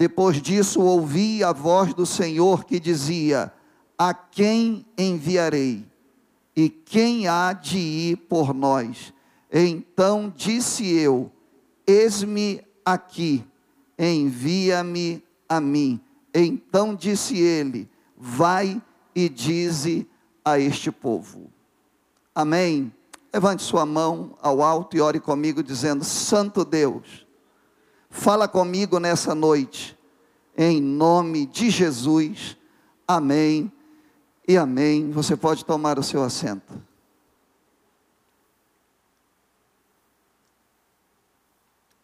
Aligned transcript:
Depois 0.00 0.40
disso, 0.40 0.80
ouvi 0.80 1.44
a 1.44 1.52
voz 1.52 1.92
do 1.92 2.06
Senhor 2.06 2.64
que 2.64 2.80
dizia: 2.80 3.52
A 3.98 4.14
quem 4.14 4.86
enviarei? 4.96 5.86
E 6.56 6.70
quem 6.70 7.28
há 7.28 7.52
de 7.52 7.76
ir 7.76 8.16
por 8.16 8.54
nós? 8.54 9.12
Então 9.52 10.32
disse 10.34 10.88
eu: 10.88 11.30
Eis-me 11.86 12.62
aqui, 12.82 13.44
envia-me 13.98 15.22
a 15.46 15.60
mim. 15.60 16.00
Então 16.32 16.94
disse 16.94 17.38
ele: 17.38 17.86
Vai 18.16 18.80
e 19.14 19.28
dize 19.28 20.08
a 20.42 20.58
este 20.58 20.90
povo. 20.90 21.50
Amém. 22.34 22.90
Levante 23.34 23.62
sua 23.62 23.84
mão 23.84 24.34
ao 24.40 24.62
alto 24.62 24.96
e 24.96 25.00
ore 25.02 25.20
comigo, 25.20 25.62
dizendo: 25.62 26.04
Santo 26.04 26.64
Deus, 26.64 27.26
fala 28.10 28.48
comigo 28.48 28.98
nessa 28.98 29.34
noite, 29.34 29.96
em 30.56 30.80
nome 30.80 31.46
de 31.46 31.70
Jesus. 31.70 32.56
Amém 33.06 33.72
e 34.46 34.58
amém. 34.58 35.10
Você 35.12 35.36
pode 35.36 35.64
tomar 35.64 35.98
o 35.98 36.02
seu 36.02 36.22
assento. 36.22 36.82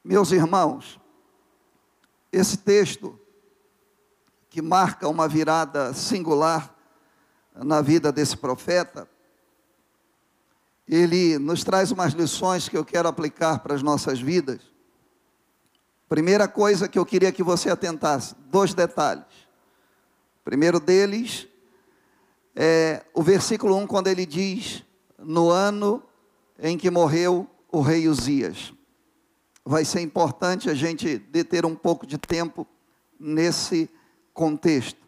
Meus 0.02 0.30
irmãos, 0.30 1.00
esse 2.32 2.59
texto 2.59 3.18
que 4.48 4.62
marca 4.62 5.09
uma 5.09 5.26
virada 5.26 5.92
singular 5.92 6.73
na 7.54 7.82
vida 7.82 8.12
desse 8.12 8.36
profeta, 8.36 9.09
ele 10.86 11.38
nos 11.38 11.64
traz 11.64 11.90
umas 11.90 12.12
lições 12.12 12.68
que 12.68 12.76
eu 12.76 12.84
quero 12.84 13.09
aplicar 13.09 13.59
para 13.59 13.74
as 13.74 13.82
nossas 13.82 14.20
vidas. 14.20 14.75
Primeira 16.09 16.46
coisa 16.46 16.88
que 16.88 16.98
eu 16.98 17.05
queria 17.05 17.33
que 17.33 17.42
você 17.42 17.69
atentasse, 17.69 18.34
dois 18.48 18.73
detalhes. 18.73 19.24
O 20.41 20.45
primeiro 20.45 20.79
deles 20.79 21.48
é 22.54 23.04
o 23.13 23.23
versículo 23.23 23.76
1, 23.76 23.87
quando 23.88 24.07
ele 24.07 24.24
diz: 24.24 24.85
No 25.18 25.51
ano 25.51 26.02
em 26.59 26.79
que 26.79 26.90
morreu 26.90 27.51
o 27.71 27.80
rei 27.80 28.09
Uzias. 28.09 28.73
Vai 29.65 29.85
ser 29.85 30.01
importante 30.01 30.71
a 30.71 30.74
gente 30.74 31.18
deter 31.18 31.66
um 31.66 31.74
pouco 31.74 32.07
de 32.07 32.16
tempo 32.16 32.66
nesse 33.18 33.91
contexto. 34.32 35.01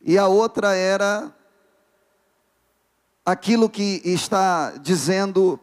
E 0.00 0.16
a 0.16 0.26
outra 0.26 0.74
era 0.74 1.32
aquilo 3.24 3.68
que 3.68 4.00
está 4.04 4.70
dizendo 4.78 5.60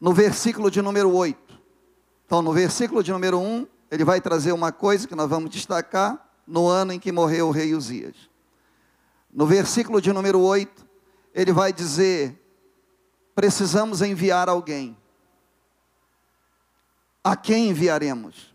no 0.00 0.12
versículo 0.12 0.70
de 0.70 0.80
número 0.80 1.14
8. 1.14 1.45
Então, 2.26 2.42
no 2.42 2.52
versículo 2.52 3.02
de 3.02 3.12
número 3.12 3.38
1, 3.38 3.66
ele 3.90 4.04
vai 4.04 4.20
trazer 4.20 4.52
uma 4.52 4.72
coisa 4.72 5.06
que 5.06 5.14
nós 5.14 5.30
vamos 5.30 5.48
destacar 5.48 6.28
no 6.46 6.66
ano 6.66 6.92
em 6.92 6.98
que 6.98 7.12
morreu 7.12 7.48
o 7.48 7.52
rei 7.52 7.74
Uzias. 7.74 8.16
No 9.32 9.46
versículo 9.46 10.00
de 10.00 10.12
número 10.12 10.40
8, 10.40 10.84
ele 11.32 11.52
vai 11.52 11.72
dizer: 11.72 12.36
precisamos 13.34 14.02
enviar 14.02 14.48
alguém. 14.48 14.96
A 17.22 17.36
quem 17.36 17.70
enviaremos? 17.70 18.54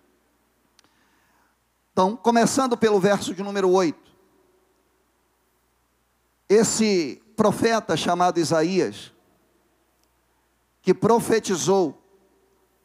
Então, 1.94 2.16
começando 2.16 2.78
pelo 2.78 3.00
verso 3.00 3.33
de 3.33 3.41
número 3.41 3.69
8 3.69 4.11
esse 6.52 7.23
profeta 7.38 7.95
chamado 7.95 8.38
Isaías, 8.38 9.13
que 10.81 10.94
profetizou 10.94 12.00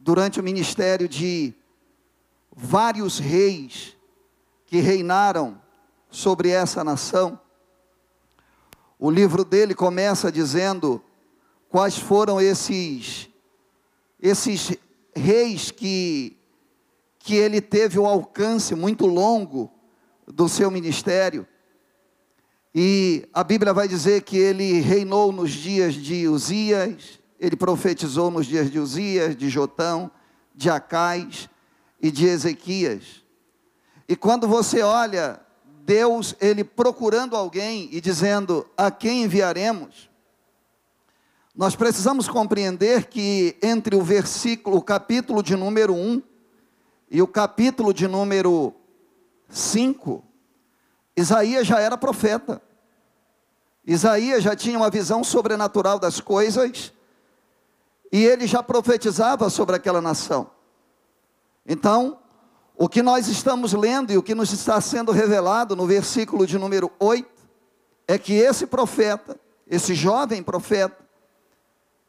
durante 0.07 0.39
o 0.39 0.43
ministério 0.43 1.09
de 1.09 1.53
vários 2.55 3.19
reis 3.19 3.97
que 4.65 4.79
reinaram 4.79 5.61
sobre 6.09 6.51
essa 6.51 6.85
nação, 6.85 7.41
o 9.01 9.11
livro 9.11 9.45
dele 9.45 9.75
começa 9.75 10.31
dizendo 10.31 11.03
quais 11.69 11.99
foram 11.99 12.41
esses 12.41 13.29
esses 14.23 14.77
reis 15.13 15.73
que 15.73 16.39
que 17.19 17.35
ele 17.35 17.61
teve 17.61 17.99
o 17.99 18.07
alcance 18.07 18.77
muito 18.77 19.07
longo 19.07 19.69
do 20.25 20.49
seu 20.49 20.71
ministério. 20.71 21.45
E 22.73 23.29
a 23.35 23.43
Bíblia 23.43 23.75
vai 23.75 23.89
dizer 23.89 24.23
que 24.23 24.37
ele 24.37 24.79
reinou 24.79 25.33
nos 25.33 25.51
dias 25.51 25.95
de 25.95 26.29
Uzias, 26.29 27.19
ele 27.39 27.57
profetizou 27.57 28.31
nos 28.31 28.47
dias 28.47 28.71
de 28.71 28.79
Uzias, 28.79 29.37
de 29.37 29.49
Jotão, 29.49 30.11
de 30.55 30.71
Acais 30.71 31.49
e 32.01 32.11
de 32.11 32.27
Ezequias. 32.27 33.23
E 34.09 34.17
quando 34.17 34.49
você 34.49 34.83
olha 34.83 35.41
Deus, 35.85 36.35
ele 36.41 36.65
procurando 36.65 37.37
alguém 37.37 37.89
e 37.93 38.01
dizendo: 38.01 38.67
"A 38.77 38.91
quem 38.91 39.25
enviaremos?" 39.25 40.09
Nós 41.55 41.75
precisamos 41.75 42.29
compreender 42.29 43.07
que 43.07 43.57
entre 43.63 43.97
o 43.97 44.03
versículo, 44.03 44.77
o 44.77 44.83
capítulo 44.83 45.43
de 45.43 45.57
número 45.57 45.95
1 45.95 46.23
e 47.11 47.23
o 47.23 47.27
capítulo 47.27 47.95
de 47.95 48.07
número 48.07 48.75
5, 49.49 50.23
Isaías 51.17 51.67
já 51.67 51.81
era 51.81 51.97
profeta. 51.97 52.61
Isaías 53.87 54.43
já 54.43 54.55
tinha 54.55 54.77
uma 54.77 54.91
visão 54.91 55.25
sobrenatural 55.25 55.99
das 55.99 56.21
coisas 56.21 56.93
e 58.13 58.25
ele 58.25 58.47
já 58.47 58.63
profetizava 58.63 59.51
sobre 59.51 59.77
aquela 59.77 60.01
nação. 60.01 60.51
Então, 61.67 62.19
o 62.77 62.89
que 62.89 63.03
nós 63.03 63.29
estamos 63.29 63.73
lendo 63.73 64.13
e 64.13 64.19
o 64.19 64.23
que 64.23 64.35
nos 64.35 64.53
está 64.53 64.81
sendo 64.81 65.13
revelado 65.13 65.75
no 65.75 65.87
versículo 65.87 66.47
de 66.47 66.59
número 66.59 66.91
8 67.01 67.29
é 68.07 68.19
que 68.19 68.35
esse 68.35 68.67
profeta, 68.67 69.39
esse 69.67 69.95
jovem 69.95 70.43
profeta, 70.43 71.05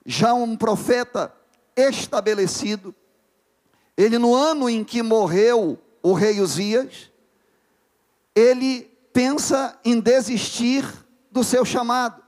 já 0.06 0.34
um 0.34 0.56
profeta 0.56 1.34
estabelecido, 1.76 2.94
ele 3.96 4.18
no 4.18 4.36
ano 4.36 4.70
em 4.70 4.84
que 4.84 5.02
morreu 5.02 5.80
o 6.04 6.14
rei 6.14 6.40
Uzias, 6.40 7.12
ele 8.36 8.92
pensa 9.12 9.78
em 9.84 10.00
desistir 10.00 10.86
do 11.32 11.44
seu 11.44 11.66
chamado. 11.66 12.22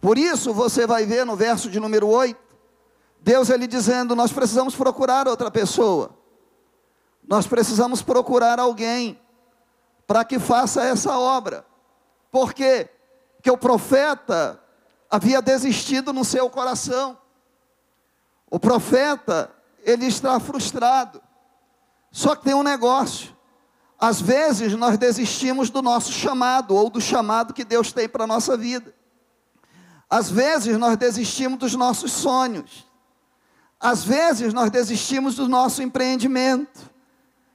Por 0.00 0.18
isso 0.18 0.52
você 0.54 0.86
vai 0.86 1.04
ver 1.04 1.26
no 1.26 1.36
verso 1.36 1.68
de 1.68 1.78
número 1.78 2.08
8, 2.08 2.43
Deus 3.24 3.48
ele 3.48 3.66
dizendo: 3.66 4.14
nós 4.14 4.30
precisamos 4.30 4.76
procurar 4.76 5.26
outra 5.26 5.50
pessoa. 5.50 6.10
Nós 7.26 7.46
precisamos 7.46 8.02
procurar 8.02 8.60
alguém 8.60 9.18
para 10.06 10.26
que 10.26 10.38
faça 10.38 10.84
essa 10.84 11.18
obra. 11.18 11.64
Por 12.30 12.52
quê? 12.52 12.90
Porque 13.36 13.50
o 13.50 13.56
profeta 13.56 14.60
havia 15.10 15.40
desistido 15.40 16.12
no 16.12 16.22
seu 16.22 16.50
coração. 16.50 17.16
O 18.50 18.60
profeta, 18.60 19.50
ele 19.82 20.04
está 20.04 20.38
frustrado. 20.38 21.22
Só 22.12 22.36
que 22.36 22.44
tem 22.44 22.54
um 22.54 22.62
negócio. 22.62 23.34
Às 23.98 24.20
vezes 24.20 24.74
nós 24.74 24.98
desistimos 24.98 25.70
do 25.70 25.80
nosso 25.80 26.12
chamado 26.12 26.76
ou 26.76 26.90
do 26.90 27.00
chamado 27.00 27.54
que 27.54 27.64
Deus 27.64 27.90
tem 27.90 28.06
para 28.06 28.24
a 28.24 28.26
nossa 28.26 28.54
vida. 28.54 28.94
Às 30.10 30.30
vezes 30.30 30.76
nós 30.76 30.98
desistimos 30.98 31.58
dos 31.58 31.74
nossos 31.74 32.12
sonhos. 32.12 32.92
Às 33.84 34.02
vezes 34.02 34.54
nós 34.54 34.70
desistimos 34.70 35.34
do 35.34 35.46
nosso 35.46 35.82
empreendimento. 35.82 36.90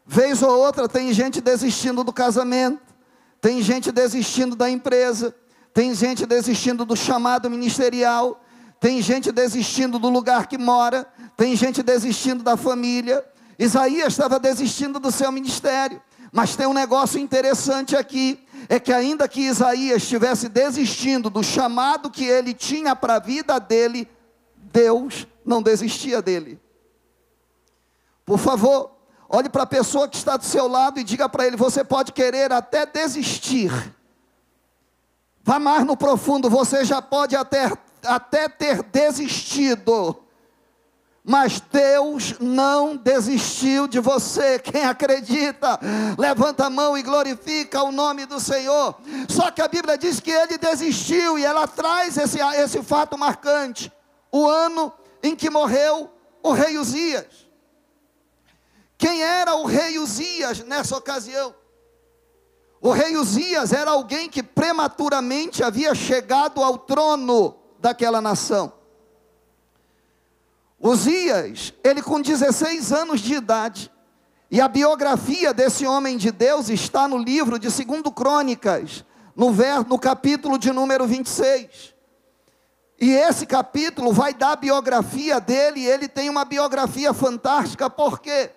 Vez 0.05 0.43
ou 0.43 0.59
outra 0.59 0.87
tem 0.87 1.11
gente 1.11 1.41
desistindo 1.41 2.03
do 2.03 2.13
casamento, 2.13 2.93
tem 3.41 3.63
gente 3.63 3.91
desistindo 3.91 4.55
da 4.55 4.69
empresa, 4.69 5.35
tem 5.73 5.91
gente 5.95 6.27
desistindo 6.27 6.85
do 6.85 6.95
chamado 6.95 7.49
ministerial, 7.49 8.39
tem 8.79 9.01
gente 9.01 9.31
desistindo 9.31 9.97
do 9.97 10.07
lugar 10.07 10.45
que 10.45 10.55
mora, 10.55 11.07
tem 11.35 11.55
gente 11.55 11.81
desistindo 11.81 12.43
da 12.43 12.55
família. 12.55 13.25
Isaías 13.57 14.13
estava 14.13 14.39
desistindo 14.39 14.99
do 14.99 15.11
seu 15.11 15.31
ministério. 15.31 15.99
Mas 16.31 16.55
tem 16.55 16.67
um 16.67 16.73
negócio 16.73 17.19
interessante 17.19 17.95
aqui, 17.95 18.39
é 18.67 18.79
que 18.79 18.93
ainda 18.93 19.27
que 19.27 19.41
Isaías 19.41 20.03
estivesse 20.03 20.47
desistindo 20.47 21.27
do 21.27 21.43
chamado 21.43 22.11
que 22.11 22.23
ele 22.23 22.53
tinha 22.53 22.95
para 22.95 23.15
a 23.15 23.19
vida 23.19 23.59
dele, 23.59 24.07
Deus 24.71 25.25
não 25.49 25.61
desistia 25.61 26.21
dele. 26.21 26.61
Por 28.25 28.37
favor, 28.37 28.91
olhe 29.27 29.49
para 29.49 29.63
a 29.63 29.67
pessoa 29.67 30.07
que 30.07 30.15
está 30.15 30.37
do 30.37 30.45
seu 30.45 30.67
lado 30.67 30.99
e 30.99 31.03
diga 31.03 31.27
para 31.27 31.45
ele: 31.47 31.57
você 31.57 31.83
pode 31.83 32.13
querer 32.13 32.53
até 32.53 32.85
desistir. 32.85 33.71
Vá 35.43 35.57
mais 35.57 35.83
no 35.83 35.97
profundo, 35.97 36.49
você 36.49 36.85
já 36.85 37.01
pode 37.01 37.35
até, 37.35 37.71
até 38.03 38.47
ter 38.47 38.83
desistido 38.83 40.23
mas 41.29 41.61
Deus 41.71 42.33
não 42.39 42.95
desistiu 42.95 43.87
de 43.87 43.99
você. 43.99 44.57
Quem 44.57 44.83
acredita, 44.83 45.79
levanta 46.17 46.65
a 46.65 46.69
mão 46.71 46.97
e 46.97 47.03
glorifica 47.03 47.83
o 47.83 47.91
nome 47.91 48.25
do 48.25 48.39
Senhor. 48.39 48.95
Só 49.27 49.51
que 49.51 49.61
a 49.61 49.67
Bíblia 49.67 49.95
diz 49.95 50.19
que 50.19 50.31
ele 50.31 50.57
desistiu 50.57 51.37
e 51.37 51.45
ela 51.45 51.67
traz 51.67 52.17
esse, 52.17 52.39
esse 52.39 52.81
fato 52.81 53.15
marcante: 53.15 53.91
o 54.31 54.47
ano 54.47 54.91
em 55.21 55.35
que 55.35 55.49
morreu 55.49 56.09
o 56.41 56.51
rei 56.51 56.77
Uzias. 56.77 57.47
Quem 58.97 59.23
era 59.23 59.55
o 59.55 59.65
rei 59.65 59.97
Uzias 59.97 60.59
nessa 60.59 60.97
ocasião? 60.97 61.55
O 62.81 62.91
rei 62.91 63.17
Uzias 63.17 63.73
era 63.73 63.91
alguém 63.91 64.29
que 64.29 64.41
prematuramente 64.41 65.63
havia 65.63 65.93
chegado 65.93 66.63
ao 66.63 66.77
trono 66.77 67.55
daquela 67.79 68.21
nação. 68.21 68.73
Uzias, 70.79 71.73
ele 71.83 72.01
com 72.01 72.21
16 72.21 72.93
anos 72.93 73.19
de 73.19 73.33
idade, 73.33 73.91
e 74.49 74.59
a 74.61 74.67
biografia 74.67 75.53
desse 75.53 75.85
homem 75.85 76.17
de 76.17 76.31
Deus 76.31 76.69
está 76.69 77.07
no 77.07 77.17
livro 77.17 77.59
de 77.59 77.67
2 77.67 78.01
Crônicas, 78.15 79.03
no, 79.35 79.51
ver, 79.51 79.85
no 79.85 79.99
capítulo 79.99 80.57
de 80.57 80.71
número 80.71 81.05
26. 81.05 81.93
E 82.99 83.11
esse 83.11 83.45
capítulo 83.45 84.11
vai 84.11 84.33
dar 84.33 84.51
a 84.51 84.57
biografia 84.57 85.39
dele, 85.39 85.81
e 85.81 85.87
ele 85.87 86.07
tem 86.07 86.29
uma 86.29 86.43
biografia 86.43 87.13
fantástica, 87.13 87.89
por 87.89 88.19
quê? 88.19 88.51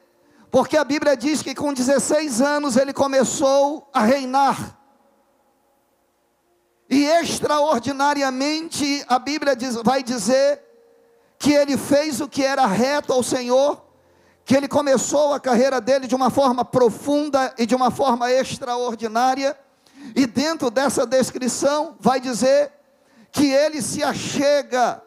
Porque 0.50 0.76
a 0.76 0.84
Bíblia 0.84 1.16
diz 1.16 1.42
que 1.42 1.54
com 1.54 1.72
16 1.72 2.40
anos 2.40 2.76
ele 2.76 2.92
começou 2.92 3.88
a 3.92 4.02
reinar. 4.02 4.78
E 6.90 7.04
extraordinariamente 7.04 9.04
a 9.08 9.18
Bíblia 9.18 9.54
diz, 9.54 9.76
vai 9.76 10.02
dizer 10.02 10.60
que 11.38 11.52
ele 11.52 11.78
fez 11.78 12.20
o 12.20 12.28
que 12.28 12.44
era 12.44 12.66
reto 12.66 13.12
ao 13.12 13.22
Senhor, 13.22 13.80
que 14.44 14.56
ele 14.56 14.66
começou 14.66 15.32
a 15.32 15.40
carreira 15.40 15.80
dele 15.80 16.08
de 16.08 16.14
uma 16.14 16.30
forma 16.30 16.64
profunda 16.64 17.54
e 17.56 17.64
de 17.64 17.74
uma 17.74 17.90
forma 17.90 18.30
extraordinária. 18.30 19.56
E 20.16 20.26
dentro 20.26 20.68
dessa 20.68 21.06
descrição 21.06 21.96
vai 22.00 22.20
dizer 22.20 22.72
que 23.32 23.50
ele 23.50 23.80
se 23.80 24.02
achega, 24.04 25.02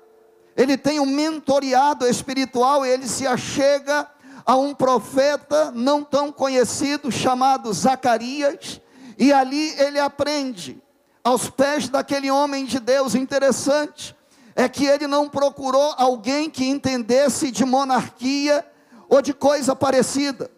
ele 0.58 0.76
tem 0.76 1.00
um 1.00 1.06
mentoriado 1.06 2.08
espiritual, 2.08 2.84
ele 2.84 3.08
se 3.08 3.28
achega 3.28 4.10
a 4.44 4.56
um 4.56 4.74
profeta 4.74 5.72
não 5.72 6.04
tão 6.04 6.32
conhecido 6.32 7.12
chamado 7.12 7.72
Zacarias, 7.72 8.82
e 9.18 9.32
ali 9.32 9.70
ele 9.80 10.00
aprende 10.00 10.82
aos 11.24 11.50
pés 11.50 11.88
daquele 11.88 12.30
homem 12.30 12.66
de 12.66 12.80
Deus. 12.80 13.16
Interessante 13.16 14.16
é 14.56 14.68
que 14.68 14.86
ele 14.86 15.08
não 15.08 15.30
procurou 15.30 15.94
alguém 15.98 16.50
que 16.50 16.66
entendesse 16.66 17.52
de 17.52 17.64
monarquia 17.64 18.66
ou 19.08 19.22
de 19.22 19.34
coisa 19.34 19.76
parecida. 19.76 20.50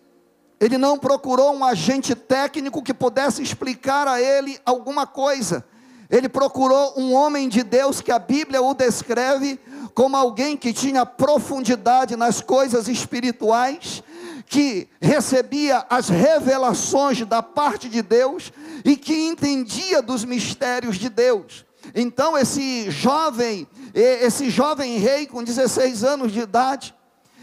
Ele 0.60 0.78
não 0.78 0.98
procurou 0.98 1.56
um 1.56 1.64
agente 1.64 2.16
técnico 2.16 2.82
que 2.82 2.94
pudesse 2.94 3.44
explicar 3.44 4.08
a 4.08 4.20
ele 4.20 4.60
alguma 4.66 5.06
coisa. 5.06 5.64
Ele 6.10 6.30
procurou 6.30 6.94
um 6.98 7.14
homem 7.14 7.50
de 7.50 7.64
Deus 7.64 8.02
que 8.02 8.12
a 8.12 8.20
Bíblia 8.20 8.62
o 8.62 8.74
descreve 8.74 9.60
como 9.94 10.16
alguém 10.16 10.56
que 10.56 10.72
tinha 10.72 11.06
profundidade 11.06 12.16
nas 12.16 12.40
coisas 12.40 12.88
espirituais, 12.88 14.04
que 14.46 14.88
recebia 15.02 15.86
as 15.90 16.08
revelações 16.08 17.26
da 17.26 17.44
parte 17.44 17.90
de 17.90 18.02
Deus 18.02 18.54
e 18.86 18.96
que 18.96 19.28
entendia 19.28 20.02
dos 20.02 20.24
mistérios 20.24 20.98
de 20.98 21.10
Deus. 21.10 21.66
Então 21.94 22.38
esse 22.38 22.90
jovem, 22.92 23.68
esse 23.94 24.50
jovem 24.50 24.98
rei 24.98 25.26
com 25.26 25.44
16 25.44 26.04
anos 26.04 26.32
de 26.32 26.40
idade, 26.40 26.94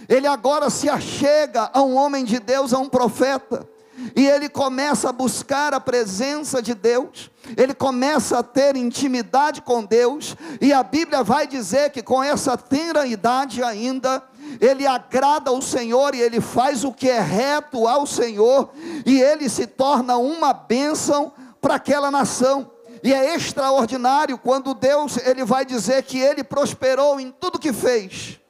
ele 0.09 0.27
agora 0.27 0.71
se 0.71 0.89
achega 0.89 1.71
a 1.73 1.83
um 1.83 1.97
homem 1.97 2.25
de 2.25 2.39
Deus, 2.39 2.73
a 2.73 2.79
um 2.79 2.89
profeta, 2.89 3.69
e 4.15 4.27
ele 4.27 4.49
começa 4.49 5.09
a 5.09 5.13
buscar 5.13 5.73
a 5.73 5.81
presença 5.81 6.61
de 6.61 6.75
Deus, 6.75 7.31
ele 7.57 7.75
começa 7.75 8.39
a 8.39 8.43
ter 8.43 8.77
intimidade 8.77 9.61
com 9.61 9.85
Deus, 9.85 10.37
e 10.61 10.73
a 10.73 10.83
Bíblia 10.83 11.23
vai 11.23 11.47
dizer 11.47 11.91
que 11.91 12.03
com 12.03 12.23
essa 12.23 12.57
tenra 12.57 13.07
idade 13.07 13.63
ainda, 13.63 14.23
ele 14.61 14.87
agrada 14.87 15.51
ao 15.51 15.61
Senhor 15.61 16.15
e 16.15 16.21
ele 16.21 16.41
faz 16.41 16.85
o 16.85 16.93
que 16.93 17.09
é 17.09 17.21
reto 17.21 17.87
ao 17.87 18.07
Senhor, 18.07 18.71
e 19.05 19.21
ele 19.21 19.49
se 19.49 19.67
torna 19.67 20.17
uma 20.17 20.53
bênção 20.53 21.33
para 21.61 21.75
aquela 21.77 22.11
nação. 22.11 22.71
E 23.03 23.13
é 23.13 23.35
extraordinário 23.35 24.39
quando 24.39 24.73
Deus 24.73 25.19
ele 25.19 25.45
vai 25.45 25.65
dizer 25.65 26.03
que 26.05 26.19
ele 26.19 26.43
prosperou 26.43 27.21
em 27.21 27.31
tudo 27.31 27.59
que 27.59 27.73
fez. 27.73 28.41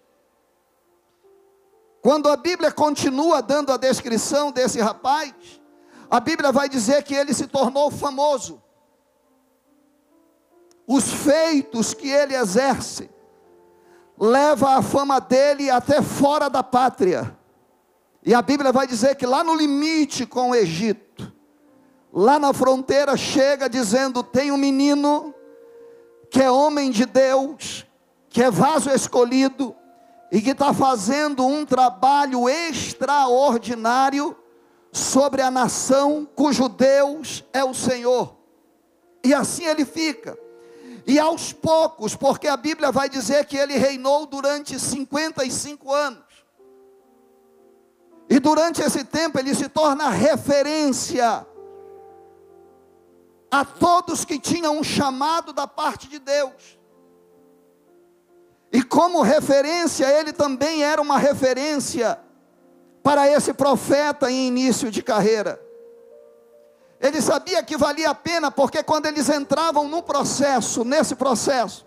Quando 2.00 2.28
a 2.28 2.36
Bíblia 2.36 2.70
continua 2.70 3.40
dando 3.40 3.72
a 3.72 3.76
descrição 3.76 4.52
desse 4.52 4.80
rapaz, 4.80 5.32
a 6.10 6.20
Bíblia 6.20 6.52
vai 6.52 6.68
dizer 6.68 7.02
que 7.02 7.14
ele 7.14 7.32
se 7.32 7.46
tornou 7.46 7.90
famoso. 7.90 8.62
Os 10.86 11.10
feitos 11.10 11.94
que 11.94 12.08
ele 12.08 12.34
exerce 12.34 13.10
leva 14.18 14.76
a 14.76 14.82
fama 14.82 15.20
dele 15.20 15.70
até 15.70 16.02
fora 16.02 16.48
da 16.48 16.62
pátria. 16.62 17.36
E 18.22 18.34
a 18.34 18.40
Bíblia 18.40 18.72
vai 18.72 18.86
dizer 18.86 19.16
que 19.16 19.26
lá 19.26 19.42
no 19.42 19.54
limite 19.54 20.24
com 20.24 20.50
o 20.50 20.54
Egito, 20.54 21.32
lá 22.12 22.38
na 22.38 22.52
fronteira 22.52 23.16
chega 23.16 23.68
dizendo: 23.68 24.22
tem 24.22 24.50
um 24.50 24.56
menino 24.56 25.34
que 26.30 26.42
é 26.42 26.50
homem 26.50 26.90
de 26.90 27.06
Deus, 27.06 27.86
que 28.28 28.42
é 28.42 28.50
vaso 28.50 28.90
escolhido, 28.90 29.74
e 30.32 30.40
que 30.40 30.50
está 30.50 30.72
fazendo 30.72 31.46
um 31.46 31.64
trabalho 31.64 32.48
extraordinário 32.48 34.36
sobre 34.90 35.42
a 35.42 35.50
nação 35.50 36.26
cujo 36.34 36.68
Deus 36.68 37.44
é 37.52 37.62
o 37.62 37.74
Senhor. 37.74 38.36
E 39.22 39.34
assim 39.34 39.64
ele 39.66 39.84
fica. 39.84 40.38
E 41.06 41.18
aos 41.18 41.52
poucos, 41.52 42.16
porque 42.16 42.48
a 42.48 42.56
Bíblia 42.56 42.90
vai 42.90 43.08
dizer 43.08 43.44
que 43.46 43.56
ele 43.56 43.76
reinou 43.76 44.26
durante 44.26 44.78
55 44.78 45.92
anos. 45.92 46.24
E 48.28 48.40
durante 48.40 48.80
esse 48.80 49.04
tempo 49.04 49.38
ele 49.38 49.54
se 49.54 49.68
torna 49.68 50.08
referência 50.08 51.46
a 53.50 53.64
todos 53.64 54.24
que 54.24 54.38
tinham 54.38 54.78
um 54.78 54.82
chamado 54.82 55.52
da 55.52 55.66
parte 55.66 56.08
de 56.08 56.18
Deus. 56.18 56.78
E 58.72 58.82
como 58.82 59.22
referência, 59.22 60.06
ele 60.06 60.32
também 60.32 60.82
era 60.82 61.00
uma 61.00 61.18
referência 61.18 62.18
para 63.02 63.28
esse 63.28 63.52
profeta 63.52 64.28
em 64.28 64.48
início 64.48 64.90
de 64.90 65.02
carreira. 65.02 65.63
Ele 67.04 67.20
sabia 67.20 67.62
que 67.62 67.76
valia 67.76 68.08
a 68.08 68.14
pena, 68.14 68.50
porque 68.50 68.82
quando 68.82 69.04
eles 69.04 69.28
entravam 69.28 69.86
no 69.86 70.02
processo, 70.02 70.86
nesse 70.86 71.14
processo, 71.14 71.84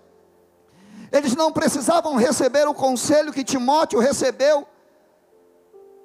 eles 1.11 1.35
não 1.35 1.51
precisavam 1.51 2.15
receber 2.15 2.67
o 2.67 2.73
conselho 2.73 3.33
que 3.33 3.43
Timóteo 3.43 3.99
recebeu 3.99 4.67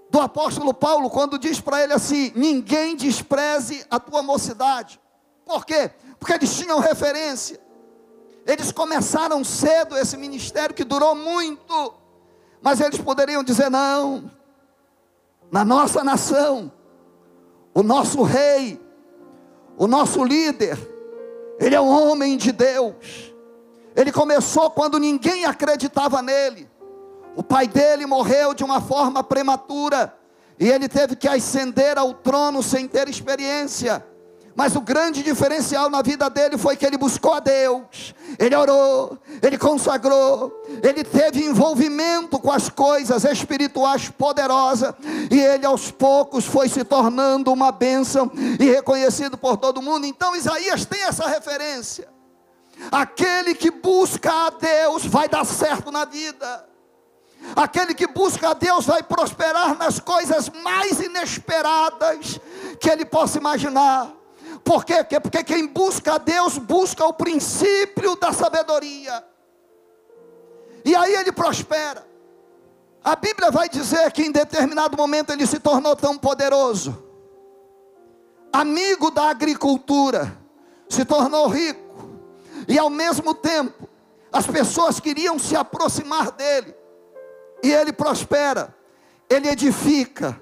do 0.08 0.18
apóstolo 0.18 0.72
Paulo, 0.72 1.10
quando 1.10 1.38
diz 1.38 1.60
para 1.60 1.82
ele 1.82 1.92
assim: 1.92 2.32
ninguém 2.34 2.96
despreze 2.96 3.84
a 3.90 4.00
tua 4.00 4.22
mocidade. 4.22 4.98
Por 5.44 5.66
quê? 5.66 5.90
Porque 6.18 6.32
eles 6.32 6.56
tinham 6.56 6.78
referência. 6.78 7.60
Eles 8.46 8.72
começaram 8.72 9.44
cedo 9.44 9.94
esse 9.94 10.16
ministério 10.16 10.74
que 10.74 10.84
durou 10.84 11.14
muito, 11.14 11.92
mas 12.62 12.80
eles 12.80 12.98
poderiam 12.98 13.44
dizer: 13.44 13.70
não, 13.70 14.30
na 15.50 15.66
nossa 15.66 16.02
nação, 16.02 16.72
o 17.74 17.82
nosso 17.82 18.22
rei, 18.22 18.80
o 19.76 19.86
nosso 19.86 20.22
líder, 20.22 20.78
ele 21.58 21.74
é 21.74 21.80
um 21.80 21.88
homem 21.88 22.36
de 22.36 22.52
Deus. 22.52 23.32
Ele 23.94 24.10
começou 24.10 24.70
quando 24.70 24.98
ninguém 24.98 25.44
acreditava 25.44 26.22
nele. 26.22 26.68
O 27.36 27.42
pai 27.42 27.66
dele 27.66 28.06
morreu 28.06 28.54
de 28.54 28.64
uma 28.64 28.80
forma 28.80 29.22
prematura 29.22 30.14
e 30.58 30.68
ele 30.68 30.88
teve 30.88 31.16
que 31.16 31.28
ascender 31.28 31.98
ao 31.98 32.14
trono 32.14 32.62
sem 32.62 32.86
ter 32.86 33.08
experiência. 33.08 34.04
Mas 34.54 34.76
o 34.76 34.80
grande 34.80 35.22
diferencial 35.22 35.88
na 35.88 36.02
vida 36.02 36.28
dele 36.28 36.58
foi 36.58 36.76
que 36.76 36.84
ele 36.84 36.98
buscou 36.98 37.32
a 37.32 37.40
Deus, 37.40 38.14
ele 38.38 38.54
orou, 38.54 39.18
ele 39.42 39.56
consagrou, 39.56 40.52
ele 40.82 41.02
teve 41.02 41.44
envolvimento 41.44 42.38
com 42.38 42.52
as 42.52 42.68
coisas 42.68 43.24
espirituais 43.24 44.10
poderosas, 44.10 44.94
e 45.30 45.40
ele 45.40 45.64
aos 45.64 45.90
poucos 45.90 46.44
foi 46.44 46.68
se 46.68 46.84
tornando 46.84 47.52
uma 47.52 47.72
bênção 47.72 48.30
e 48.60 48.64
reconhecido 48.64 49.38
por 49.38 49.56
todo 49.56 49.80
mundo. 49.80 50.04
Então 50.04 50.36
Isaías 50.36 50.84
tem 50.84 51.02
essa 51.02 51.26
referência. 51.26 52.08
Aquele 52.90 53.54
que 53.54 53.70
busca 53.70 54.30
a 54.30 54.50
Deus 54.50 55.06
vai 55.06 55.28
dar 55.28 55.46
certo 55.46 55.90
na 55.90 56.04
vida. 56.04 56.68
Aquele 57.56 57.94
que 57.94 58.06
busca 58.06 58.50
a 58.50 58.54
Deus 58.54 58.86
vai 58.86 59.02
prosperar 59.02 59.76
nas 59.76 59.98
coisas 59.98 60.48
mais 60.62 61.00
inesperadas 61.00 62.38
que 62.78 62.88
ele 62.88 63.04
possa 63.04 63.38
imaginar. 63.38 64.21
Por 64.64 64.84
quê? 64.84 65.04
Porque 65.20 65.42
quem 65.42 65.66
busca 65.66 66.14
a 66.14 66.18
Deus 66.18 66.56
busca 66.58 67.04
o 67.04 67.12
princípio 67.12 68.16
da 68.16 68.32
sabedoria. 68.32 69.24
E 70.84 70.94
aí 70.94 71.14
ele 71.14 71.32
prospera. 71.32 72.06
A 73.04 73.16
Bíblia 73.16 73.50
vai 73.50 73.68
dizer 73.68 74.12
que 74.12 74.22
em 74.22 74.30
determinado 74.30 74.96
momento 74.96 75.30
ele 75.30 75.46
se 75.46 75.58
tornou 75.58 75.96
tão 75.96 76.16
poderoso, 76.16 77.02
amigo 78.52 79.10
da 79.10 79.28
agricultura, 79.28 80.38
se 80.88 81.04
tornou 81.04 81.48
rico, 81.48 81.80
e 82.68 82.78
ao 82.78 82.88
mesmo 82.88 83.34
tempo 83.34 83.88
as 84.32 84.46
pessoas 84.46 85.00
queriam 85.00 85.36
se 85.36 85.56
aproximar 85.56 86.30
dele, 86.30 86.76
e 87.60 87.72
ele 87.72 87.92
prospera, 87.92 88.72
ele 89.28 89.48
edifica, 89.48 90.40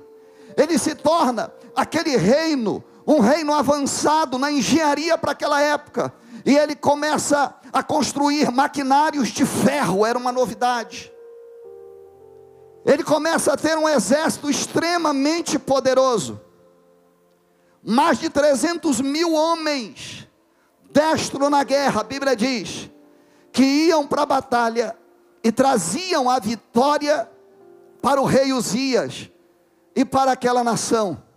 ele 0.54 0.78
se 0.78 0.94
torna 0.94 1.50
aquele 1.74 2.14
reino, 2.18 2.84
um 3.10 3.18
reino 3.18 3.52
avançado 3.52 4.38
na 4.38 4.52
engenharia 4.52 5.18
para 5.18 5.32
aquela 5.32 5.60
época, 5.60 6.14
e 6.46 6.56
ele 6.56 6.76
começa 6.76 7.52
a 7.72 7.82
construir 7.82 8.52
maquinários 8.52 9.28
de 9.30 9.44
ferro, 9.44 10.06
era 10.06 10.16
uma 10.16 10.30
novidade. 10.30 11.12
Ele 12.86 13.02
começa 13.02 13.52
a 13.52 13.56
ter 13.56 13.76
um 13.76 13.88
exército 13.88 14.48
extremamente 14.48 15.58
poderoso, 15.58 16.40
mais 17.82 18.18
de 18.20 18.30
300 18.30 19.00
mil 19.00 19.32
homens, 19.32 20.28
destro 20.92 21.50
na 21.50 21.64
guerra, 21.64 22.02
a 22.02 22.04
Bíblia 22.04 22.36
diz, 22.36 22.88
que 23.50 23.64
iam 23.64 24.06
para 24.06 24.22
a 24.22 24.26
batalha 24.26 24.96
e 25.42 25.50
traziam 25.50 26.30
a 26.30 26.38
vitória 26.38 27.28
para 28.00 28.20
o 28.20 28.24
rei 28.24 28.52
Uzias 28.52 29.28
e 29.96 30.04
para 30.04 30.30
aquela 30.30 30.62
nação. 30.62 31.29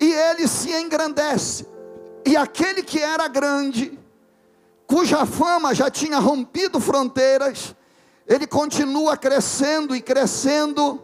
E 0.00 0.12
ele 0.12 0.46
se 0.46 0.72
engrandece. 0.72 1.66
E 2.24 2.36
aquele 2.36 2.82
que 2.82 3.00
era 3.00 3.28
grande, 3.28 3.98
cuja 4.86 5.24
fama 5.24 5.74
já 5.74 5.90
tinha 5.90 6.18
rompido 6.18 6.80
fronteiras, 6.80 7.74
ele 8.26 8.46
continua 8.46 9.16
crescendo 9.16 9.94
e 9.94 10.00
crescendo 10.00 11.02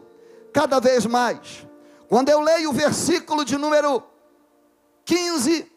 cada 0.53 0.81
vez 0.81 1.07
mais. 1.07 1.67
Quando 2.09 2.29
eu 2.29 2.41
leio 2.41 2.71
o 2.71 2.73
versículo 2.73 3.45
de 3.45 3.57
número 3.57 4.03
15, 5.05 5.71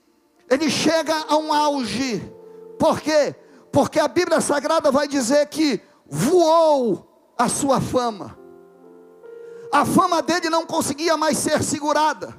ele 0.50 0.70
chega 0.70 1.16
a 1.30 1.38
um 1.38 1.54
auge. 1.54 2.22
Por 2.78 3.00
quê? 3.00 3.36
Porque 3.72 4.00
a 4.00 4.08
Bíblia 4.08 4.42
Sagrada 4.42 4.92
vai 4.92 5.08
dizer 5.08 5.48
que 5.48 5.82
voou 6.08 7.34
a 7.38 7.48
sua 7.48 7.80
fama. 7.80 8.38
A 9.72 9.86
fama 9.86 10.22
dele 10.22 10.50
não 10.50 10.66
conseguia 10.66 11.18
mais 11.18 11.38
ser 11.38 11.64
segurada. 11.64 12.36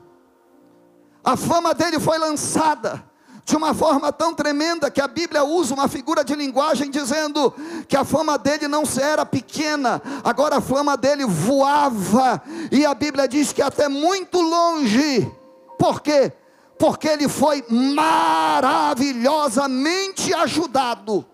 A 1.26 1.36
fama 1.36 1.74
dele 1.74 1.98
foi 1.98 2.16
lançada 2.18 3.04
de 3.44 3.56
uma 3.56 3.74
forma 3.74 4.12
tão 4.12 4.32
tremenda 4.32 4.88
que 4.88 5.00
a 5.00 5.08
Bíblia 5.08 5.42
usa 5.42 5.74
uma 5.74 5.88
figura 5.88 6.24
de 6.24 6.36
linguagem 6.36 6.88
dizendo 6.88 7.52
que 7.88 7.96
a 7.96 8.04
fama 8.04 8.38
dele 8.38 8.68
não 8.68 8.84
era 9.00 9.26
pequena, 9.26 10.00
agora 10.22 10.58
a 10.58 10.60
fama 10.60 10.96
dele 10.96 11.24
voava, 11.24 12.40
e 12.70 12.86
a 12.86 12.94
Bíblia 12.94 13.26
diz 13.26 13.52
que 13.52 13.60
até 13.60 13.88
muito 13.88 14.40
longe. 14.40 15.28
Por 15.76 16.00
quê? 16.00 16.32
Porque 16.78 17.08
ele 17.08 17.28
foi 17.28 17.64
maravilhosamente 17.68 20.32
ajudado 20.32 21.26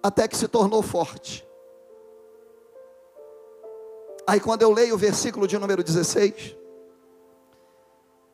até 0.00 0.28
que 0.28 0.36
se 0.36 0.46
tornou 0.46 0.80
forte. 0.80 1.44
Aí 4.24 4.38
quando 4.38 4.62
eu 4.62 4.72
leio 4.72 4.94
o 4.94 4.98
versículo 4.98 5.48
de 5.48 5.58
número 5.58 5.82
16, 5.82 6.57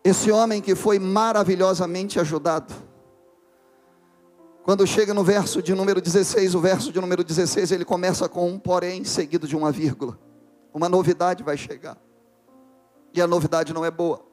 esse 0.05 0.31
homem 0.31 0.61
que 0.61 0.75
foi 0.75 0.99
maravilhosamente 0.99 2.21
ajudado, 2.21 2.75
quando 4.63 4.87
chega 4.87 5.15
no 5.15 5.25
verso 5.25 5.63
de 5.63 5.75
número 5.75 6.01
16, 6.01 6.55
o 6.55 6.61
verso 6.61 6.93
de 6.93 7.01
número 7.01 7.25
16, 7.25 7.73
ele 7.73 7.85
começa 7.85 8.29
com 8.29 8.49
um 8.49 8.59
porém 8.59 9.03
seguido 9.05 9.49
de 9.49 9.57
uma 9.57 9.73
vírgula. 9.73 10.19
Uma 10.73 10.89
novidade 10.89 11.43
vai 11.43 11.57
chegar. 11.57 11.99
E 13.13 13.21
a 13.21 13.27
novidade 13.27 13.73
não 13.73 13.85
é 13.85 13.91
boa. 13.91 14.25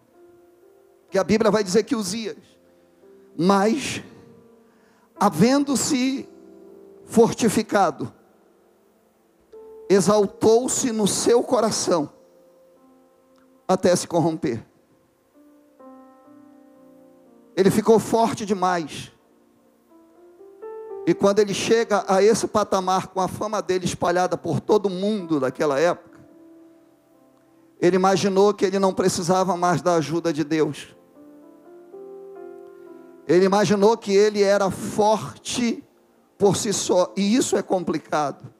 Que 1.10 1.18
a 1.18 1.24
Bíblia 1.24 1.52
vai 1.52 1.64
dizer 1.64 1.84
que 1.84 1.96
Uzias, 1.96 2.38
mas 3.38 4.02
havendo-se 5.20 6.28
fortificado, 7.06 8.14
exaltou-se 9.90 10.92
no 10.92 11.08
seu 11.08 11.44
coração 11.44 12.10
até 13.68 13.94
se 13.96 14.08
corromper. 14.08 14.71
Ele 17.56 17.70
ficou 17.70 18.00
forte 18.00 18.46
demais. 18.46 19.12
E 21.06 21.14
quando 21.14 21.40
ele 21.40 21.54
chega 21.54 22.06
a 22.08 22.22
esse 22.22 22.48
patamar 22.48 23.08
com 23.08 23.20
a 23.20 23.28
fama 23.28 23.62
dele 23.62 23.86
espalhada 23.86 24.38
por 24.38 24.60
todo 24.60 24.90
mundo 24.90 25.40
daquela 25.40 25.80
época, 25.80 26.20
ele 27.82 27.96
imaginou 27.96 28.54
que 28.54 28.64
ele 28.64 28.78
não 28.78 28.94
precisava 28.94 29.58
mais 29.58 29.82
da 29.82 29.96
ajuda 29.96 30.32
de 30.32 30.44
Deus. 30.44 30.96
Ele 33.28 33.46
imaginou 33.46 33.98
que 33.98 34.14
ele 34.14 34.44
era 34.44 34.70
forte 34.70 35.84
por 36.38 36.56
si 36.56 36.72
só. 36.72 37.12
E 37.18 37.36
isso 37.36 37.58
é 37.58 37.64
complicado. 37.64 38.54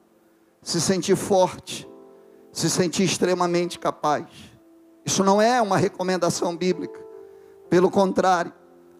Se 0.60 0.80
sentir 0.80 1.16
forte, 1.16 1.88
se 2.52 2.68
sentir 2.68 3.04
extremamente 3.04 3.78
capaz. 3.78 4.26
Isso 5.04 5.22
não 5.22 5.40
é 5.40 5.60
uma 5.62 5.76
recomendação 5.76 6.56
bíblica. 6.56 7.00
Pelo 7.68 7.90
contrário, 7.90 8.52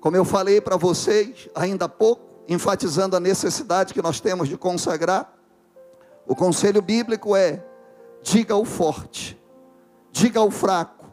como 0.02 0.16
eu 0.16 0.24
falei 0.24 0.60
para 0.60 0.76
vocês 0.76 1.48
ainda 1.54 1.84
há 1.84 1.88
pouco, 1.88 2.24
enfatizando 2.48 3.14
a 3.14 3.20
necessidade 3.20 3.94
que 3.94 4.02
nós 4.02 4.18
temos 4.18 4.48
de 4.48 4.58
consagrar, 4.58 5.32
o 6.26 6.34
conselho 6.34 6.82
bíblico 6.82 7.36
é: 7.36 7.64
diga 8.20 8.52
ao 8.52 8.64
forte, 8.64 9.40
diga 10.10 10.40
ao 10.40 10.50
fraco, 10.50 11.06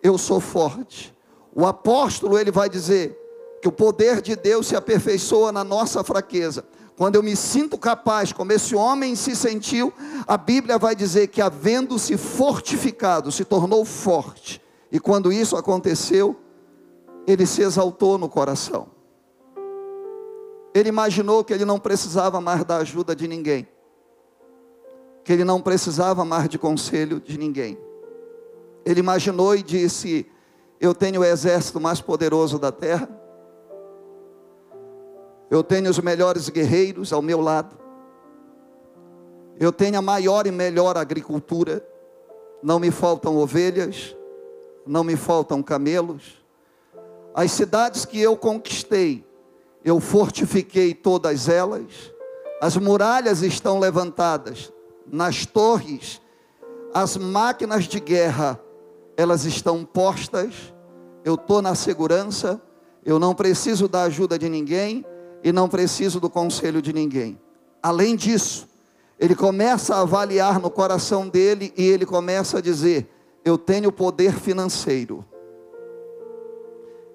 eu 0.00 0.16
sou 0.16 0.38
forte. 0.38 1.12
O 1.52 1.66
apóstolo 1.66 2.38
ele 2.38 2.52
vai 2.52 2.68
dizer 2.68 3.18
que 3.60 3.66
o 3.66 3.72
poder 3.72 4.22
de 4.22 4.36
Deus 4.36 4.68
se 4.68 4.76
aperfeiçoa 4.76 5.50
na 5.50 5.64
nossa 5.64 6.04
fraqueza. 6.04 6.64
Quando 6.96 7.16
eu 7.16 7.24
me 7.24 7.34
sinto 7.34 7.76
capaz, 7.76 8.32
como 8.32 8.52
esse 8.52 8.76
homem 8.76 9.16
se 9.16 9.34
sentiu, 9.34 9.92
a 10.28 10.36
Bíblia 10.36 10.78
vai 10.78 10.94
dizer 10.94 11.26
que, 11.26 11.42
havendo-se 11.42 12.16
fortificado, 12.16 13.32
se 13.32 13.44
tornou 13.44 13.84
forte. 13.84 14.62
E 14.92 15.00
quando 15.00 15.32
isso 15.32 15.56
aconteceu, 15.56 16.36
ele 17.28 17.44
se 17.44 17.60
exaltou 17.60 18.16
no 18.16 18.26
coração. 18.26 18.88
Ele 20.74 20.88
imaginou 20.88 21.44
que 21.44 21.52
ele 21.52 21.66
não 21.66 21.78
precisava 21.78 22.40
mais 22.40 22.64
da 22.64 22.78
ajuda 22.78 23.14
de 23.14 23.28
ninguém, 23.28 23.68
que 25.22 25.34
ele 25.34 25.44
não 25.44 25.60
precisava 25.60 26.24
mais 26.24 26.48
de 26.48 26.58
conselho 26.58 27.20
de 27.20 27.36
ninguém. 27.36 27.78
Ele 28.82 29.00
imaginou 29.00 29.54
e 29.54 29.62
disse: 29.62 30.26
Eu 30.80 30.94
tenho 30.94 31.20
o 31.20 31.24
exército 31.24 31.78
mais 31.78 32.00
poderoso 32.00 32.58
da 32.58 32.72
terra, 32.72 33.06
eu 35.50 35.62
tenho 35.62 35.90
os 35.90 35.98
melhores 35.98 36.48
guerreiros 36.48 37.12
ao 37.12 37.20
meu 37.20 37.42
lado. 37.42 37.76
Eu 39.60 39.72
tenho 39.72 39.98
a 39.98 40.02
maior 40.02 40.46
e 40.46 40.50
melhor 40.50 40.96
agricultura. 40.96 41.86
Não 42.62 42.78
me 42.78 42.90
faltam 42.90 43.36
ovelhas, 43.36 44.16
não 44.86 45.04
me 45.04 45.14
faltam 45.14 45.62
camelos. 45.62 46.37
As 47.38 47.52
cidades 47.52 48.04
que 48.04 48.20
eu 48.20 48.36
conquistei, 48.36 49.24
eu 49.84 50.00
fortifiquei 50.00 50.92
todas 50.92 51.48
elas. 51.48 52.12
As 52.60 52.76
muralhas 52.76 53.42
estão 53.42 53.78
levantadas. 53.78 54.72
Nas 55.06 55.46
torres, 55.46 56.20
as 56.92 57.16
máquinas 57.16 57.84
de 57.84 58.00
guerra, 58.00 58.60
elas 59.16 59.44
estão 59.44 59.84
postas. 59.84 60.74
Eu 61.24 61.36
estou 61.36 61.62
na 61.62 61.76
segurança. 61.76 62.60
Eu 63.04 63.20
não 63.20 63.36
preciso 63.36 63.86
da 63.86 64.02
ajuda 64.02 64.36
de 64.36 64.48
ninguém 64.48 65.06
e 65.44 65.52
não 65.52 65.68
preciso 65.68 66.18
do 66.18 66.28
conselho 66.28 66.82
de 66.82 66.92
ninguém. 66.92 67.38
Além 67.80 68.16
disso, 68.16 68.66
ele 69.16 69.36
começa 69.36 69.94
a 69.94 70.00
avaliar 70.00 70.58
no 70.58 70.72
coração 70.72 71.28
dele 71.28 71.72
e 71.76 71.86
ele 71.86 72.04
começa 72.04 72.58
a 72.58 72.60
dizer: 72.60 73.08
Eu 73.44 73.56
tenho 73.56 73.92
poder 73.92 74.32
financeiro, 74.32 75.24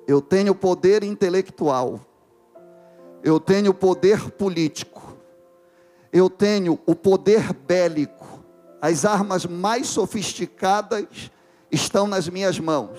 eu 0.07 0.22
tenho 0.22 0.53
poder 0.53 1.03
intelectual, 1.03 2.00
eu 3.24 3.39
tenho 3.39 3.74
poder 3.74 4.31
político, 4.31 5.01
eu 6.12 6.29
tenho 6.29 6.79
o 6.86 6.95
poder 6.95 7.53
bélico, 7.53 8.43
as 8.81 9.05
armas 9.05 9.45
mais 9.45 9.88
sofisticadas 9.88 11.31
estão 11.72 12.05
nas 12.05 12.27
minhas 12.27 12.60
mãos. 12.60 12.98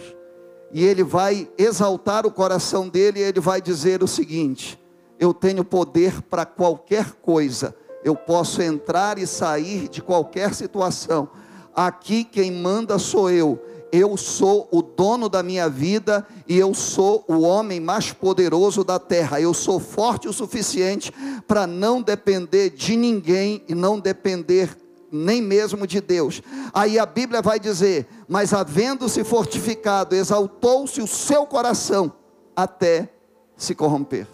E 0.72 0.82
ele 0.82 1.04
vai 1.04 1.48
exaltar 1.56 2.26
o 2.26 2.32
coração 2.32 2.88
dele 2.88 3.20
e 3.20 3.22
ele 3.22 3.38
vai 3.38 3.60
dizer 3.60 4.02
o 4.02 4.08
seguinte: 4.08 4.80
eu 5.20 5.32
tenho 5.32 5.64
poder 5.64 6.22
para 6.22 6.44
qualquer 6.44 7.12
coisa, 7.22 7.76
eu 8.02 8.16
posso 8.16 8.60
entrar 8.60 9.18
e 9.18 9.26
sair 9.26 9.88
de 9.88 10.02
qualquer 10.02 10.54
situação. 10.54 11.28
Aqui 11.74 12.24
quem 12.24 12.50
manda 12.50 12.98
sou 12.98 13.30
eu. 13.30 13.62
Eu 13.96 14.16
sou 14.16 14.68
o 14.72 14.82
dono 14.82 15.28
da 15.28 15.40
minha 15.40 15.68
vida 15.68 16.26
e 16.48 16.58
eu 16.58 16.74
sou 16.74 17.24
o 17.28 17.42
homem 17.42 17.78
mais 17.78 18.10
poderoso 18.10 18.82
da 18.82 18.98
terra. 18.98 19.40
Eu 19.40 19.54
sou 19.54 19.78
forte 19.78 20.26
o 20.26 20.32
suficiente 20.32 21.12
para 21.46 21.64
não 21.64 22.02
depender 22.02 22.70
de 22.70 22.96
ninguém 22.96 23.62
e 23.68 23.74
não 23.74 24.00
depender 24.00 24.76
nem 25.12 25.40
mesmo 25.40 25.86
de 25.86 26.00
Deus. 26.00 26.42
Aí 26.72 26.98
a 26.98 27.06
Bíblia 27.06 27.40
vai 27.40 27.60
dizer: 27.60 28.08
Mas 28.26 28.52
havendo-se 28.52 29.22
fortificado, 29.22 30.16
exaltou-se 30.16 31.00
o 31.00 31.06
seu 31.06 31.46
coração 31.46 32.12
até 32.56 33.08
se 33.56 33.76
corromper. 33.76 34.26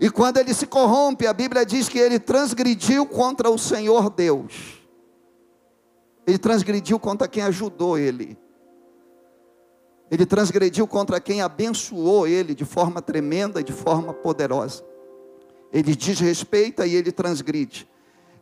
E 0.00 0.08
quando 0.08 0.38
ele 0.38 0.54
se 0.54 0.66
corrompe, 0.66 1.26
a 1.26 1.34
Bíblia 1.34 1.66
diz 1.66 1.86
que 1.86 1.98
ele 1.98 2.18
transgrediu 2.18 3.04
contra 3.04 3.50
o 3.50 3.58
Senhor 3.58 4.08
Deus. 4.08 4.75
Ele 6.26 6.38
transgrediu 6.38 6.98
contra 6.98 7.28
quem 7.28 7.42
ajudou 7.44 7.96
ele. 7.96 8.36
Ele 10.10 10.26
transgrediu 10.26 10.86
contra 10.86 11.20
quem 11.20 11.40
abençoou 11.40 12.26
ele 12.26 12.54
de 12.54 12.64
forma 12.64 13.00
tremenda 13.00 13.60
e 13.60 13.64
de 13.64 13.72
forma 13.72 14.12
poderosa. 14.12 14.84
Ele 15.72 15.94
desrespeita 15.94 16.86
e 16.86 16.94
ele 16.94 17.12
transgride. 17.12 17.88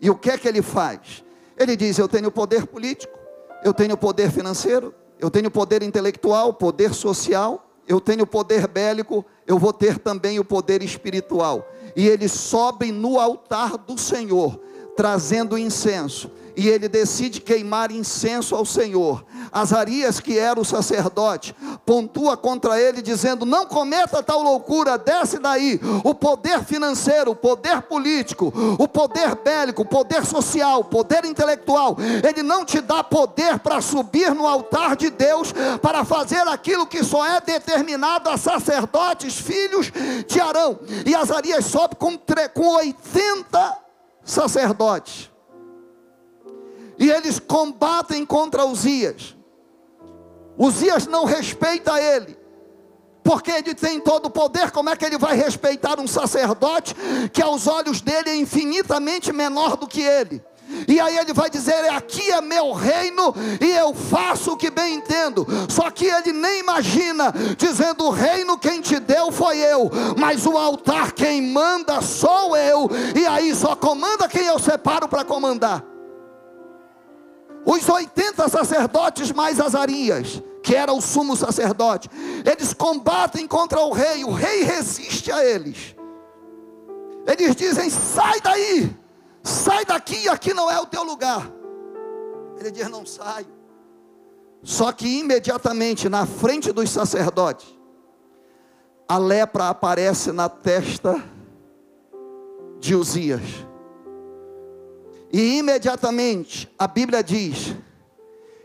E 0.01 0.11
o 0.11 0.15
que 0.15 0.31
é 0.31 0.39
que 0.39 0.49
ele 0.49 0.63
faz? 0.63 1.25
Ele 1.59 1.77
diz: 1.77 1.99
Eu 1.99 2.09
tenho 2.09 2.31
poder 2.31 2.67
político, 2.67 3.19
eu 3.63 3.73
tenho 3.73 3.97
poder 3.97 4.31
financeiro, 4.31 4.95
eu 5.19 5.31
tenho 5.31 5.51
poder 5.51 5.83
intelectual, 5.83 6.53
poder 6.55 6.93
social, 6.93 7.67
eu 7.89 8.01
tenho 8.01 8.27
poder 8.27 8.67
bélico, 8.67 9.25
eu 9.47 9.59
vou 9.59 9.73
ter 9.73 9.99
também 9.99 10.39
o 10.39 10.45
poder 10.45 10.83
espiritual. 10.83 11.67
E 11.97 12.07
ele 12.07 12.29
sobe 12.29 12.93
no 12.93 13.19
altar 13.19 13.79
do 13.79 13.97
Senhor, 13.97 14.61
trazendo 14.97 15.57
incenso 15.57 16.31
e 16.57 16.69
ele 16.69 16.89
decide 16.89 17.41
queimar 17.41 17.91
incenso 17.91 18.55
ao 18.55 18.65
Senhor. 18.65 19.25
Azarias, 19.53 20.21
que 20.21 20.39
era 20.39 20.59
o 20.59 20.65
sacerdote, 20.65 21.55
pontua 21.85 22.37
contra 22.37 22.81
ele, 22.81 23.03
dizendo: 23.03 23.45
Não 23.45 23.67
cometa 23.67 24.23
tal 24.23 24.43
loucura, 24.43 24.99
desce 24.99 25.39
daí. 25.39 25.81
O 26.03 26.15
poder 26.15 26.65
financeiro, 26.65 27.33
o 27.33 27.37
poder 27.37 27.83
político, 27.83 28.53
o 28.79 28.89
poder 28.89 29.37
bélico, 29.37 29.83
o 29.83 29.87
poder 29.87 30.25
social, 30.25 30.81
o 30.81 30.85
poder 30.85 31.25
intelectual, 31.25 31.97
ele 32.27 32.43
não 32.43 32.65
te 32.65 32.81
dá 32.81 33.05
poder 33.05 33.59
para 33.59 33.81
subir 33.81 34.35
no 34.35 34.47
altar 34.47 34.97
de 34.97 35.11
Deus, 35.11 35.53
para 35.81 36.05
fazer 36.05 36.47
aquilo 36.49 36.87
que 36.87 37.05
só 37.05 37.25
é 37.27 37.41
determinado 37.41 38.29
a 38.29 38.37
sacerdotes, 38.37 39.37
filhos 39.37 39.93
de 40.27 40.41
Arão. 40.41 40.79
E 41.07 41.15
Azarias 41.15 41.67
sobe 41.67 41.97
com, 41.97 42.19
com 42.55 42.77
80 42.77 43.79
sacerdotes 44.25 45.34
e 46.99 47.11
eles 47.11 47.39
combatem 47.39 48.25
contra 48.25 48.65
Uzias. 48.65 49.37
Uzias 50.57 51.07
não 51.07 51.25
respeita 51.25 52.01
ele, 52.01 52.37
porque 53.23 53.51
ele 53.51 53.75
tem 53.75 54.01
todo 54.01 54.27
o 54.27 54.31
poder. 54.31 54.71
Como 54.71 54.91
é 54.91 54.97
que 54.97 55.05
ele 55.05 55.19
vai 55.19 55.37
respeitar 55.37 55.99
um 55.99 56.07
sacerdote 56.07 56.95
que 57.33 57.43
aos 57.43 57.67
olhos 57.67 58.01
dele 58.01 58.31
é 58.31 58.37
infinitamente 58.37 59.33
menor 59.33 59.77
do 59.77 59.87
que 59.87 60.03
ele? 60.03 60.43
E 60.89 60.99
aí 60.99 61.17
ele 61.19 61.33
vai 61.33 61.51
dizer: 61.51 61.89
Aqui 61.91 62.31
é 62.31 62.41
meu 62.41 62.73
reino 62.73 63.35
e 63.61 63.71
eu 63.71 63.93
faço 63.93 64.53
o 64.53 64.57
que 64.57 64.71
bem 64.71 64.95
entendo. 64.95 65.47
Só 65.69 65.91
que 65.91 66.07
ele 66.07 66.33
nem 66.33 66.61
imagina, 66.61 67.33
dizendo: 67.59 68.05
O 68.05 68.11
reino 68.11 68.57
quem 68.57 68.81
te 68.81 68.99
deu 68.99 69.31
foi 69.31 69.59
eu, 69.59 69.91
mas 70.19 70.47
o 70.47 70.57
altar 70.57 71.13
quem 71.13 71.43
manda 71.43 72.01
sou 72.01 72.57
eu. 72.57 72.89
E 73.15 73.27
aí 73.27 73.55
só 73.55 73.75
comanda 73.75 74.29
quem 74.29 74.47
eu 74.47 74.59
separo 74.59 75.09
para 75.09 75.25
comandar 75.25 75.94
os 77.65 77.89
80 77.89 78.49
sacerdotes 78.49 79.33
mais 79.33 79.59
Azarias, 79.61 80.43
que 80.63 80.75
era 80.75 80.93
o 80.93 81.01
sumo 81.01 81.37
sacerdote, 81.37 82.11
eles 82.45 82.73
combatem 82.73 83.47
contra 83.47 83.81
o 83.81 83.93
rei, 83.93 84.25
o 84.25 84.33
rei 84.33 84.63
resiste 84.63 85.31
a 85.33 85.45
eles. 85.45 85.95
Eles 87.27 87.57
dizem: 87.57 87.89
sai 87.89 88.41
daí, 88.41 88.95
sai 89.43 89.85
daqui, 89.85 90.29
aqui 90.29 90.53
não 90.53 90.71
é 90.71 90.79
o 90.79 90.87
teu 90.87 91.03
lugar. 91.03 91.51
Ele 92.59 92.71
diz: 92.71 92.89
não 92.89 93.07
sai. 93.07 93.47
Só 94.63 94.93
que 94.93 95.21
imediatamente 95.21 96.09
na 96.09 96.25
frente 96.25 96.73
dos 96.73 96.91
sacerdotes, 96.91 97.67
a 99.07 99.19
lepra 99.19 99.69
aparece 99.69 100.33
na 100.33 100.49
testa 100.49 101.23
de 102.81 102.95
Uzias. 102.95 103.43
E 105.35 105.59
imediatamente 105.59 106.73
a 106.79 106.87
Bíblia 106.87 107.21
diz 107.21 107.75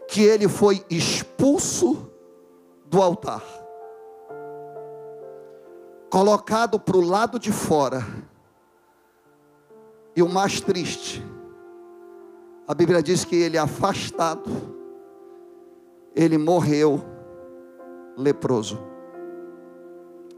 que 0.08 0.22
ele 0.22 0.48
foi 0.48 0.86
expulso 0.88 2.12
do 2.86 3.02
altar, 3.02 3.44
colocado 6.12 6.80
para 6.80 6.96
o 6.96 7.02
lado 7.02 7.40
de 7.40 7.52
fora. 7.52 8.06
E 10.16 10.22
o 10.22 10.30
mais 10.30 10.62
triste, 10.62 11.26
a 12.68 12.76
Bíblia 12.76 13.02
diz 13.02 13.26
que 13.26 13.36
ele 13.36 13.58
afastado, 13.58 14.52
ele 16.16 16.38
morreu 16.38 17.04
leproso, 18.16 18.80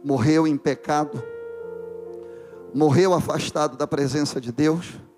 morreu 0.01 0.47
em 0.47 0.55
pecado, 0.55 1.21
morreu 2.73 3.13
afastado 3.13 3.75
da 3.75 3.85
presença 3.85 4.39
de 4.39 4.53
Deus 4.53 5.10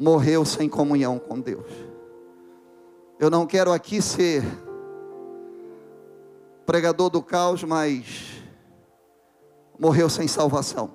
morreu 0.00 0.46
sem 0.46 0.66
comunhão 0.66 1.18
com 1.18 1.38
Deus. 1.38 1.70
Eu 3.18 3.28
não 3.28 3.46
quero 3.46 3.70
aqui 3.70 4.00
ser 4.00 4.42
pregador 6.64 7.10
do 7.10 7.22
caos, 7.22 7.62
mas 7.62 8.42
morreu 9.78 10.08
sem 10.08 10.26
salvação. 10.26 10.90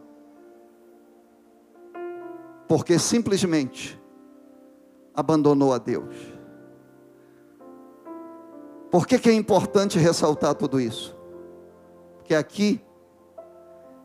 Porque 2.67 2.97
simplesmente 2.97 4.01
abandonou 5.13 5.71
a 5.71 5.77
Deus. 5.77 6.15
Por 8.89 9.05
que, 9.05 9.19
que 9.19 9.29
é 9.29 9.33
importante 9.33 9.99
ressaltar 9.99 10.55
tudo 10.55 10.79
isso? 10.79 11.15
Porque 12.15 12.33
aqui 12.33 12.81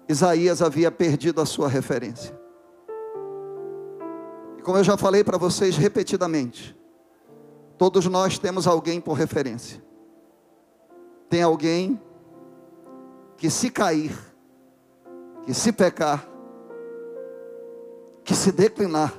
Isaías 0.07 0.61
havia 0.61 0.91
perdido 0.91 1.41
a 1.41 1.47
sua 1.47 1.69
referência. 1.69 2.40
E 4.61 4.63
como 4.63 4.77
eu 4.77 4.85
já 4.85 4.95
falei 4.95 5.25
para 5.25 5.39
vocês 5.39 5.79
repetidamente, 5.79 6.77
todos 7.79 8.05
nós 8.05 8.39
temos 8.39 8.67
alguém 8.67 9.01
por 9.01 9.15
referência. 9.15 9.83
Tem 11.31 11.43
alguém 11.43 11.99
que 13.39 13.49
se 13.49 13.71
cair, 13.71 14.15
que 15.47 15.55
se 15.55 15.73
pecar, 15.73 16.29
que 18.23 18.35
se 18.35 18.53
declinar, 18.53 19.15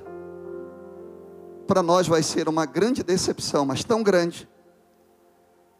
para 1.66 1.82
nós 1.82 2.08
vai 2.08 2.22
ser 2.22 2.48
uma 2.48 2.68
grande 2.68 3.02
decepção, 3.02 3.66
mas 3.66 3.84
tão 3.84 4.04
grande, 4.04 4.48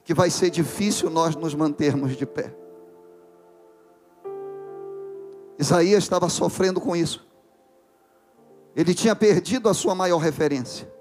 que 0.04 0.16
vai 0.16 0.32
ser 0.32 0.50
difícil 0.50 1.08
nós 1.12 1.36
nos 1.36 1.54
mantermos 1.54 2.18
de 2.18 2.26
pé. 2.26 2.52
Isaías 5.60 6.02
estava 6.02 6.30
sofrendo 6.30 6.82
com 6.82 6.96
isso. 6.96 7.30
Ele 8.76 8.94
tinha 8.94 9.16
perdido 9.16 9.68
a 9.68 9.74
sua 9.74 9.94
maior 9.94 10.18
referência. 10.18 10.92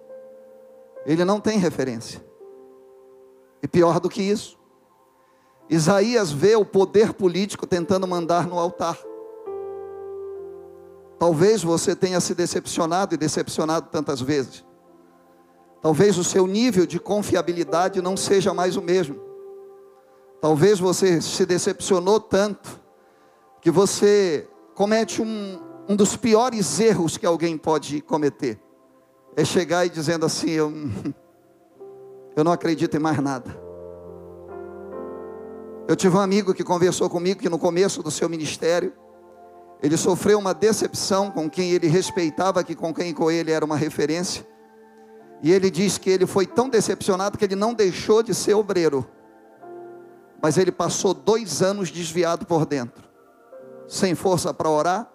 Ele 1.06 1.24
não 1.24 1.40
tem 1.40 1.59
referência. 1.59 2.24
E 3.62 3.68
pior 3.68 4.00
do 4.00 4.09
que 4.09 4.22
isso, 4.22 4.59
Isaías 5.68 6.33
vê 6.33 6.56
o 6.56 6.64
poder 6.64 7.12
político 7.12 7.66
tentando 7.66 8.06
mandar 8.06 8.46
no 8.46 8.59
altar. 8.59 8.98
Talvez 11.18 11.62
você 11.62 11.94
tenha 11.94 12.18
se 12.18 12.35
decepcionado 12.35 13.14
e 13.14 13.18
decepcionado 13.18 13.88
tantas 13.90 14.20
vezes. 14.20 14.64
Talvez 15.80 16.18
o 16.18 16.24
seu 16.24 16.46
nível 16.46 16.87
de 16.87 16.98
confiabilidade 16.98 18.02
não 18.02 18.16
seja 18.16 18.52
mais 18.52 18.76
o 18.76 18.83
mesmo. 18.83 19.20
Talvez 20.40 20.80
você 20.80 21.20
se 21.20 21.46
decepcionou 21.46 22.18
tanto 22.18 22.80
que 23.61 23.70
você 23.70 24.48
comete 24.74 25.20
um, 25.20 25.61
um 25.90 25.96
dos 25.96 26.16
piores 26.16 26.79
erros 26.79 27.16
que 27.16 27.26
alguém 27.26 27.59
pode 27.59 28.00
cometer 28.00 28.61
é 29.35 29.44
chegar 29.44 29.85
e 29.85 29.90
dizendo 29.90 30.24
assim: 30.24 30.50
eu, 30.50 30.72
eu 32.37 32.44
não 32.44 32.53
acredito 32.53 32.96
em 32.96 33.00
mais 33.00 33.18
nada. 33.18 33.50
Eu 35.88 35.96
tive 35.96 36.16
um 36.16 36.20
amigo 36.20 36.55
que 36.55 36.62
conversou 36.62 37.11
comigo 37.11 37.40
que 37.40 37.48
no 37.48 37.59
começo 37.59 38.05
do 38.05 38.11
seu 38.12 38.29
ministério, 38.29 38.92
ele 39.83 39.96
sofreu 39.96 40.38
uma 40.38 40.55
decepção 40.55 41.29
com 41.29 41.50
quem 41.50 41.72
ele 41.72 41.88
respeitava, 41.88 42.62
que 42.62 42.76
com 42.76 42.94
quem 42.94 43.12
com 43.12 43.29
ele 43.29 43.50
era 43.50 43.64
uma 43.64 43.76
referência. 43.76 44.46
E 45.42 45.50
ele 45.50 45.72
diz 45.72 45.98
que 45.98 46.09
ele 46.09 46.24
foi 46.24 46.46
tão 46.46 46.68
decepcionado 46.68 47.37
que 47.37 47.44
ele 47.44 47.57
não 47.57 47.74
deixou 47.74 48.22
de 48.22 48.33
ser 48.33 48.55
obreiro. 48.55 49.05
Mas 50.40 50.57
ele 50.57 50.70
passou 50.70 51.12
dois 51.12 51.62
anos 51.62 51.90
desviado 51.90 52.46
por 52.46 52.64
dentro, 52.64 53.03
sem 53.88 54.14
força 54.14 54.55
para 54.55 54.70
orar, 54.70 55.11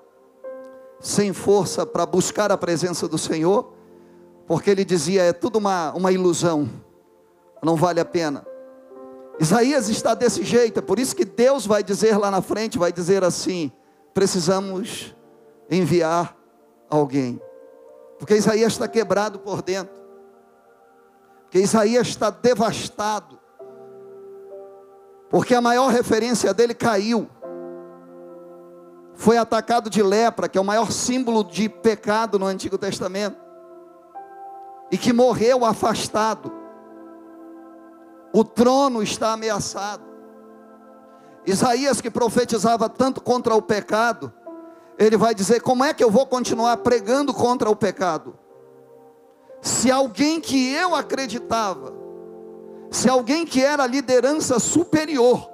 sem 1.05 1.31
força 1.33 1.85
para 1.85 2.03
buscar 2.03 2.51
a 2.51 2.57
presença 2.57 3.07
do 3.07 3.15
Senhor, 3.15 3.71
porque 4.47 4.71
ele 4.71 4.83
dizia: 4.83 5.21
é 5.21 5.31
tudo 5.31 5.59
uma, 5.59 5.93
uma 5.93 6.11
ilusão, 6.11 6.67
não 7.63 7.75
vale 7.75 7.99
a 7.99 8.05
pena. 8.05 8.45
Isaías 9.39 9.87
está 9.87 10.15
desse 10.15 10.43
jeito, 10.43 10.79
é 10.79 10.81
por 10.81 10.97
isso 10.97 11.15
que 11.15 11.23
Deus 11.23 11.67
vai 11.67 11.83
dizer 11.83 12.17
lá 12.17 12.31
na 12.31 12.41
frente: 12.41 12.79
vai 12.79 12.91
dizer 12.91 13.23
assim, 13.23 13.71
precisamos 14.15 15.15
enviar 15.69 16.35
alguém, 16.89 17.39
porque 18.17 18.35
Isaías 18.35 18.73
está 18.73 18.87
quebrado 18.87 19.37
por 19.37 19.61
dentro, 19.61 19.93
porque 21.43 21.59
Isaías 21.59 22.07
está 22.07 22.31
devastado, 22.31 23.39
porque 25.29 25.53
a 25.53 25.61
maior 25.61 25.91
referência 25.91 26.51
dele 26.51 26.73
caiu 26.73 27.29
foi 29.15 29.37
atacado 29.37 29.89
de 29.89 30.03
lepra, 30.03 30.49
que 30.49 30.57
é 30.57 30.61
o 30.61 30.65
maior 30.65 30.91
símbolo 30.91 31.43
de 31.43 31.69
pecado 31.69 32.37
no 32.37 32.45
Antigo 32.45 32.77
Testamento, 32.77 33.37
e 34.91 34.97
que 34.97 35.13
morreu 35.13 35.65
afastado. 35.65 36.51
O 38.33 38.43
trono 38.43 39.01
está 39.01 39.31
ameaçado. 39.33 40.03
Isaías, 41.45 42.01
que 42.01 42.11
profetizava 42.11 42.89
tanto 42.89 43.21
contra 43.21 43.55
o 43.55 43.61
pecado, 43.61 44.33
ele 44.97 45.15
vai 45.15 45.33
dizer: 45.33 45.61
Como 45.61 45.83
é 45.83 45.93
que 45.93 46.03
eu 46.03 46.11
vou 46.11 46.25
continuar 46.25 46.77
pregando 46.77 47.33
contra 47.33 47.69
o 47.69 47.75
pecado? 47.75 48.37
Se 49.61 49.89
alguém 49.89 50.41
que 50.41 50.73
eu 50.73 50.93
acreditava, 50.93 51.93
se 52.91 53.09
alguém 53.09 53.45
que 53.45 53.63
era 53.63 53.87
liderança 53.87 54.59
superior, 54.59 55.49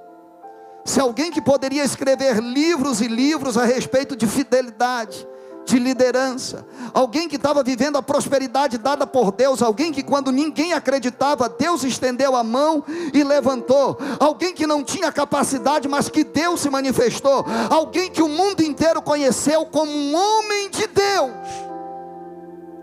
se 0.84 1.00
alguém 1.00 1.30
que 1.30 1.40
poderia 1.40 1.84
escrever 1.84 2.40
livros 2.40 3.00
e 3.00 3.06
livros 3.06 3.56
a 3.56 3.64
respeito 3.64 4.16
de 4.16 4.26
fidelidade, 4.26 5.26
de 5.64 5.78
liderança, 5.78 6.66
alguém 6.92 7.28
que 7.28 7.36
estava 7.36 7.62
vivendo 7.62 7.96
a 7.96 8.02
prosperidade 8.02 8.78
dada 8.78 9.06
por 9.06 9.30
Deus, 9.30 9.62
alguém 9.62 9.92
que 9.92 10.02
quando 10.02 10.32
ninguém 10.32 10.72
acreditava, 10.72 11.48
Deus 11.48 11.84
estendeu 11.84 12.34
a 12.34 12.42
mão 12.42 12.84
e 13.14 13.22
levantou, 13.22 13.96
alguém 14.18 14.52
que 14.52 14.66
não 14.66 14.82
tinha 14.82 15.12
capacidade, 15.12 15.88
mas 15.88 16.08
que 16.08 16.24
Deus 16.24 16.60
se 16.60 16.68
manifestou, 16.68 17.44
alguém 17.70 18.10
que 18.10 18.22
o 18.22 18.28
mundo 18.28 18.62
inteiro 18.62 19.00
conheceu 19.00 19.64
como 19.66 19.90
um 19.90 20.14
homem 20.14 20.70
de 20.70 20.86
Deus. 20.88 21.30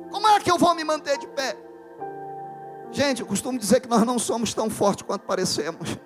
Como 0.10 0.28
é 0.28 0.40
que 0.40 0.50
eu 0.50 0.58
vou 0.58 0.74
me 0.74 0.84
manter 0.84 1.18
de 1.18 1.28
pé? 1.28 1.58
Gente, 2.92 3.22
eu 3.22 3.28
costumo 3.28 3.60
dizer 3.60 3.82
que 3.82 3.90
nós 3.90 4.04
não 4.04 4.18
somos 4.18 4.54
tão 4.54 4.70
fortes 4.70 5.04
quanto 5.06 5.22
parecemos. 5.26 5.98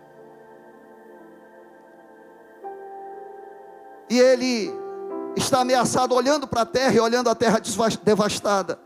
E 4.09 4.19
ele 4.19 4.71
está 5.35 5.61
ameaçado 5.61 6.13
olhando 6.13 6.47
para 6.47 6.61
a 6.61 6.65
terra 6.65 6.93
e 6.93 6.99
olhando 6.99 7.29
a 7.29 7.35
terra 7.35 7.59
devastada. 8.03 8.79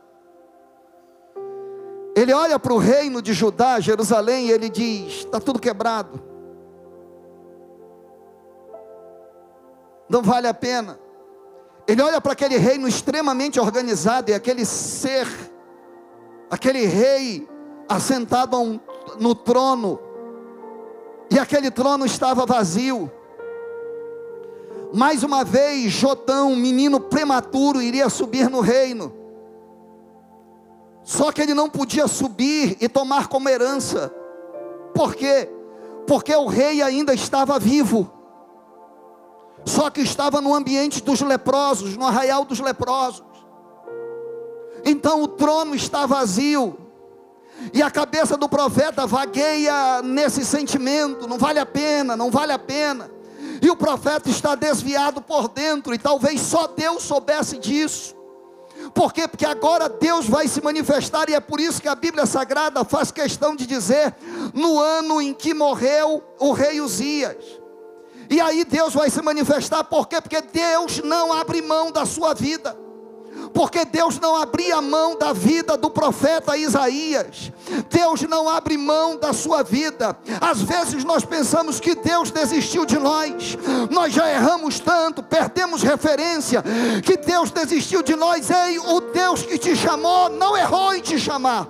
Ele 2.16 2.34
olha 2.34 2.58
para 2.58 2.74
o 2.74 2.78
reino 2.78 3.22
de 3.22 3.32
Judá, 3.34 3.80
Jerusalém, 3.80 4.48
e 4.48 4.52
ele 4.52 4.70
diz: 4.70 5.20
está 5.20 5.40
tudo 5.40 5.60
quebrado. 5.60 6.22
Não 10.10 10.22
vale 10.22 10.48
a 10.48 10.54
pena. 10.54 11.00
Ele 11.88 12.02
olha 12.02 12.20
para 12.20 12.34
aquele 12.34 12.58
reino 12.58 12.88
extremamente 12.88 13.60
organizado 13.60 14.32
e 14.32 14.34
aquele 14.34 14.66
ser, 14.66 15.28
aquele 16.50 16.86
rei 16.86 17.48
assentado 17.88 18.82
no 19.20 19.36
trono, 19.36 20.00
e 21.32 21.38
aquele 21.40 21.70
trono 21.70 22.06
estava 22.06 22.46
vazio. 22.46 23.12
Mais 24.94 25.24
uma 25.24 25.44
vez, 25.44 25.92
Jotão, 25.92 26.56
menino 26.56 27.00
prematuro, 27.00 27.82
iria 27.82 28.10
subir 28.10 28.50
no 28.50 28.62
reino. 28.62 29.14
Só 31.04 31.32
que 31.32 31.42
ele 31.42 31.54
não 31.54 31.70
podia 31.70 32.08
subir 32.08 32.78
e 32.80 32.88
tomar 32.88 33.28
como 33.28 33.50
herança. 33.50 34.14
Por 34.94 35.16
quê? 35.16 35.50
Porque 36.06 36.34
o 36.36 36.48
rei 36.48 36.82
ainda 36.82 37.14
estava 37.14 37.60
vivo. 37.60 38.12
Só 39.66 39.90
que 39.90 40.02
estava 40.02 40.40
no 40.40 40.54
ambiente 40.54 41.02
dos 41.02 41.22
leprosos, 41.22 41.98
no 41.98 42.06
arraial 42.06 42.46
dos 42.46 42.60
leprosos. 42.60 43.24
Então 44.86 45.22
o 45.24 45.28
trono 45.28 45.76
está 45.76 46.06
vazio. 46.06 46.78
E 47.74 47.82
a 47.82 47.90
cabeça 47.90 48.38
do 48.38 48.48
profeta 48.48 49.06
vagueia 49.06 50.02
nesse 50.02 50.46
sentimento: 50.46 51.28
não 51.28 51.38
vale 51.38 51.60
a 51.60 51.66
pena, 51.66 52.16
não 52.16 52.32
vale 52.32 52.54
a 52.54 52.60
pena 52.60 53.17
e 53.62 53.70
o 53.70 53.76
profeta 53.76 54.30
está 54.30 54.56
desviado 54.56 55.22
por 55.22 55.48
dentro, 55.48 55.94
e 55.94 55.98
talvez 55.98 56.42
só 56.42 56.68
Deus 56.68 57.04
soubesse 57.04 57.58
disso. 57.58 58.16
Por 58.94 59.12
quê? 59.12 59.28
Porque 59.28 59.46
agora 59.46 59.90
Deus 59.90 60.28
vai 60.28 60.48
se 60.48 60.62
manifestar, 60.62 61.30
e 61.30 61.34
é 61.34 61.40
por 61.40 61.60
isso 61.60 61.82
que 61.82 61.88
a 61.88 61.96
Bíblia 61.96 62.26
Sagrada 62.26 62.84
faz 62.84 63.12
questão 63.12 63.56
de 63.56 63.66
dizer: 63.66 64.16
no 64.54 64.80
ano 64.80 65.22
em 65.22 65.34
que 65.34 65.54
morreu 65.54 66.24
o 66.40 66.52
rei 66.52 66.80
Uzias. 66.80 67.44
E 68.30 68.42
aí 68.42 68.66
Deus 68.66 68.94
vai 68.94 69.10
se 69.10 69.22
manifestar, 69.22 69.84
por 69.86 70.08
quê? 70.08 70.20
Porque 70.22 70.42
Deus 70.42 71.02
não 71.04 71.32
abre 71.32 71.62
mão 71.62 71.92
da 71.92 72.06
sua 72.06 72.34
vida 72.34 72.87
porque 73.54 73.86
Deus 73.86 74.20
não 74.20 74.36
abria 74.36 74.82
mão 74.82 75.18
da 75.18 75.34
vida 75.34 75.78
do 75.78 75.90
profeta 75.90 76.58
Isaías, 76.58 77.52
Deus 77.90 78.22
não 78.24 78.50
abre 78.50 78.78
mão 78.78 79.18
da 79.18 79.34
sua 79.34 79.64
vida. 79.64 80.18
Às 80.42 80.62
vezes 80.62 81.04
nós 81.04 81.24
pensamos 81.24 81.80
que 81.80 81.96
Deus 81.96 82.32
desistiu 82.32 82.86
de 82.86 82.98
nós, 82.98 83.58
nós 83.90 84.14
já 84.14 84.30
erramos 84.30 84.80
tanto, 84.80 85.24
perdemos 85.24 85.82
referência, 85.82 86.64
que 87.04 87.18
Deus 87.18 87.52
desistiu 87.52 88.02
de 88.02 88.16
nós. 88.16 88.50
Ei, 88.50 88.80
o 88.80 89.02
Deus 89.02 89.44
que 89.44 89.58
te 89.58 89.76
chamou 89.76 90.30
não 90.30 90.56
errou 90.56 90.94
em 90.94 91.02
te 91.02 91.20
chamar. 91.20 91.68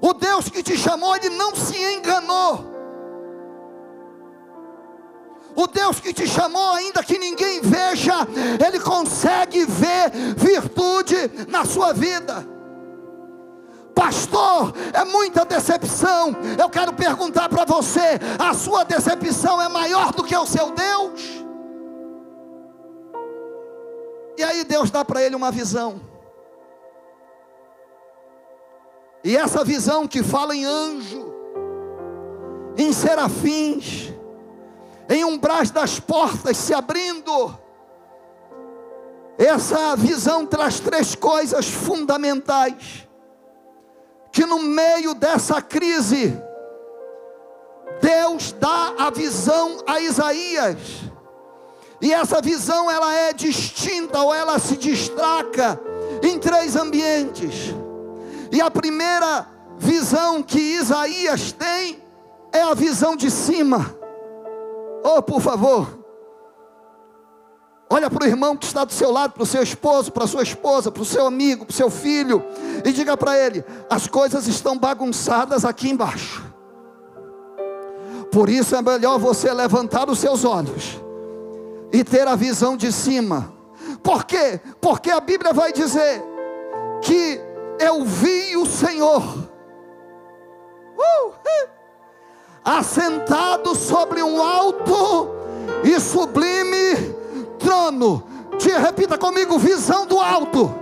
O 0.00 0.12
Deus 0.12 0.48
que 0.48 0.64
te 0.64 0.76
chamou, 0.76 1.14
ele 1.14 1.30
não 1.30 1.54
se 1.54 1.76
enganou. 1.76 2.71
O 5.54 5.66
Deus 5.66 6.00
que 6.00 6.12
te 6.12 6.26
chamou, 6.26 6.72
ainda 6.72 7.02
que 7.02 7.18
ninguém 7.18 7.60
veja, 7.60 8.26
Ele 8.64 8.80
consegue 8.80 9.64
ver 9.66 10.10
virtude 10.36 11.16
na 11.48 11.64
sua 11.64 11.92
vida. 11.92 12.46
Pastor, 13.94 14.72
é 14.92 15.04
muita 15.04 15.44
decepção. 15.44 16.34
Eu 16.58 16.70
quero 16.70 16.92
perguntar 16.92 17.48
para 17.48 17.64
você: 17.64 18.18
a 18.38 18.54
sua 18.54 18.84
decepção 18.84 19.60
é 19.60 19.68
maior 19.68 20.12
do 20.12 20.24
que 20.24 20.36
o 20.36 20.46
seu 20.46 20.70
Deus? 20.70 21.42
E 24.38 24.42
aí 24.42 24.64
Deus 24.64 24.90
dá 24.90 25.04
para 25.04 25.22
ele 25.22 25.36
uma 25.36 25.50
visão. 25.50 26.00
E 29.22 29.36
essa 29.36 29.64
visão 29.64 30.08
que 30.08 30.22
fala 30.22 30.56
em 30.56 30.64
anjo, 30.64 31.32
em 32.76 32.92
serafins, 32.92 34.12
em 35.12 35.24
umbrais 35.24 35.70
das 35.70 36.00
portas 36.00 36.56
se 36.56 36.72
abrindo. 36.72 37.54
Essa 39.36 39.94
visão 39.94 40.46
traz 40.46 40.80
três 40.80 41.14
coisas 41.14 41.68
fundamentais. 41.68 43.06
Que 44.32 44.46
no 44.46 44.60
meio 44.60 45.12
dessa 45.12 45.60
crise, 45.60 46.34
Deus 48.00 48.52
dá 48.52 48.94
a 48.98 49.10
visão 49.10 49.82
a 49.86 50.00
Isaías. 50.00 50.78
E 52.00 52.10
essa 52.10 52.40
visão 52.40 52.90
ela 52.90 53.14
é 53.14 53.34
distinta 53.34 54.18
ou 54.18 54.34
ela 54.34 54.58
se 54.58 54.78
destaca 54.78 55.78
em 56.22 56.38
três 56.38 56.74
ambientes. 56.74 57.74
E 58.50 58.62
a 58.62 58.70
primeira 58.70 59.46
visão 59.76 60.42
que 60.42 60.58
Isaías 60.58 61.52
tem 61.52 62.02
é 62.50 62.62
a 62.62 62.72
visão 62.72 63.14
de 63.14 63.30
cima. 63.30 64.01
Oh, 65.04 65.22
por 65.22 65.40
favor. 65.40 66.02
Olha 67.90 68.08
para 68.08 68.24
o 68.24 68.26
irmão 68.26 68.56
que 68.56 68.64
está 68.64 68.84
do 68.84 68.92
seu 68.92 69.10
lado, 69.10 69.34
para 69.34 69.42
o 69.42 69.46
seu 69.46 69.62
esposo, 69.62 70.10
para 70.10 70.24
a 70.24 70.26
sua 70.26 70.42
esposa, 70.42 70.90
para 70.90 71.02
o 71.02 71.04
seu 71.04 71.26
amigo, 71.26 71.66
para 71.66 71.72
o 71.72 71.76
seu 71.76 71.90
filho, 71.90 72.42
e 72.84 72.90
diga 72.90 73.16
para 73.18 73.38
ele: 73.38 73.62
as 73.90 74.06
coisas 74.06 74.46
estão 74.46 74.78
bagunçadas 74.78 75.64
aqui 75.64 75.90
embaixo. 75.90 76.42
Por 78.30 78.48
isso 78.48 78.74
é 78.74 78.80
melhor 78.80 79.18
você 79.18 79.52
levantar 79.52 80.08
os 80.08 80.18
seus 80.18 80.42
olhos 80.42 80.98
e 81.92 82.02
ter 82.02 82.26
a 82.26 82.34
visão 82.34 82.78
de 82.78 82.90
cima. 82.90 83.52
Por 84.02 84.24
quê? 84.24 84.58
Porque 84.80 85.10
a 85.10 85.20
Bíblia 85.20 85.52
vai 85.52 85.70
dizer 85.70 86.22
que 87.02 87.38
eu 87.78 88.04
vi 88.04 88.56
o 88.56 88.64
Senhor. 88.64 89.22
Uh! 90.96 91.32
Assentado 92.64 93.74
sobre 93.74 94.22
um 94.22 94.40
alto 94.42 95.28
e 95.84 95.98
sublime 95.98 97.14
trono. 97.58 98.24
Te 98.58 98.70
repita 98.70 99.18
comigo: 99.18 99.58
visão 99.58 100.06
do 100.06 100.20
alto 100.20 100.74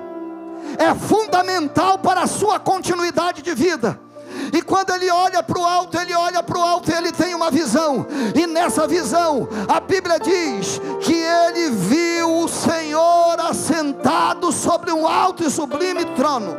é 0.79 0.95
fundamental 0.95 1.99
para 1.99 2.23
a 2.23 2.27
sua 2.27 2.59
continuidade 2.59 3.43
de 3.43 3.55
vida. 3.55 3.99
E 4.53 4.63
quando 4.63 4.91
ele 4.91 5.11
olha 5.11 5.43
para 5.43 5.59
o 5.59 5.65
alto, 5.65 5.99
ele 5.99 6.15
olha 6.15 6.43
para 6.43 6.59
o 6.59 6.63
alto 6.63 6.91
e 6.91 6.95
ele 6.95 7.13
tem 7.13 7.35
uma 7.35 7.51
visão. 7.51 8.07
E 8.35 8.47
nessa 8.47 8.87
visão, 8.87 9.49
a 9.69 9.81
Bíblia 9.81 10.19
diz 10.19 10.81
que 11.01 11.15
ele 11.15 11.71
viu 11.71 12.39
o 12.39 12.49
Senhor 12.49 13.39
assentado 13.41 14.51
sobre 14.53 14.93
um 14.93 15.07
alto 15.07 15.45
e 15.45 15.51
sublime 15.51 16.05
trono. 16.17 16.57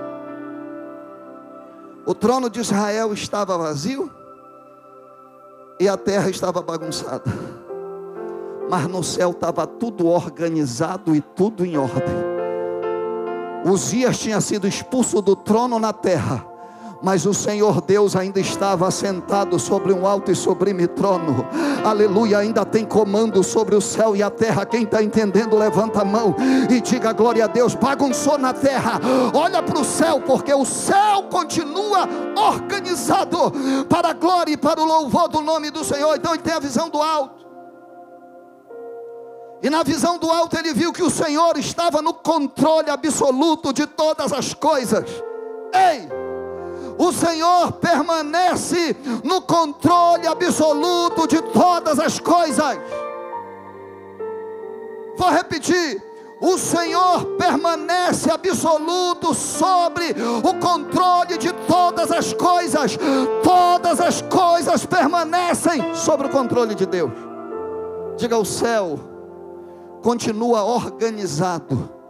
O 2.05 2.13
trono 2.13 2.49
de 2.49 2.59
Israel 2.59 3.13
estava 3.13 3.57
vazio 3.57 4.11
e 5.81 5.89
a 5.89 5.97
terra 5.97 6.29
estava 6.29 6.61
bagunçada. 6.61 7.23
Mas 8.69 8.87
no 8.87 9.03
céu 9.03 9.31
estava 9.31 9.65
tudo 9.65 10.07
organizado 10.07 11.15
e 11.15 11.21
tudo 11.21 11.65
em 11.65 11.75
ordem. 11.75 12.15
Uzias 13.65 14.19
tinha 14.19 14.39
sido 14.39 14.67
expulso 14.67 15.23
do 15.23 15.35
trono 15.35 15.79
na 15.79 15.91
terra 15.91 16.45
mas 17.01 17.25
o 17.25 17.33
Senhor 17.33 17.81
Deus 17.81 18.15
ainda 18.15 18.39
estava 18.39 18.87
assentado 18.87 19.57
sobre 19.57 19.91
um 19.91 20.05
alto 20.05 20.31
e 20.31 20.35
sublime 20.35 20.87
trono. 20.87 21.45
aleluia, 21.83 22.37
ainda 22.37 22.63
tem 22.63 22.85
comando 22.85 23.43
sobre 23.43 23.75
o 23.75 23.81
céu 23.81 24.15
e 24.15 24.21
a 24.21 24.29
terra. 24.29 24.65
Quem 24.65 24.83
está 24.83 25.01
entendendo, 25.01 25.57
levanta 25.57 26.01
a 26.01 26.05
mão 26.05 26.35
e 26.69 26.79
diga 26.79 27.11
glória 27.11 27.45
a 27.45 27.47
Deus. 27.47 27.73
Bagunçou 27.73 28.37
na 28.37 28.53
terra, 28.53 28.99
olha 29.33 29.63
para 29.63 29.79
o 29.79 29.83
céu, 29.83 30.21
porque 30.21 30.53
o 30.53 30.65
céu 30.65 31.23
continua 31.23 32.07
organizado 32.35 33.51
para 33.89 34.09
a 34.09 34.13
glória 34.13 34.53
e 34.53 34.57
para 34.57 34.79
o 34.79 34.85
louvor 34.85 35.27
do 35.27 35.41
nome 35.41 35.71
do 35.71 35.83
Senhor. 35.83 36.15
Então 36.15 36.33
ele 36.33 36.43
tem 36.43 36.53
a 36.53 36.59
visão 36.59 36.89
do 36.89 37.01
alto. 37.01 37.41
E 39.63 39.69
na 39.69 39.83
visão 39.83 40.17
do 40.17 40.29
alto 40.29 40.57
ele 40.57 40.73
viu 40.73 40.91
que 40.91 41.03
o 41.03 41.09
Senhor 41.09 41.55
estava 41.57 42.01
no 42.01 42.13
controle 42.13 42.89
absoluto 42.89 43.71
de 43.71 43.85
todas 43.85 44.33
as 44.33 44.53
coisas. 44.53 45.05
Ei! 45.73 46.30
O 47.01 47.11
Senhor 47.11 47.71
permanece 47.71 48.95
no 49.23 49.41
controle 49.41 50.27
absoluto 50.27 51.27
de 51.27 51.41
todas 51.41 51.97
as 51.97 52.19
coisas. 52.19 52.77
Vou 55.17 55.29
repetir. 55.31 55.99
O 56.39 56.59
Senhor 56.59 57.25
permanece 57.39 58.29
absoluto 58.29 59.33
sobre 59.33 60.15
o 60.43 60.59
controle 60.59 61.39
de 61.39 61.51
todas 61.67 62.11
as 62.11 62.33
coisas. 62.33 62.95
Todas 63.43 63.99
as 63.99 64.21
coisas 64.21 64.85
permanecem 64.85 65.95
sobre 65.95 66.27
o 66.27 66.29
controle 66.29 66.75
de 66.75 66.85
Deus. 66.85 67.11
Diga 68.15 68.37
o 68.37 68.45
céu 68.45 68.99
continua 70.03 70.63
organizado. 70.63 72.00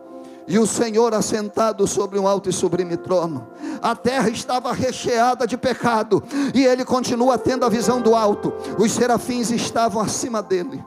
E 0.51 0.59
o 0.59 0.67
Senhor 0.67 1.13
assentado 1.13 1.87
sobre 1.87 2.19
um 2.19 2.27
alto 2.27 2.49
e 2.49 2.51
sublime 2.51 2.97
trono. 2.97 3.47
A 3.81 3.95
terra 3.95 4.27
estava 4.29 4.73
recheada 4.73 5.47
de 5.47 5.55
pecado. 5.55 6.21
E 6.53 6.65
ele 6.65 6.83
continua 6.83 7.37
tendo 7.37 7.65
a 7.65 7.69
visão 7.69 8.01
do 8.01 8.13
alto. 8.13 8.51
Os 8.77 8.91
serafins 8.91 9.49
estavam 9.49 10.01
acima 10.01 10.43
dele. 10.43 10.83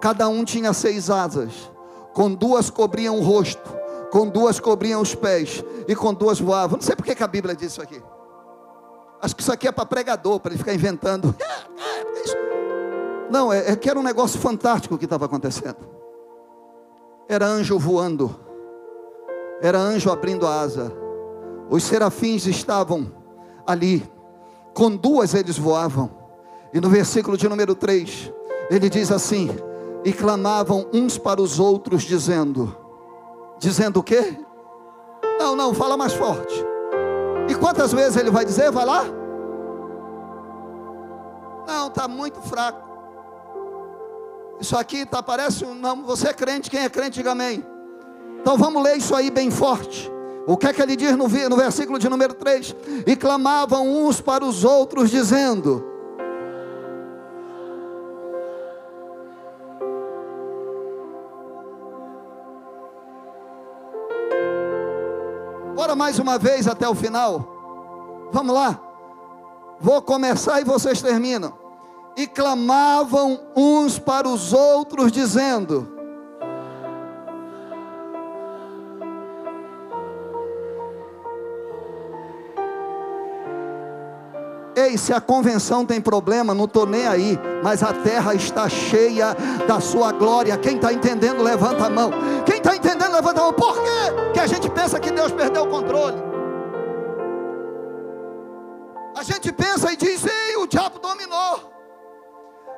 Cada 0.00 0.28
um 0.28 0.44
tinha 0.44 0.72
seis 0.72 1.10
asas. 1.10 1.50
Com 2.14 2.32
duas 2.32 2.70
cobriam 2.70 3.18
o 3.18 3.20
rosto. 3.20 3.68
Com 4.12 4.28
duas 4.28 4.60
cobriam 4.60 5.02
os 5.02 5.12
pés. 5.12 5.64
E 5.88 5.96
com 5.96 6.14
duas 6.14 6.38
voavam. 6.38 6.76
Não 6.76 6.86
sei 6.86 6.94
porque 6.94 7.16
que 7.16 7.24
a 7.24 7.28
Bíblia 7.28 7.52
diz 7.52 7.72
isso 7.72 7.82
aqui. 7.82 8.00
Acho 9.20 9.34
que 9.34 9.42
isso 9.42 9.50
aqui 9.50 9.66
é 9.66 9.72
para 9.72 9.86
pregador, 9.86 10.38
para 10.38 10.52
ele 10.52 10.58
ficar 10.58 10.72
inventando. 10.72 11.34
Não, 13.28 13.52
é, 13.52 13.72
é 13.72 13.74
que 13.74 13.90
era 13.90 13.98
um 13.98 14.04
negócio 14.04 14.38
fantástico 14.38 14.96
que 14.96 15.04
estava 15.04 15.24
acontecendo. 15.24 15.95
Era 17.28 17.46
anjo 17.46 17.78
voando, 17.78 18.34
era 19.60 19.78
anjo 19.78 20.10
abrindo 20.10 20.46
a 20.46 20.60
asa. 20.60 20.92
Os 21.68 21.82
serafins 21.82 22.46
estavam 22.46 23.12
ali, 23.66 24.08
com 24.72 24.94
duas 24.94 25.34
eles 25.34 25.58
voavam. 25.58 26.10
E 26.72 26.80
no 26.80 26.88
versículo 26.88 27.36
de 27.36 27.48
número 27.48 27.74
3, 27.74 28.32
ele 28.70 28.88
diz 28.88 29.10
assim: 29.10 29.50
E 30.04 30.12
clamavam 30.12 30.86
uns 30.92 31.18
para 31.18 31.42
os 31.42 31.58
outros, 31.58 32.02
dizendo: 32.02 32.76
Dizendo 33.58 34.00
o 34.00 34.02
quê? 34.02 34.38
Não, 35.38 35.56
não, 35.56 35.74
fala 35.74 35.96
mais 35.96 36.12
forte. 36.12 36.64
E 37.48 37.54
quantas 37.54 37.92
vezes 37.92 38.16
ele 38.16 38.30
vai 38.30 38.44
dizer? 38.44 38.70
Vai 38.70 38.84
lá? 38.84 39.04
Não, 41.66 41.88
está 41.88 42.06
muito 42.06 42.40
fraco. 42.40 42.85
Isso 44.60 44.76
aqui 44.76 45.04
tá, 45.04 45.22
parece 45.22 45.64
um. 45.64 46.02
Você 46.04 46.28
é 46.28 46.32
crente, 46.32 46.70
quem 46.70 46.80
é 46.80 46.88
crente, 46.88 47.18
diga 47.18 47.32
amém. 47.32 47.64
Então 48.40 48.56
vamos 48.56 48.82
ler 48.82 48.96
isso 48.96 49.14
aí 49.14 49.30
bem 49.30 49.50
forte. 49.50 50.10
O 50.46 50.56
que 50.56 50.66
é 50.66 50.72
que 50.72 50.80
ele 50.80 50.96
diz 50.96 51.16
no, 51.16 51.28
no 51.28 51.56
versículo 51.56 51.98
de 51.98 52.08
número 52.08 52.34
3? 52.34 52.74
E 53.06 53.16
clamavam 53.16 54.06
uns 54.06 54.20
para 54.20 54.44
os 54.44 54.64
outros, 54.64 55.10
dizendo: 55.10 55.84
Bora 65.74 65.94
mais 65.94 66.18
uma 66.18 66.38
vez 66.38 66.66
até 66.66 66.88
o 66.88 66.94
final. 66.94 68.28
Vamos 68.32 68.54
lá. 68.54 68.80
Vou 69.78 70.00
começar 70.00 70.60
e 70.60 70.64
vocês 70.64 71.02
terminam 71.02 71.65
e 72.16 72.26
clamavam 72.26 73.40
uns 73.54 73.98
para 73.98 74.28
os 74.28 74.52
outros, 74.52 75.12
dizendo: 75.12 75.96
Ei, 84.74 84.96
se 84.96 85.12
a 85.12 85.20
convenção 85.20 85.84
tem 85.84 86.00
problema, 86.00 86.54
não 86.54 86.64
estou 86.66 86.86
nem 86.86 87.06
aí, 87.06 87.38
mas 87.62 87.82
a 87.82 87.92
terra 87.92 88.34
está 88.34 88.68
cheia 88.68 89.34
da 89.66 89.80
sua 89.80 90.12
glória. 90.12 90.56
Quem 90.58 90.76
está 90.76 90.92
entendendo, 90.92 91.42
levanta 91.42 91.86
a 91.86 91.90
mão. 91.90 92.10
Quem 92.44 92.58
está 92.58 92.76
entendendo, 92.76 93.12
levanta 93.12 93.40
a 93.40 93.44
mão. 93.44 93.52
Por 93.52 93.74
quê? 93.74 94.32
que 94.36 94.40
a 94.40 94.46
gente 94.46 94.68
pensa 94.68 95.00
que 95.00 95.10
Deus 95.10 95.32
perdeu 95.32 95.62
o 95.62 95.68
controle? 95.68 96.16
A 99.16 99.22
gente 99.22 99.50
pensa 99.50 99.92
e 99.92 99.96
diz: 99.96 100.15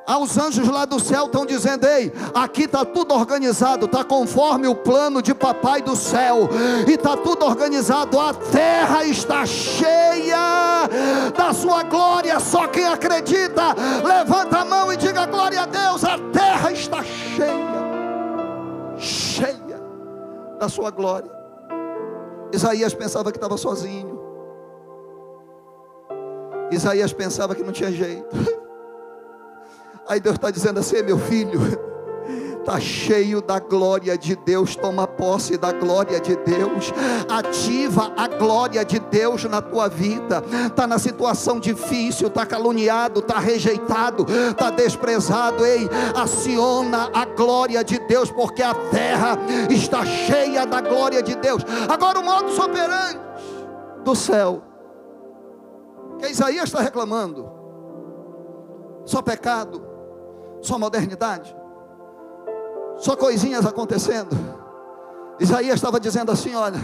Aos 0.09 0.39
anjos 0.39 0.67
lá 0.67 0.85
do 0.85 0.99
céu 0.99 1.25
estão 1.25 1.45
dizendo: 1.45 1.85
Ei, 1.85 2.11
aqui 2.33 2.63
está 2.63 2.83
tudo 2.83 3.13
organizado, 3.13 3.85
está 3.85 4.03
conforme 4.03 4.67
o 4.67 4.73
plano 4.73 5.21
de 5.21 5.35
papai 5.35 5.83
do 5.83 5.95
céu, 5.95 6.49
e 6.87 6.93
está 6.93 7.15
tudo 7.15 7.45
organizado. 7.45 8.19
A 8.19 8.33
terra 8.33 9.03
está 9.03 9.45
cheia 9.45 10.89
da 11.37 11.53
sua 11.53 11.83
glória. 11.83 12.39
Só 12.39 12.65
quem 12.65 12.87
acredita, 12.87 13.75
levanta 14.03 14.61
a 14.61 14.65
mão 14.65 14.91
e 14.91 14.97
diga 14.97 15.27
glória 15.27 15.61
a 15.61 15.67
Deus. 15.67 16.03
A 16.03 16.17
terra 16.33 16.71
está 16.71 17.03
cheia, 17.03 17.77
cheia 18.97 19.79
da 20.59 20.67
sua 20.67 20.89
glória. 20.89 21.29
Isaías 22.51 22.95
pensava 22.95 23.31
que 23.31 23.37
estava 23.37 23.57
sozinho. 23.57 24.19
Isaías 26.71 27.13
pensava 27.13 27.53
que 27.53 27.61
não 27.61 27.71
tinha 27.71 27.91
jeito. 27.91 28.25
Aí 30.09 30.19
Deus 30.19 30.37
está 30.37 30.49
dizendo 30.49 30.79
assim: 30.79 31.03
meu 31.03 31.19
filho, 31.19 31.61
está 32.59 32.79
cheio 32.79 33.43
da 33.43 33.59
glória 33.59 34.17
de 34.17 34.35
Deus, 34.35 34.75
toma 34.75 35.05
posse 35.05 35.55
da 35.55 35.71
glória 35.71 36.19
de 36.19 36.35
Deus, 36.35 36.91
ativa 37.29 38.11
a 38.17 38.27
glória 38.27 38.83
de 38.83 38.97
Deus 38.97 39.43
na 39.43 39.61
tua 39.61 39.87
vida. 39.87 40.43
Está 40.65 40.87
na 40.87 40.97
situação 40.97 41.59
difícil, 41.59 42.27
está 42.27 42.43
caluniado, 42.43 43.19
está 43.19 43.37
rejeitado, 43.37 44.25
está 44.49 44.71
desprezado. 44.71 45.63
Ei, 45.63 45.87
aciona 46.15 47.11
a 47.13 47.25
glória 47.25 47.83
de 47.83 47.99
Deus, 47.99 48.31
porque 48.31 48.63
a 48.63 48.73
terra 48.73 49.37
está 49.69 50.03
cheia 50.03 50.65
da 50.65 50.81
glória 50.81 51.21
de 51.21 51.35
Deus. 51.35 51.63
Agora 51.87 52.19
o 52.19 52.25
modo 52.25 52.49
soberano 52.49 53.19
do 54.03 54.15
céu, 54.15 54.63
que 56.17 56.27
Isaías 56.29 56.63
está 56.63 56.81
reclamando, 56.81 57.47
só 59.05 59.21
pecado 59.21 59.88
só 60.61 60.77
modernidade, 60.77 61.55
só 62.97 63.15
coisinhas 63.15 63.65
acontecendo. 63.65 64.35
Isaías 65.39 65.75
estava 65.75 65.99
dizendo 65.99 66.31
assim: 66.31 66.55
olha, 66.55 66.79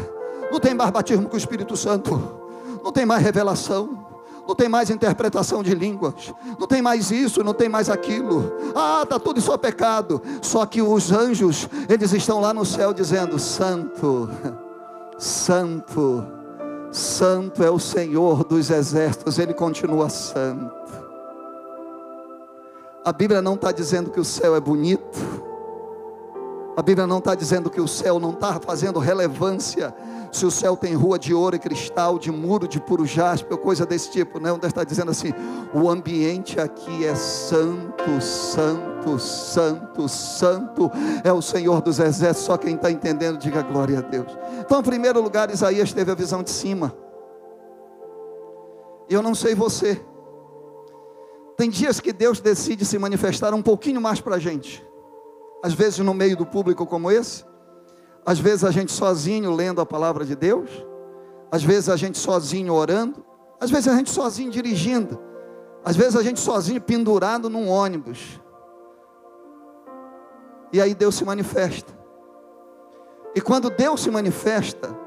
não 0.51 0.59
tem 0.59 0.73
mais 0.73 0.91
batismo 0.91 1.27
com 1.27 1.35
o 1.35 1.37
Espírito 1.37 1.75
Santo, 1.75 2.19
não 2.83 2.91
tem 2.91 3.05
mais 3.05 3.21
revelação, 3.21 4.05
não 4.47 4.55
tem 4.55 4.69
mais 4.69 4.89
interpretação 4.89 5.63
de 5.63 5.73
línguas, 5.73 6.33
não 6.59 6.67
tem 6.67 6.81
mais 6.81 7.11
isso, 7.11 7.43
não 7.43 7.53
tem 7.53 7.67
mais 7.67 7.89
aquilo. 7.89 8.53
Ah, 8.75 9.01
está 9.03 9.19
tudo 9.19 9.41
só 9.41 9.57
pecado. 9.57 10.21
Só 10.41 10.65
que 10.65 10.81
os 10.81 11.11
anjos, 11.11 11.67
eles 11.89 12.13
estão 12.13 12.39
lá 12.39 12.53
no 12.53 12.65
céu 12.65 12.93
dizendo: 12.93 13.39
Santo, 13.39 14.29
Santo, 15.17 16.25
Santo 16.91 17.63
é 17.63 17.69
o 17.69 17.79
Senhor 17.79 18.43
dos 18.43 18.69
exércitos, 18.69 19.39
ele 19.39 19.53
continua 19.53 20.09
santo. 20.09 21.04
A 23.05 23.13
Bíblia 23.13 23.39
não 23.39 23.53
está 23.53 23.71
dizendo 23.71 24.09
que 24.09 24.19
o 24.19 24.25
céu 24.25 24.55
é 24.55 24.59
bonito. 24.59 25.19
A 26.75 26.81
Bíblia 26.81 27.05
não 27.05 27.19
está 27.19 27.35
dizendo 27.35 27.69
que 27.69 27.79
o 27.79 27.87
céu 27.87 28.19
não 28.19 28.31
está 28.31 28.59
fazendo 28.59 28.97
relevância. 28.97 29.93
Se 30.31 30.43
o 30.43 30.49
céu 30.49 30.75
tem 30.75 30.95
rua 30.95 31.19
de 31.19 31.31
ouro 31.31 31.55
e 31.55 31.59
cristal, 31.59 32.17
de 32.17 32.31
muro 32.31 32.67
de 32.67 32.81
puro 32.81 33.05
jaspe, 33.05 33.53
ou 33.53 33.59
coisa 33.59 33.85
desse 33.85 34.09
tipo. 34.09 34.39
Né? 34.39 34.49
Está 34.63 34.83
dizendo 34.83 35.11
assim: 35.11 35.31
o 35.71 35.87
ambiente 35.87 36.59
aqui 36.59 37.05
é 37.05 37.13
santo, 37.13 38.19
santo, 38.19 39.19
santo, 39.19 40.09
santo. 40.09 40.91
É 41.23 41.31
o 41.31 41.43
Senhor 41.43 41.83
dos 41.83 41.99
exércitos. 41.99 42.47
Só 42.47 42.57
quem 42.57 42.73
está 42.73 42.89
entendendo, 42.89 43.37
diga 43.37 43.61
glória 43.61 43.99
a 43.99 44.01
Deus. 44.01 44.35
Então, 44.61 44.79
em 44.79 44.83
primeiro 44.83 45.21
lugar, 45.21 45.51
Isaías 45.51 45.93
teve 45.93 46.11
a 46.11 46.15
visão 46.15 46.41
de 46.41 46.49
cima. 46.49 46.91
Eu 49.07 49.21
não 49.21 49.35
sei 49.35 49.53
você. 49.53 50.01
Tem 51.57 51.69
dias 51.69 51.99
que 51.99 52.11
Deus 52.11 52.39
decide 52.39 52.85
se 52.85 52.97
manifestar 52.97 53.53
um 53.53 53.61
pouquinho 53.61 54.01
mais 54.01 54.19
para 54.19 54.35
a 54.35 54.39
gente. 54.39 54.85
Às 55.63 55.73
vezes 55.73 55.99
no 55.99 56.13
meio 56.13 56.35
do 56.35 56.45
público 56.45 56.85
como 56.85 57.09
esse, 57.09 57.45
às 58.25 58.39
vezes 58.39 58.63
a 58.63 58.71
gente 58.71 58.91
sozinho 58.91 59.53
lendo 59.53 59.79
a 59.79 59.85
palavra 59.85 60.25
de 60.25 60.35
Deus, 60.35 60.69
às 61.51 61.63
vezes 61.63 61.89
a 61.89 61.95
gente 61.95 62.17
sozinho 62.17 62.73
orando, 62.73 63.23
às 63.59 63.71
vezes 63.71 63.87
a 63.87 63.95
gente 63.95 64.09
sozinho 64.09 64.51
dirigindo, 64.51 65.19
Às 65.85 65.95
vezes 65.95 66.15
a 66.15 66.23
gente 66.23 66.39
sozinho 66.39 66.81
pendurado 66.81 67.47
num 67.47 67.69
ônibus. 67.69 68.41
E 70.73 70.81
aí 70.81 70.95
Deus 70.95 71.13
se 71.13 71.23
manifesta. 71.23 71.93
E 73.35 73.39
quando 73.39 73.69
Deus 73.69 74.01
se 74.01 74.09
manifesta, 74.09 74.97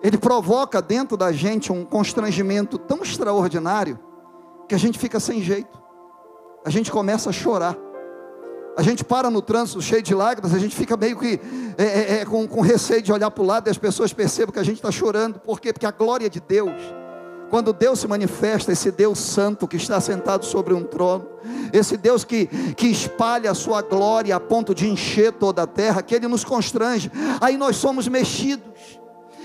Ele 0.00 0.16
provoca 0.16 0.80
dentro 0.80 1.16
da 1.16 1.32
gente 1.32 1.72
um 1.72 1.84
constrangimento 1.84 2.78
tão 2.78 3.02
extraordinário 3.02 3.98
que 4.68 4.74
a 4.74 4.78
gente 4.78 4.98
fica 4.98 5.20
sem 5.20 5.42
jeito. 5.42 5.80
A 6.64 6.70
gente 6.70 6.90
começa 6.90 7.30
a 7.30 7.32
chorar. 7.32 7.76
A 8.76 8.82
gente 8.82 9.04
para 9.04 9.30
no 9.30 9.40
trânsito 9.40 9.80
cheio 9.80 10.02
de 10.02 10.14
lágrimas, 10.14 10.52
a 10.52 10.58
gente 10.58 10.76
fica 10.76 10.96
meio 10.96 11.18
que 11.18 11.40
é, 11.78 11.84
é, 11.84 12.20
é, 12.20 12.24
com, 12.26 12.46
com 12.46 12.60
receio 12.60 13.00
de 13.00 13.12
olhar 13.12 13.30
para 13.30 13.42
o 13.42 13.46
lado 13.46 13.68
e 13.68 13.70
as 13.70 13.78
pessoas 13.78 14.12
percebam 14.12 14.52
que 14.52 14.58
a 14.58 14.64
gente 14.64 14.76
está 14.76 14.90
chorando. 14.90 15.38
Por 15.38 15.60
quê? 15.60 15.72
Porque 15.72 15.86
a 15.86 15.90
glória 15.90 16.28
de 16.28 16.40
Deus 16.40 16.74
quando 17.48 17.72
Deus 17.72 18.00
se 18.00 18.08
manifesta, 18.08 18.72
esse 18.72 18.90
Deus 18.90 19.18
santo 19.18 19.68
que 19.68 19.76
está 19.76 20.00
sentado 20.00 20.44
sobre 20.44 20.74
um 20.74 20.82
trono, 20.82 21.28
esse 21.72 21.96
Deus 21.96 22.24
que, 22.24 22.46
que 22.74 22.88
espalha 22.88 23.50
a 23.50 23.54
sua 23.54 23.82
glória 23.82 24.34
a 24.34 24.40
ponto 24.40 24.74
de 24.74 24.88
encher 24.88 25.32
toda 25.32 25.62
a 25.62 25.66
terra, 25.66 26.02
que 26.02 26.14
Ele 26.14 26.26
nos 26.26 26.44
constrange, 26.44 27.10
aí 27.40 27.56
nós 27.56 27.76
somos 27.76 28.08
mexidos. 28.08 29.00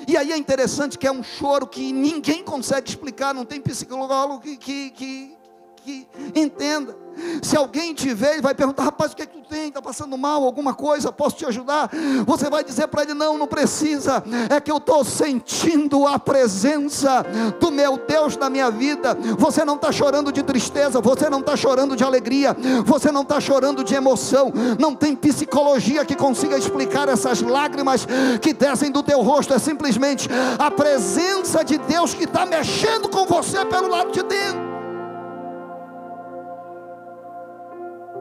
E 0.08 0.18
aí 0.18 0.32
é 0.32 0.38
interessante 0.38 0.98
que 0.98 1.08
é 1.08 1.12
um 1.12 1.24
choro 1.24 1.68
que 1.68 1.92
ninguém 1.92 2.44
consegue 2.44 2.90
explicar, 2.90 3.34
não 3.34 3.46
tem 3.46 3.62
psicólogo 3.62 4.42
que, 4.42 4.58
que, 4.58 4.90
que, 4.92 5.38
que 5.84 6.08
entenda. 6.36 6.96
Se 7.42 7.58
alguém 7.58 7.94
te 7.94 8.14
ver 8.14 8.38
e 8.38 8.42
vai 8.42 8.54
perguntar, 8.54 8.84
rapaz, 8.84 9.12
o 9.12 9.16
que 9.16 9.24
é 9.24 9.26
que 9.26 9.38
tu 9.38 9.48
tem? 9.48 9.68
Está 9.68 9.82
passando 9.82 10.18
mal, 10.18 10.44
alguma 10.44 10.74
coisa? 10.74 11.12
Posso 11.12 11.36
te 11.36 11.46
ajudar? 11.46 11.90
Você 12.26 12.50
vai 12.50 12.64
dizer 12.64 12.88
para 12.88 13.04
ele: 13.04 13.14
não, 13.14 13.38
não 13.38 13.48
precisa. 13.48 14.24
É 14.50 14.60
que 14.60 14.72
eu 14.72 14.78
estou 14.78 15.04
sentindo 15.04 16.08
a 16.08 16.18
presença 16.18 17.26
do 17.60 17.72
meu 17.72 17.98
Deus 17.98 18.38
na 18.38 18.50
minha 18.50 18.72
vida. 18.72 19.18
Você 19.38 19.66
não 19.66 19.76
está 19.76 19.92
chorando 19.92 20.32
de 20.32 20.42
tristeza, 20.42 21.02
você 21.02 21.30
não 21.30 21.40
está 21.40 21.56
chorando 21.56 21.96
de 21.96 22.04
alegria, 22.04 22.56
você 22.86 23.12
não 23.12 23.22
está 23.24 23.40
chorando 23.40 23.84
de 23.84 23.94
emoção. 23.94 24.52
Não 24.80 24.96
tem 24.96 25.16
psicologia 25.16 26.06
que 26.06 26.16
consiga 26.16 26.58
explicar 26.58 27.10
essas 27.10 27.42
lágrimas 27.42 28.08
que 28.42 28.54
descem 28.54 28.92
do 28.92 29.04
teu 29.04 29.22
rosto. 29.22 29.54
É 29.54 29.60
simplesmente 29.60 30.30
a 30.58 30.72
presença 30.72 31.64
de 31.64 31.78
Deus 31.78 32.14
que 32.14 32.24
está 32.24 32.46
mexendo 32.46 33.10
com 33.10 33.26
você 33.26 33.66
pelo 33.66 33.90
lado 33.90 34.12
de 34.12 34.24
dentro. 34.24 34.71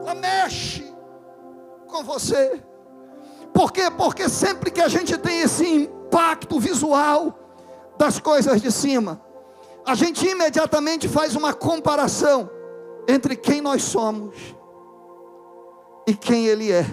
Ela 0.01 0.15
mexe 0.15 0.91
com 1.87 2.03
você. 2.03 2.61
Por 3.53 3.71
quê? 3.71 3.83
Porque 3.95 4.27
sempre 4.27 4.71
que 4.71 4.81
a 4.81 4.87
gente 4.87 5.17
tem 5.17 5.41
esse 5.41 5.65
impacto 5.65 6.59
visual 6.59 7.37
das 7.97 8.19
coisas 8.19 8.61
de 8.61 8.71
cima, 8.71 9.21
a 9.85 9.93
gente 9.93 10.27
imediatamente 10.27 11.07
faz 11.07 11.35
uma 11.35 11.53
comparação 11.53 12.49
entre 13.07 13.35
quem 13.35 13.61
nós 13.61 13.83
somos 13.83 14.35
e 16.07 16.13
quem 16.15 16.47
Ele 16.47 16.71
é. 16.71 16.85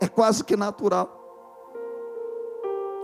É 0.00 0.08
quase 0.08 0.44
que 0.44 0.56
natural. 0.56 1.18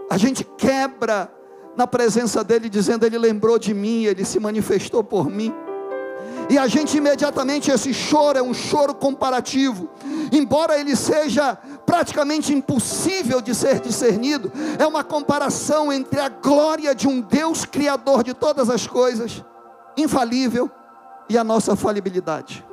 A 0.08 0.16
gente 0.16 0.44
quebra 0.44 1.30
na 1.76 1.86
presença 1.86 2.42
dele, 2.42 2.68
dizendo: 2.68 3.04
Ele 3.04 3.18
lembrou 3.18 3.58
de 3.58 3.74
mim, 3.74 4.04
Ele 4.04 4.24
se 4.24 4.40
manifestou 4.40 5.04
por 5.04 5.28
mim. 5.28 5.52
E 6.48 6.56
a 6.56 6.68
gente 6.68 6.96
imediatamente, 6.96 7.70
esse 7.70 7.92
choro 7.92 8.38
é 8.38 8.42
um 8.42 8.54
choro 8.54 8.94
comparativo, 8.94 9.88
embora 10.30 10.78
ele 10.78 10.94
seja 10.94 11.58
praticamente 11.84 12.54
impossível 12.54 13.40
de 13.40 13.54
ser 13.54 13.80
discernido, 13.80 14.52
é 14.78 14.86
uma 14.86 15.02
comparação 15.02 15.92
entre 15.92 16.20
a 16.20 16.28
glória 16.28 16.94
de 16.94 17.08
um 17.08 17.20
Deus 17.20 17.64
Criador 17.64 18.22
de 18.22 18.32
todas 18.32 18.70
as 18.70 18.86
coisas, 18.86 19.44
infalível, 19.96 20.70
e 21.28 21.36
a 21.36 21.42
nossa 21.42 21.74
falibilidade. 21.74 22.64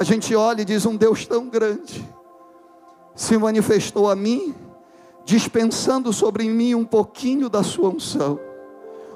A 0.00 0.04
gente 0.04 0.34
olha 0.34 0.62
e 0.62 0.64
diz: 0.64 0.86
um 0.86 0.96
Deus 0.96 1.26
tão 1.26 1.48
grande 1.48 2.02
se 3.14 3.36
manifestou 3.36 4.10
a 4.10 4.16
mim, 4.16 4.54
dispensando 5.24 6.12
sobre 6.12 6.48
mim 6.48 6.74
um 6.74 6.84
pouquinho 6.84 7.48
da 7.48 7.62
sua 7.62 7.90
unção. 7.90 8.40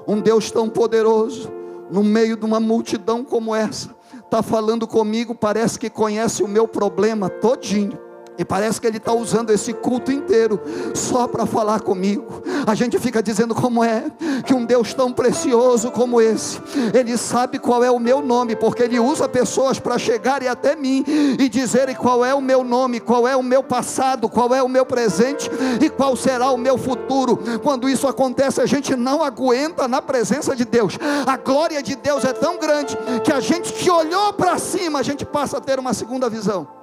Um 0.07 0.21
Deus 0.21 0.49
tão 0.51 0.69
poderoso 0.69 1.58
no 1.89 2.03
meio 2.03 2.37
de 2.37 2.45
uma 2.45 2.59
multidão 2.59 3.23
como 3.23 3.55
essa, 3.55 3.95
está 4.23 4.41
falando 4.43 4.87
comigo, 4.87 5.33
parece 5.33 5.79
que 5.79 5.89
conhece 5.89 6.43
o 6.43 6.47
meu 6.47 6.67
problema 6.67 7.29
todinho 7.29 8.08
e 8.39 8.45
parece 8.45 8.79
que 8.79 8.87
ele 8.87 8.97
está 8.97 9.11
usando 9.11 9.49
esse 9.49 9.73
culto 9.73 10.13
inteiro 10.13 10.61
só 10.95 11.27
para 11.27 11.45
falar 11.45 11.81
comigo. 11.81 12.41
A 12.65 12.73
gente 12.73 12.97
fica 12.97 13.21
dizendo 13.21 13.53
como 13.53 13.83
é 13.83 14.05
que 14.45 14.53
um 14.53 14.63
Deus 14.63 14.93
tão 14.93 15.11
precioso 15.11 15.91
como 15.91 16.21
esse, 16.21 16.57
ele 16.93 17.17
sabe 17.17 17.59
qual 17.59 17.83
é 17.83 17.91
o 17.91 17.99
meu 17.99 18.21
nome, 18.21 18.55
porque 18.55 18.81
ele 18.81 18.97
usa 18.97 19.27
pessoas 19.27 19.77
para 19.77 19.97
chegarem 19.97 20.47
até 20.47 20.73
mim 20.73 21.03
e 21.37 21.49
dizerem 21.49 21.93
qual 21.93 22.23
é 22.23 22.33
o 22.33 22.39
meu 22.39 22.63
nome, 22.63 23.01
qual 23.01 23.27
é 23.27 23.35
o 23.35 23.43
meu 23.43 23.61
passado, 23.61 24.29
qual 24.29 24.55
é 24.55 24.63
o 24.63 24.69
meu 24.69 24.85
presente 24.85 25.51
e 25.81 25.89
qual 25.89 26.15
será 26.15 26.49
o 26.51 26.57
meu 26.57 26.77
futuro. 26.77 27.37
Quando 27.61 27.89
isso 27.89 28.07
acontece, 28.07 28.61
a 28.61 28.65
gente 28.65 28.95
não 28.95 29.21
aguenta 29.21 29.85
na 29.85 30.01
presença 30.01 30.55
de 30.55 30.63
Deus. 30.63 30.97
A 31.27 31.35
glória 31.35 31.83
de 31.83 31.97
Deus 31.97 32.23
é 32.23 32.31
tão 32.31 32.57
grande 32.57 32.97
que 33.21 33.33
a 33.33 33.41
gente 33.41 33.73
que 33.73 33.91
olhou 33.91 34.31
para 34.31 34.57
cima, 34.57 34.99
a 34.99 35.03
gente 35.03 35.25
passa 35.25 35.57
a 35.57 35.61
ter 35.61 35.77
uma 35.77 35.93
segunda 35.93 36.29
visão 36.29 36.78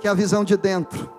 que 0.00 0.06
é 0.06 0.10
a 0.10 0.14
visão 0.14 0.44
de 0.44 0.56
dentro. 0.56 1.10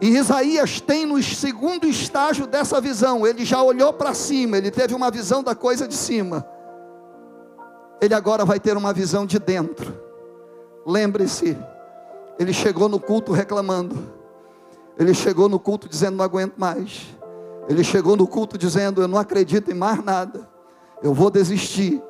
E 0.00 0.16
Isaías 0.16 0.80
tem 0.80 1.04
no 1.04 1.22
segundo 1.22 1.86
estágio 1.86 2.46
dessa 2.46 2.80
visão, 2.80 3.26
ele 3.26 3.44
já 3.44 3.62
olhou 3.62 3.92
para 3.92 4.14
cima, 4.14 4.56
ele 4.56 4.70
teve 4.70 4.94
uma 4.94 5.10
visão 5.10 5.42
da 5.42 5.54
coisa 5.54 5.86
de 5.86 5.94
cima. 5.94 6.46
Ele 8.00 8.14
agora 8.14 8.44
vai 8.46 8.58
ter 8.58 8.76
uma 8.76 8.94
visão 8.94 9.26
de 9.26 9.38
dentro. 9.38 10.00
Lembre-se, 10.86 11.56
ele 12.38 12.52
chegou 12.54 12.88
no 12.88 12.98
culto 12.98 13.32
reclamando. 13.32 14.20
Ele 14.98 15.12
chegou 15.12 15.48
no 15.48 15.58
culto 15.58 15.86
dizendo: 15.86 16.16
Não 16.16 16.24
aguento 16.24 16.54
mais. 16.56 17.06
Ele 17.68 17.84
chegou 17.84 18.16
no 18.16 18.26
culto 18.26 18.56
dizendo: 18.56 19.02
Eu 19.02 19.08
não 19.08 19.18
acredito 19.18 19.70
em 19.70 19.74
mais 19.74 20.02
nada. 20.02 20.48
Eu 21.02 21.12
vou 21.12 21.30
desistir. 21.30 22.02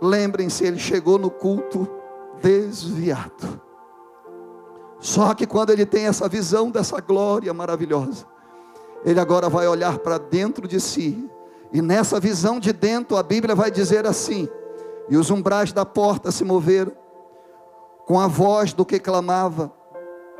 Lembrem-se, 0.00 0.64
ele 0.64 0.78
chegou 0.78 1.18
no 1.18 1.30
culto 1.30 1.88
desviado. 2.42 3.67
Só 5.00 5.34
que 5.34 5.46
quando 5.46 5.70
ele 5.70 5.86
tem 5.86 6.06
essa 6.06 6.28
visão 6.28 6.70
dessa 6.70 7.00
glória 7.00 7.52
maravilhosa, 7.54 8.26
ele 9.04 9.20
agora 9.20 9.48
vai 9.48 9.66
olhar 9.68 9.98
para 9.98 10.18
dentro 10.18 10.66
de 10.66 10.80
si, 10.80 11.30
e 11.72 11.80
nessa 11.80 12.18
visão 12.18 12.58
de 12.58 12.72
dentro, 12.72 13.16
a 13.16 13.22
Bíblia 13.22 13.54
vai 13.54 13.70
dizer 13.70 14.06
assim: 14.06 14.48
e 15.08 15.16
os 15.16 15.30
umbrais 15.30 15.72
da 15.72 15.84
porta 15.84 16.30
se 16.30 16.44
moveram, 16.44 16.92
com 18.06 18.18
a 18.18 18.26
voz 18.26 18.72
do 18.72 18.84
que 18.84 18.98
clamava, 18.98 19.72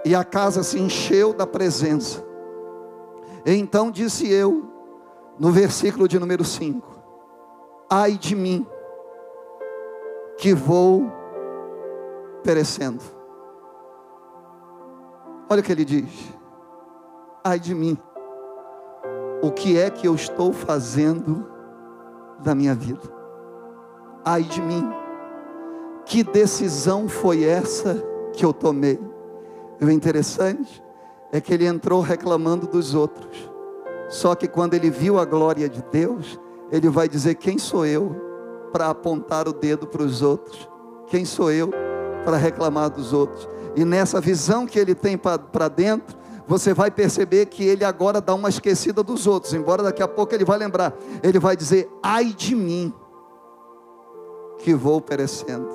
e 0.04 0.14
a 0.14 0.24
casa 0.24 0.62
se 0.62 0.78
encheu 0.78 1.32
da 1.32 1.46
presença. 1.46 2.24
Então 3.46 3.90
disse 3.90 4.30
eu, 4.30 4.68
no 5.38 5.52
versículo 5.52 6.08
de 6.08 6.18
número 6.18 6.44
5: 6.44 6.98
Ai 7.88 8.12
de 8.18 8.34
mim, 8.34 8.66
que 10.36 10.54
vou 10.54 11.10
perecendo. 12.42 13.17
Olha 15.50 15.60
o 15.60 15.62
que 15.62 15.72
ele 15.72 15.84
diz: 15.84 16.08
Ai 17.42 17.58
de 17.58 17.74
mim, 17.74 17.96
o 19.42 19.50
que 19.50 19.78
é 19.78 19.88
que 19.88 20.06
eu 20.06 20.14
estou 20.14 20.52
fazendo 20.52 21.48
da 22.40 22.54
minha 22.54 22.74
vida? 22.74 23.00
Ai 24.24 24.42
de 24.42 24.60
mim, 24.60 24.86
que 26.04 26.22
decisão 26.22 27.08
foi 27.08 27.44
essa 27.44 28.02
que 28.34 28.44
eu 28.44 28.52
tomei? 28.52 29.00
E 29.80 29.84
o 29.84 29.90
interessante 29.90 30.82
é 31.32 31.40
que 31.40 31.54
ele 31.54 31.66
entrou 31.66 32.02
reclamando 32.02 32.66
dos 32.66 32.94
outros, 32.94 33.50
só 34.10 34.34
que 34.34 34.48
quando 34.48 34.74
ele 34.74 34.90
viu 34.90 35.18
a 35.18 35.24
glória 35.24 35.68
de 35.68 35.82
Deus, 35.90 36.38
ele 36.70 36.90
vai 36.90 37.08
dizer: 37.08 37.36
Quem 37.36 37.56
sou 37.56 37.86
eu 37.86 38.14
para 38.70 38.90
apontar 38.90 39.48
o 39.48 39.52
dedo 39.54 39.86
para 39.86 40.02
os 40.02 40.20
outros? 40.20 40.68
Quem 41.06 41.24
sou 41.24 41.50
eu 41.50 41.70
para 42.22 42.36
reclamar 42.36 42.90
dos 42.90 43.14
outros? 43.14 43.48
E 43.76 43.84
nessa 43.84 44.20
visão 44.20 44.66
que 44.66 44.78
ele 44.78 44.94
tem 44.94 45.16
para 45.16 45.68
dentro, 45.68 46.16
você 46.46 46.72
vai 46.72 46.90
perceber 46.90 47.46
que 47.46 47.62
ele 47.62 47.84
agora 47.84 48.20
dá 48.20 48.34
uma 48.34 48.48
esquecida 48.48 49.02
dos 49.02 49.26
outros, 49.26 49.52
embora 49.52 49.82
daqui 49.82 50.02
a 50.02 50.08
pouco 50.08 50.34
ele 50.34 50.44
vai 50.44 50.58
lembrar. 50.58 50.94
Ele 51.22 51.38
vai 51.38 51.56
dizer: 51.56 51.90
ai 52.02 52.32
de 52.32 52.54
mim, 52.54 52.92
que 54.58 54.74
vou 54.74 55.00
perecendo. 55.00 55.68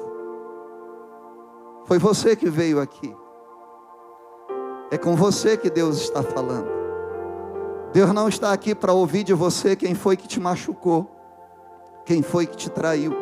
Foi 1.85 1.99
você 1.99 2.35
que 2.35 2.49
veio 2.49 2.79
aqui. 2.81 3.15
É 4.89 4.97
com 4.97 5.15
você 5.15 5.57
que 5.57 5.69
Deus 5.69 6.01
está 6.01 6.23
falando. 6.23 6.67
Deus 7.91 8.11
não 8.11 8.27
está 8.27 8.51
aqui 8.51 8.73
para 8.73 8.93
ouvir 8.93 9.23
de 9.23 9.33
você 9.33 9.75
quem 9.75 9.93
foi 9.93 10.17
que 10.17 10.27
te 10.27 10.39
machucou, 10.39 11.09
quem 12.05 12.23
foi 12.23 12.47
que 12.47 12.57
te 12.57 12.69
traiu, 12.69 13.13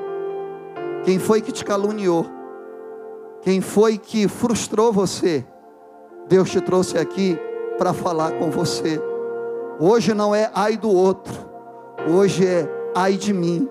quem 1.04 1.20
foi 1.20 1.42
que 1.42 1.52
te 1.52 1.66
caluniou. 1.66 2.26
Quem 3.42 3.60
foi 3.60 3.98
que 3.98 4.28
frustrou 4.28 4.94
você? 4.94 5.46
Deus 6.28 6.50
te 6.50 6.62
trouxe 6.62 6.98
aqui 6.98 7.38
para 7.78 7.94
falar 7.94 8.34
com 8.34 8.52
você. 8.52 9.02
Hoje 9.80 10.14
não 10.14 10.34
é 10.36 10.52
ai 10.54 10.78
do 10.78 10.90
outro, 10.90 11.34
hoje 12.08 12.46
é 12.46 12.70
ai 12.96 13.18
de 13.18 13.34
mim. 13.34 13.68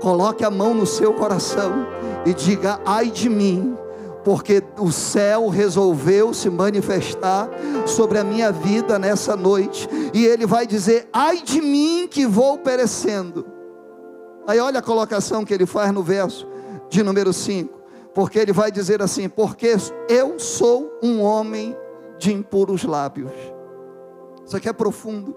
coloque 0.00 0.44
a 0.44 0.50
mão 0.50 0.74
no 0.74 0.84
seu 0.84 1.14
coração 1.14 1.86
e 2.26 2.34
diga: 2.34 2.80
ai 2.84 3.10
de 3.10 3.28
mim, 3.28 3.78
porque 4.24 4.62
o 4.76 4.90
céu 4.90 5.48
resolveu 5.48 6.34
se 6.34 6.50
manifestar 6.50 7.48
sobre 7.86 8.18
a 8.18 8.24
minha 8.24 8.50
vida 8.50 8.98
nessa 8.98 9.36
noite, 9.36 9.88
e 10.12 10.26
ele 10.26 10.44
vai 10.44 10.66
dizer: 10.66 11.08
ai 11.12 11.40
de 11.40 11.60
mim 11.60 12.08
que 12.10 12.26
vou 12.26 12.58
perecendo. 12.58 13.46
Aí 14.46 14.58
olha 14.58 14.80
a 14.80 14.82
colocação 14.82 15.44
que 15.44 15.54
ele 15.54 15.66
faz 15.66 15.92
no 15.92 16.02
verso 16.02 16.48
de 16.90 17.04
número 17.04 17.32
5, 17.32 17.81
porque 18.14 18.38
ele 18.38 18.52
vai 18.52 18.70
dizer 18.70 19.02
assim: 19.02 19.28
porque 19.28 19.76
eu 20.08 20.38
sou 20.38 20.90
um 21.02 21.22
homem 21.22 21.76
de 22.18 22.32
impuros 22.32 22.84
lábios. 22.84 23.32
Isso 24.44 24.56
aqui 24.56 24.68
é 24.68 24.72
profundo. 24.72 25.36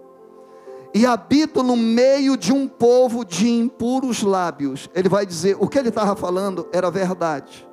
E 0.93 1.05
habito 1.05 1.61
no 1.61 1.75
meio 1.75 2.37
de 2.37 2.53
um 2.53 2.67
povo 2.67 3.25
de 3.25 3.49
impuros 3.49 4.23
lábios. 4.23 4.89
Ele 4.93 5.09
vai 5.09 5.25
dizer: 5.25 5.57
o 5.59 5.67
que 5.67 5.77
ele 5.77 5.89
estava 5.89 6.15
falando 6.15 6.67
era 6.71 6.89
verdade. 6.89 7.67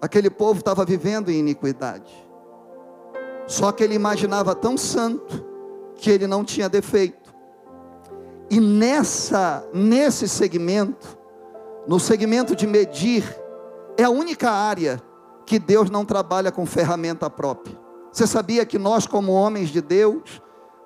Aquele 0.00 0.28
povo 0.28 0.58
estava 0.58 0.84
vivendo 0.84 1.30
em 1.30 1.38
iniquidade. 1.38 2.12
Só 3.46 3.72
que 3.72 3.82
ele 3.82 3.94
imaginava 3.94 4.54
tão 4.54 4.76
santo 4.76 5.44
que 5.96 6.10
ele 6.10 6.26
não 6.26 6.44
tinha 6.44 6.68
defeito. 6.68 7.34
E 8.50 8.60
nessa 8.60 9.66
nesse 9.72 10.28
segmento, 10.28 11.18
no 11.86 11.98
segmento 11.98 12.54
de 12.54 12.66
medir, 12.66 13.24
é 13.96 14.04
a 14.04 14.10
única 14.10 14.50
área 14.50 15.02
que 15.46 15.58
Deus 15.58 15.90
não 15.90 16.04
trabalha 16.04 16.50
com 16.50 16.64
ferramenta 16.66 17.28
própria. 17.28 17.78
Você 18.12 18.26
sabia 18.26 18.64
que 18.64 18.78
nós 18.78 19.06
como 19.06 19.32
homens 19.32 19.68
de 19.68 19.80
Deus, 19.80 20.40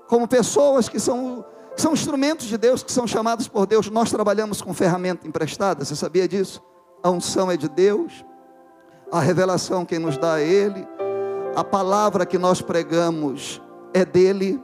como 0.07 0.27
pessoas 0.27 0.89
que 0.89 0.99
são 0.99 1.45
são 1.81 1.93
instrumentos 1.93 2.47
de 2.47 2.59
Deus, 2.59 2.83
que 2.83 2.91
são 2.91 3.07
chamados 3.07 3.47
por 3.47 3.65
Deus, 3.65 3.89
nós 3.89 4.11
trabalhamos 4.11 4.61
com 4.61 4.75
ferramenta 4.75 5.29
emprestada. 5.29 5.85
Você 5.85 5.95
sabia 5.95 6.27
disso? 6.27 6.61
A 7.03 7.11
unção 7.11 7.51
é 7.51 7.57
de 7.57 7.69
Deus, 7.69 8.25
a 9.13 9.21
revelação 9.21 9.85
quem 9.85 10.01
nos 10.01 10.19
dá 10.19 10.41
é 10.41 10.45
Ele, 10.45 10.87
a 11.55 11.63
palavra 11.63 12.27
que 12.27 12.37
nós 12.37 12.61
pregamos 12.61 13.63
é 13.95 14.05
dele. 14.05 14.61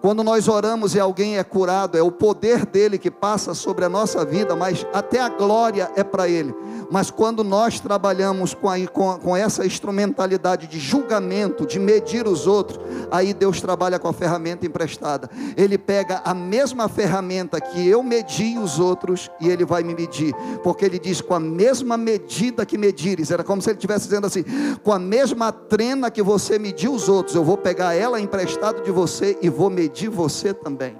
Quando 0.00 0.24
nós 0.24 0.48
oramos 0.48 0.94
e 0.94 1.00
alguém 1.00 1.36
é 1.36 1.44
curado, 1.44 1.98
é 1.98 2.02
o 2.02 2.10
poder 2.10 2.64
dele 2.64 2.96
que 2.96 3.10
passa 3.10 3.52
sobre 3.52 3.84
a 3.84 3.88
nossa 3.88 4.24
vida, 4.24 4.56
mas 4.56 4.86
até 4.94 5.20
a 5.20 5.28
glória 5.28 5.90
é 5.94 6.02
para 6.02 6.26
ele. 6.26 6.54
Mas 6.90 7.10
quando 7.10 7.44
nós 7.44 7.78
trabalhamos 7.80 8.54
com, 8.54 8.68
a, 8.68 8.78
com, 8.86 9.18
com, 9.18 9.36
essa 9.36 9.64
instrumentalidade 9.64 10.66
de 10.66 10.78
julgamento, 10.78 11.66
de 11.66 11.78
medir 11.78 12.26
os 12.26 12.46
outros, 12.46 12.80
aí 13.10 13.34
Deus 13.34 13.60
trabalha 13.60 13.98
com 13.98 14.08
a 14.08 14.12
ferramenta 14.12 14.66
emprestada. 14.66 15.30
Ele 15.56 15.76
pega 15.76 16.22
a 16.24 16.32
mesma 16.32 16.88
ferramenta 16.88 17.60
que 17.60 17.86
eu 17.86 18.02
medi 18.02 18.58
os 18.58 18.78
outros 18.80 19.30
e 19.38 19.48
ele 19.48 19.64
vai 19.64 19.82
me 19.82 19.94
medir, 19.94 20.34
porque 20.64 20.84
ele 20.84 20.98
diz: 20.98 21.20
com 21.20 21.34
a 21.34 21.40
mesma 21.40 21.96
medida 21.96 22.64
que 22.64 22.78
medires, 22.78 23.30
era 23.30 23.44
como 23.44 23.60
se 23.60 23.68
ele 23.68 23.76
estivesse 23.76 24.06
dizendo 24.06 24.26
assim: 24.26 24.44
com 24.82 24.92
a 24.92 24.98
mesma 24.98 25.52
trena 25.52 26.10
que 26.10 26.22
você 26.22 26.58
mediu 26.58 26.92
os 26.92 27.08
outros, 27.08 27.36
eu 27.36 27.44
vou 27.44 27.58
pegar 27.58 27.94
ela 27.94 28.18
emprestada 28.18 28.80
de 28.80 28.90
você 28.90 29.38
e 29.42 29.48
vou 29.48 29.70
medir 29.70 29.89
você 30.08 30.54
também. 30.54 30.96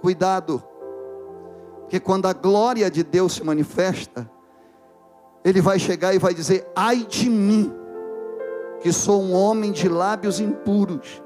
Cuidado 0.00 0.62
porque 1.90 1.98
quando 1.98 2.26
a 2.26 2.32
glória 2.32 2.88
de 2.88 3.02
Deus 3.02 3.32
se 3.32 3.42
manifesta, 3.42 4.30
ele 5.44 5.60
vai 5.60 5.76
chegar 5.76 6.14
e 6.14 6.20
vai 6.20 6.32
dizer: 6.32 6.64
Ai 6.72 7.04
de 7.04 7.28
mim, 7.28 7.74
que 8.80 8.92
sou 8.92 9.20
um 9.20 9.34
homem 9.34 9.72
de 9.72 9.88
lábios 9.88 10.38
impuros 10.38 11.20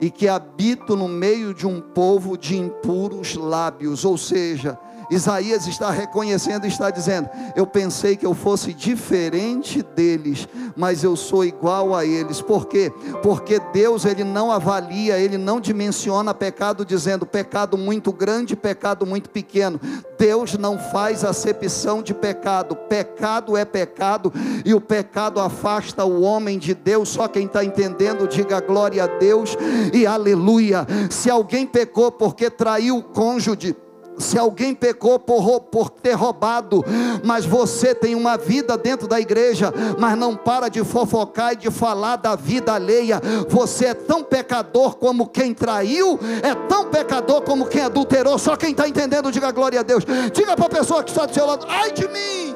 e 0.00 0.10
que 0.10 0.26
habito 0.26 0.96
no 0.96 1.06
meio 1.06 1.52
de 1.52 1.66
um 1.66 1.82
povo 1.82 2.38
de 2.38 2.56
impuros 2.56 3.36
lábios, 3.36 4.02
ou 4.02 4.16
seja, 4.16 4.78
Isaías 5.10 5.66
está 5.66 5.90
reconhecendo 5.90 6.64
e 6.64 6.68
está 6.68 6.88
dizendo: 6.88 7.28
Eu 7.56 7.66
pensei 7.66 8.16
que 8.16 8.24
eu 8.24 8.34
fosse 8.34 8.72
diferente 8.72 9.82
deles, 9.82 10.48
mas 10.76 11.02
eu 11.02 11.16
sou 11.16 11.44
igual 11.44 11.94
a 11.94 12.04
eles. 12.04 12.40
Por 12.40 12.66
quê? 12.66 12.92
Porque 13.22 13.60
Deus 13.72 14.04
ele 14.04 14.22
não 14.22 14.52
avalia, 14.52 15.18
ele 15.18 15.36
não 15.36 15.60
dimensiona 15.60 16.32
pecado 16.32 16.84
dizendo 16.84 17.26
pecado 17.26 17.76
muito 17.76 18.12
grande, 18.12 18.54
pecado 18.54 19.04
muito 19.04 19.28
pequeno. 19.30 19.80
Deus 20.16 20.56
não 20.56 20.78
faz 20.78 21.24
acepção 21.24 22.02
de 22.02 22.14
pecado. 22.14 22.76
Pecado 22.76 23.56
é 23.56 23.64
pecado 23.64 24.32
e 24.64 24.74
o 24.74 24.80
pecado 24.80 25.40
afasta 25.40 26.04
o 26.04 26.22
homem 26.22 26.58
de 26.58 26.74
Deus. 26.74 27.08
Só 27.08 27.26
quem 27.26 27.46
está 27.46 27.64
entendendo, 27.64 28.28
diga 28.28 28.60
glória 28.60 29.04
a 29.04 29.06
Deus 29.06 29.56
e 29.92 30.06
aleluia. 30.06 30.86
Se 31.10 31.28
alguém 31.30 31.66
pecou 31.66 32.12
porque 32.12 32.48
traiu 32.50 32.98
o 32.98 33.02
cônjuge, 33.02 33.76
se 34.20 34.38
alguém 34.38 34.74
pecou 34.74 35.18
por, 35.18 35.60
por 35.62 35.90
ter 35.90 36.12
roubado, 36.12 36.84
mas 37.24 37.44
você 37.44 37.94
tem 37.94 38.14
uma 38.14 38.36
vida 38.36 38.76
dentro 38.76 39.08
da 39.08 39.20
igreja, 39.20 39.72
mas 39.98 40.16
não 40.16 40.36
para 40.36 40.68
de 40.68 40.84
fofocar 40.84 41.52
e 41.52 41.56
de 41.56 41.70
falar 41.70 42.16
da 42.16 42.36
vida 42.36 42.72
alheia, 42.72 43.20
você 43.48 43.86
é 43.86 43.94
tão 43.94 44.22
pecador 44.22 44.96
como 44.96 45.28
quem 45.28 45.54
traiu, 45.54 46.18
é 46.42 46.54
tão 46.68 46.90
pecador 46.90 47.42
como 47.42 47.66
quem 47.66 47.82
adulterou. 47.82 48.38
Só 48.38 48.56
quem 48.56 48.70
está 48.72 48.88
entendendo, 48.88 49.32
diga 49.32 49.50
glória 49.50 49.80
a 49.80 49.82
Deus. 49.82 50.04
Diga 50.32 50.56
para 50.56 50.66
a 50.66 50.70
pessoa 50.70 51.02
que 51.02 51.10
está 51.10 51.26
do 51.26 51.34
seu 51.34 51.46
lado: 51.46 51.66
ai 51.68 51.92
de 51.92 52.06
mim, 52.08 52.54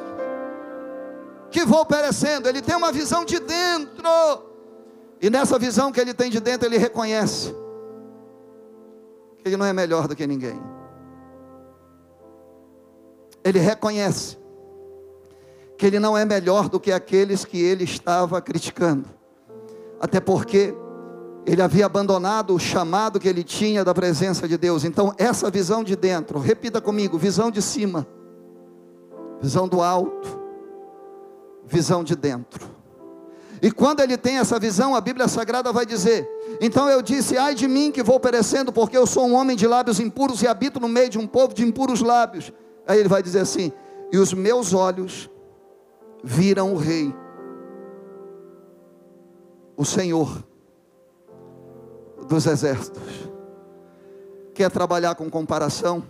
que 1.49 1.65
vou 1.65 1.85
perecendo. 1.85 2.47
Ele 2.47 2.61
tem 2.61 2.75
uma 2.75 2.91
visão 2.91 3.25
de 3.25 3.39
dentro, 3.39 4.03
e 5.21 5.29
nessa 5.29 5.57
visão 5.57 5.91
que 5.91 5.99
ele 5.99 6.13
tem 6.13 6.29
de 6.29 6.39
dentro, 6.39 6.67
ele 6.67 6.77
reconhece 6.77 7.55
que 9.37 9.49
ele 9.49 9.57
não 9.57 9.65
é 9.65 9.73
melhor 9.73 10.07
do 10.07 10.15
que 10.15 10.25
ninguém 10.27 10.74
ele 13.45 13.59
reconhece 13.59 14.37
que 15.77 15.85
ele 15.85 15.99
não 15.99 16.17
é 16.17 16.25
melhor 16.25 16.67
do 16.67 16.79
que 16.79 16.91
aqueles 16.91 17.45
que 17.45 17.61
ele 17.61 17.83
estava 17.83 18.41
criticando. 18.41 19.07
Até 19.99 20.19
porque 20.19 20.73
ele 21.45 21.61
havia 21.61 21.85
abandonado 21.85 22.55
o 22.55 22.59
chamado 22.59 23.19
que 23.19 23.27
ele 23.27 23.43
tinha 23.43 23.85
da 23.85 23.93
presença 23.93 24.47
de 24.47 24.57
Deus. 24.57 24.83
Então, 24.83 25.13
essa 25.15 25.51
visão 25.51 25.83
de 25.83 25.95
dentro, 25.95 26.39
repita 26.39 26.81
comigo: 26.81 27.19
visão 27.19 27.51
de 27.51 27.61
cima, 27.61 28.07
visão 29.39 29.67
do 29.67 29.79
alto, 29.79 30.39
visão 31.63 32.03
de 32.03 32.15
dentro. 32.15 32.73
E 33.61 33.71
quando 33.71 33.99
ele 33.99 34.17
tem 34.17 34.37
essa 34.37 34.57
visão, 34.59 34.95
a 34.95 35.01
Bíblia 35.01 35.27
Sagrada 35.27 35.71
vai 35.71 35.85
dizer: 35.85 36.27
Então 36.59 36.89
eu 36.89 37.01
disse, 37.01 37.37
ai 37.37 37.53
de 37.53 37.67
mim 37.67 37.91
que 37.91 38.01
vou 38.01 38.19
perecendo, 38.19 38.73
porque 38.73 38.97
eu 38.97 39.05
sou 39.05 39.27
um 39.27 39.35
homem 39.35 39.55
de 39.55 39.67
lábios 39.67 39.99
impuros 39.99 40.41
e 40.41 40.47
habito 40.47 40.79
no 40.79 40.87
meio 40.87 41.09
de 41.09 41.19
um 41.19 41.27
povo 41.27 41.53
de 41.53 41.63
impuros 41.63 42.01
lábios. 42.01 42.51
Aí 42.87 42.99
ele 42.99 43.09
vai 43.09 43.23
dizer 43.23 43.39
assim: 43.39 43.71
E 44.11 44.17
os 44.17 44.33
meus 44.33 44.73
olhos 44.73 45.29
viram 46.23 46.73
o 46.73 46.77
Rei, 46.77 47.13
o 49.75 49.85
Senhor 49.85 50.43
dos 52.27 52.45
exércitos. 52.45 53.29
Quer 54.53 54.71
trabalhar 54.71 55.15
com 55.15 55.29
comparação? 55.29 56.03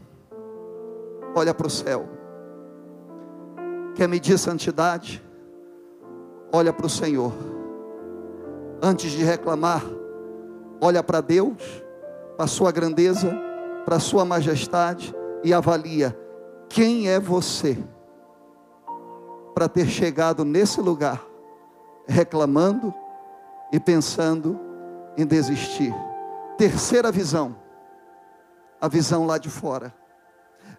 Olha 1.36 1.54
para 1.54 1.68
o 1.68 1.70
céu. 1.70 2.08
Quer 3.96 4.08
medir 4.08 4.38
santidade? 4.38 5.24
Olha 6.52 6.72
para 6.72 6.86
o 6.86 6.90
Senhor. 6.90 7.34
Antes 8.82 9.12
de 9.12 9.24
reclamar, 9.24 9.84
olha 10.80 11.02
para 11.02 11.22
Deus, 11.22 11.58
para 12.36 12.46
a 12.46 12.48
sua 12.48 12.72
grandeza, 12.72 13.36
para 13.84 13.96
a 13.96 14.00
sua 14.00 14.24
majestade 14.24 15.14
e 15.44 15.54
avalia 15.54 16.16
quem 16.70 17.10
é 17.10 17.20
você 17.20 17.78
para 19.54 19.70
ter 19.70 19.88
chegado 19.88 20.44
nesse 20.44 20.82
lugar, 20.82 21.24
reclamando 22.08 22.94
e 23.72 23.80
pensando 23.80 24.60
em 25.18 25.26
desistir? 25.26 25.94
Terceira 26.58 27.12
visão, 27.12 27.56
a 28.80 28.88
visão 28.88 29.26
lá 29.26 29.38
de 29.38 29.50
fora. 29.50 29.94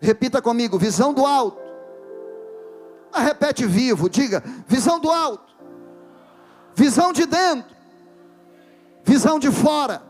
Repita 0.00 0.42
comigo: 0.42 0.78
visão 0.78 1.12
do 1.12 1.24
alto. 1.24 1.58
Ah, 3.12 3.20
repete 3.20 3.64
vivo, 3.64 4.10
diga: 4.10 4.42
visão 4.66 5.00
do 5.00 5.10
alto, 5.10 5.54
visão 6.74 7.12
de 7.12 7.26
dentro, 7.26 7.74
visão 9.04 9.38
de 9.38 9.50
fora. 9.50 10.02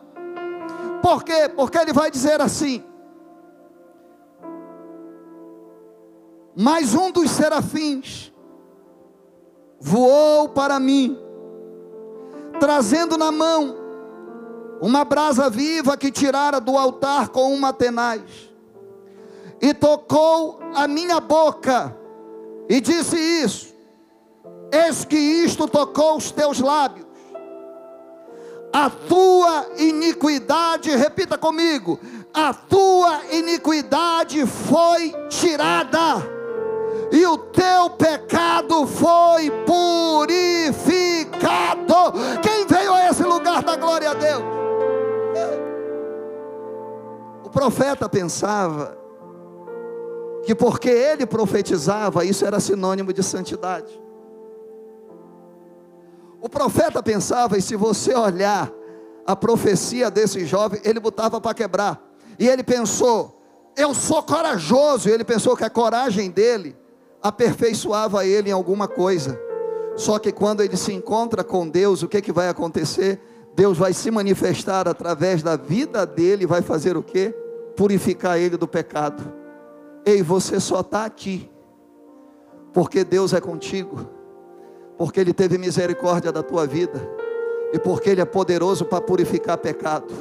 Por 1.02 1.22
quê? 1.22 1.48
Porque 1.54 1.78
ele 1.78 1.92
vai 1.92 2.10
dizer 2.10 2.40
assim: 2.40 2.84
Mas 6.58 6.94
um 6.94 7.10
dos 7.10 7.30
serafins 7.32 8.32
voou 9.78 10.48
para 10.48 10.80
mim, 10.80 11.18
trazendo 12.58 13.18
na 13.18 13.30
mão 13.30 13.76
uma 14.80 15.04
brasa 15.04 15.50
viva 15.50 15.98
que 15.98 16.10
tirara 16.10 16.58
do 16.58 16.78
altar 16.78 17.28
com 17.28 17.52
uma 17.52 17.74
tenaz, 17.74 18.22
e 19.60 19.74
tocou 19.74 20.58
a 20.74 20.88
minha 20.88 21.20
boca, 21.20 21.94
e 22.70 22.80
disse 22.80 23.18
isso: 23.18 23.74
Eis 24.72 25.04
que 25.04 25.16
isto 25.18 25.68
tocou 25.68 26.16
os 26.16 26.30
teus 26.30 26.58
lábios, 26.58 27.06
a 28.72 28.88
tua 28.88 29.66
iniquidade, 29.76 30.90
repita 30.96 31.36
comigo, 31.36 32.00
a 32.32 32.54
tua 32.54 33.26
iniquidade 33.30 34.46
foi 34.46 35.14
tirada, 35.28 36.35
e 37.10 37.26
o 37.26 37.38
teu 37.38 37.90
pecado 37.90 38.86
foi 38.86 39.50
purificado. 39.64 40.26
Quem 42.42 42.66
veio 42.66 42.92
a 42.92 43.08
esse 43.08 43.22
lugar 43.22 43.62
da 43.62 43.76
glória 43.76 44.10
a 44.10 44.14
Deus? 44.14 44.42
O 47.44 47.50
profeta 47.50 48.08
pensava 48.08 48.96
que 50.44 50.54
porque 50.54 50.88
ele 50.88 51.26
profetizava, 51.26 52.24
isso 52.24 52.44
era 52.44 52.60
sinônimo 52.60 53.12
de 53.12 53.22
santidade. 53.22 54.00
O 56.40 56.48
profeta 56.48 57.02
pensava, 57.02 57.58
e 57.58 57.62
se 57.62 57.74
você 57.74 58.14
olhar 58.14 58.70
a 59.26 59.34
profecia 59.34 60.10
desse 60.10 60.46
jovem, 60.46 60.80
ele 60.84 61.00
botava 61.00 61.40
para 61.40 61.54
quebrar. 61.54 62.00
E 62.38 62.46
ele 62.48 62.62
pensou: 62.62 63.36
eu 63.76 63.92
sou 63.92 64.22
corajoso. 64.22 65.08
E 65.08 65.12
ele 65.12 65.24
pensou 65.24 65.56
que 65.56 65.64
a 65.64 65.70
coragem 65.70 66.30
dele 66.30 66.76
aperfeiçoava 67.22 68.24
ele 68.26 68.50
em 68.50 68.52
alguma 68.52 68.86
coisa. 68.86 69.40
Só 69.96 70.18
que 70.18 70.30
quando 70.30 70.62
ele 70.62 70.76
se 70.76 70.92
encontra 70.92 71.42
com 71.42 71.68
Deus, 71.68 72.02
o 72.02 72.08
que, 72.08 72.20
que 72.20 72.32
vai 72.32 72.48
acontecer? 72.48 73.20
Deus 73.54 73.78
vai 73.78 73.92
se 73.92 74.10
manifestar 74.10 74.86
através 74.86 75.42
da 75.42 75.56
vida 75.56 76.06
dele 76.06 76.46
vai 76.46 76.60
fazer 76.60 76.96
o 76.96 77.02
que? 77.02 77.34
Purificar 77.74 78.38
ele 78.38 78.56
do 78.56 78.68
pecado. 78.68 79.32
Ei, 80.04 80.22
você 80.22 80.60
só 80.60 80.80
está 80.80 81.04
aqui 81.04 81.50
porque 82.76 83.02
Deus 83.04 83.32
é 83.32 83.40
contigo, 83.40 84.06
porque 84.98 85.18
Ele 85.18 85.32
teve 85.32 85.56
misericórdia 85.56 86.30
da 86.30 86.42
tua 86.42 86.66
vida 86.66 87.00
e 87.72 87.78
porque 87.78 88.10
Ele 88.10 88.20
é 88.20 88.24
poderoso 88.26 88.84
para 88.84 89.00
purificar 89.00 89.56
pecado. 89.56 90.12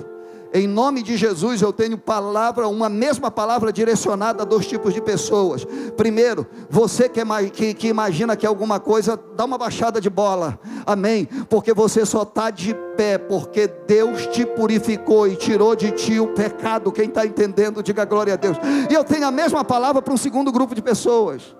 Em 0.55 0.67
nome 0.67 1.03
de 1.03 1.17
Jesus, 1.17 1.61
eu 1.61 1.73
tenho 1.73 1.97
palavra, 1.97 2.65
uma 2.69 2.87
mesma 2.87 3.29
palavra 3.29 3.73
direcionada 3.73 4.43
a 4.43 4.45
dois 4.45 4.65
tipos 4.65 4.93
de 4.93 5.01
pessoas. 5.01 5.65
Primeiro, 5.97 6.47
você 6.69 7.09
que, 7.09 7.21
que, 7.51 7.73
que 7.73 7.87
imagina 7.89 8.37
que 8.37 8.45
é 8.45 8.47
alguma 8.47 8.79
coisa, 8.79 9.19
dá 9.35 9.43
uma 9.43 9.57
baixada 9.57 9.99
de 9.99 10.09
bola, 10.09 10.57
amém? 10.85 11.25
Porque 11.49 11.73
você 11.73 12.05
só 12.05 12.21
está 12.21 12.51
de 12.51 12.73
pé, 12.95 13.17
porque 13.17 13.67
Deus 13.67 14.27
te 14.27 14.45
purificou 14.45 15.27
e 15.27 15.35
tirou 15.35 15.75
de 15.75 15.91
ti 15.91 16.21
o 16.21 16.27
pecado. 16.27 16.89
Quem 16.89 17.09
está 17.09 17.25
entendendo, 17.25 17.83
diga 17.83 18.05
glória 18.05 18.35
a 18.35 18.37
Deus. 18.37 18.55
E 18.89 18.93
eu 18.93 19.03
tenho 19.03 19.27
a 19.27 19.31
mesma 19.31 19.61
palavra 19.61 20.01
para 20.01 20.13
um 20.13 20.17
segundo 20.17 20.53
grupo 20.53 20.73
de 20.73 20.81
pessoas, 20.81 21.53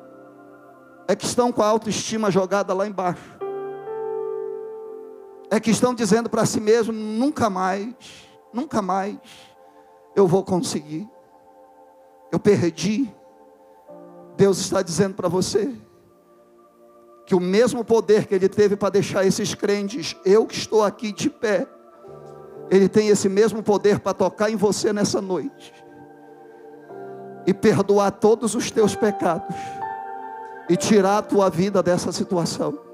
é 1.06 1.18
que 1.18 1.26
estão 1.26 1.52
com 1.52 1.62
a 1.62 1.68
autoestima 1.68 2.32
jogada 2.32 2.74
lá 2.74 2.88
embaixo, 2.88 3.38
é 5.52 5.60
que 5.60 5.70
estão 5.70 5.94
dizendo 5.94 6.30
para 6.30 6.46
si 6.46 6.62
mesmo: 6.62 6.94
nunca 6.94 7.50
mais 7.50 7.94
nunca 8.56 8.82
mais 8.82 9.18
eu 10.16 10.26
vou 10.26 10.44
conseguir. 10.44 11.08
Eu 12.32 12.40
perdi. 12.40 13.14
Deus 14.38 14.58
está 14.60 14.82
dizendo 14.82 15.14
para 15.14 15.28
você 15.28 15.76
que 17.26 17.36
o 17.36 17.40
mesmo 17.40 17.84
poder 17.84 18.28
que 18.28 18.36
Ele 18.36 18.48
teve 18.48 18.76
para 18.76 18.90
deixar 18.90 19.26
esses 19.26 19.54
crentes, 19.54 20.16
eu 20.26 20.46
que 20.46 20.56
estou 20.56 20.84
aqui 20.84 21.12
de 21.12 21.30
pé, 21.30 21.68
Ele 22.70 22.88
tem 22.88 23.10
esse 23.10 23.28
mesmo 23.28 23.62
poder 23.62 24.00
para 24.00 24.14
tocar 24.14 24.50
em 24.50 24.56
você 24.56 24.94
nessa 24.94 25.22
noite 25.22 25.74
e 27.48 27.54
perdoar 27.54 28.12
todos 28.12 28.56
os 28.56 28.72
teus 28.72 28.96
pecados 28.96 29.56
e 30.70 30.76
tirar 30.76 31.20
a 31.20 31.22
tua 31.22 31.50
vida 31.50 31.82
dessa 31.84 32.12
situação. 32.12 32.85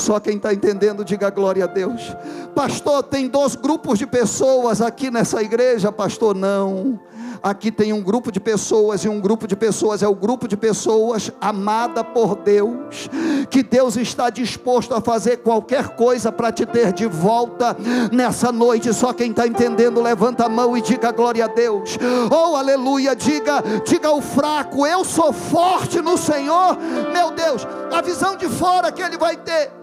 Só 0.00 0.18
quem 0.18 0.36
está 0.36 0.52
entendendo, 0.52 1.04
diga 1.04 1.30
glória 1.30 1.64
a 1.64 1.66
Deus. 1.66 2.16
Pastor, 2.54 3.02
tem 3.04 3.28
dois 3.28 3.54
grupos 3.54 3.98
de 3.98 4.06
pessoas 4.06 4.80
aqui 4.80 5.10
nessa 5.10 5.42
igreja, 5.42 5.92
pastor? 5.92 6.34
Não. 6.34 6.98
Aqui 7.42 7.72
tem 7.72 7.90
um 7.90 8.02
grupo 8.02 8.30
de 8.30 8.38
pessoas, 8.38 9.02
e 9.04 9.08
um 9.08 9.18
grupo 9.18 9.46
de 9.46 9.56
pessoas 9.56 10.02
é 10.02 10.08
o 10.08 10.14
grupo 10.14 10.46
de 10.46 10.58
pessoas 10.58 11.32
amada 11.40 12.04
por 12.04 12.36
Deus, 12.36 13.08
que 13.48 13.62
Deus 13.62 13.96
está 13.96 14.28
disposto 14.28 14.94
a 14.94 15.00
fazer 15.00 15.38
qualquer 15.38 15.96
coisa 15.96 16.30
para 16.30 16.52
te 16.52 16.66
ter 16.66 16.92
de 16.92 17.06
volta 17.06 17.74
nessa 18.12 18.52
noite. 18.52 18.92
Só 18.92 19.14
quem 19.14 19.30
está 19.30 19.46
entendendo, 19.46 20.02
levanta 20.02 20.44
a 20.44 20.48
mão 20.50 20.76
e 20.76 20.82
diga 20.82 21.12
glória 21.12 21.46
a 21.46 21.48
Deus. 21.48 21.98
Oh, 22.30 22.56
aleluia, 22.56 23.16
diga, 23.16 23.62
diga 23.86 24.08
ao 24.08 24.20
fraco, 24.20 24.86
eu 24.86 25.02
sou 25.02 25.32
forte 25.32 26.02
no 26.02 26.18
Senhor, 26.18 26.76
meu 27.10 27.30
Deus, 27.30 27.66
a 27.90 28.02
visão 28.02 28.36
de 28.36 28.48
fora 28.48 28.92
que 28.92 29.00
ele 29.00 29.16
vai 29.16 29.38
ter 29.38 29.80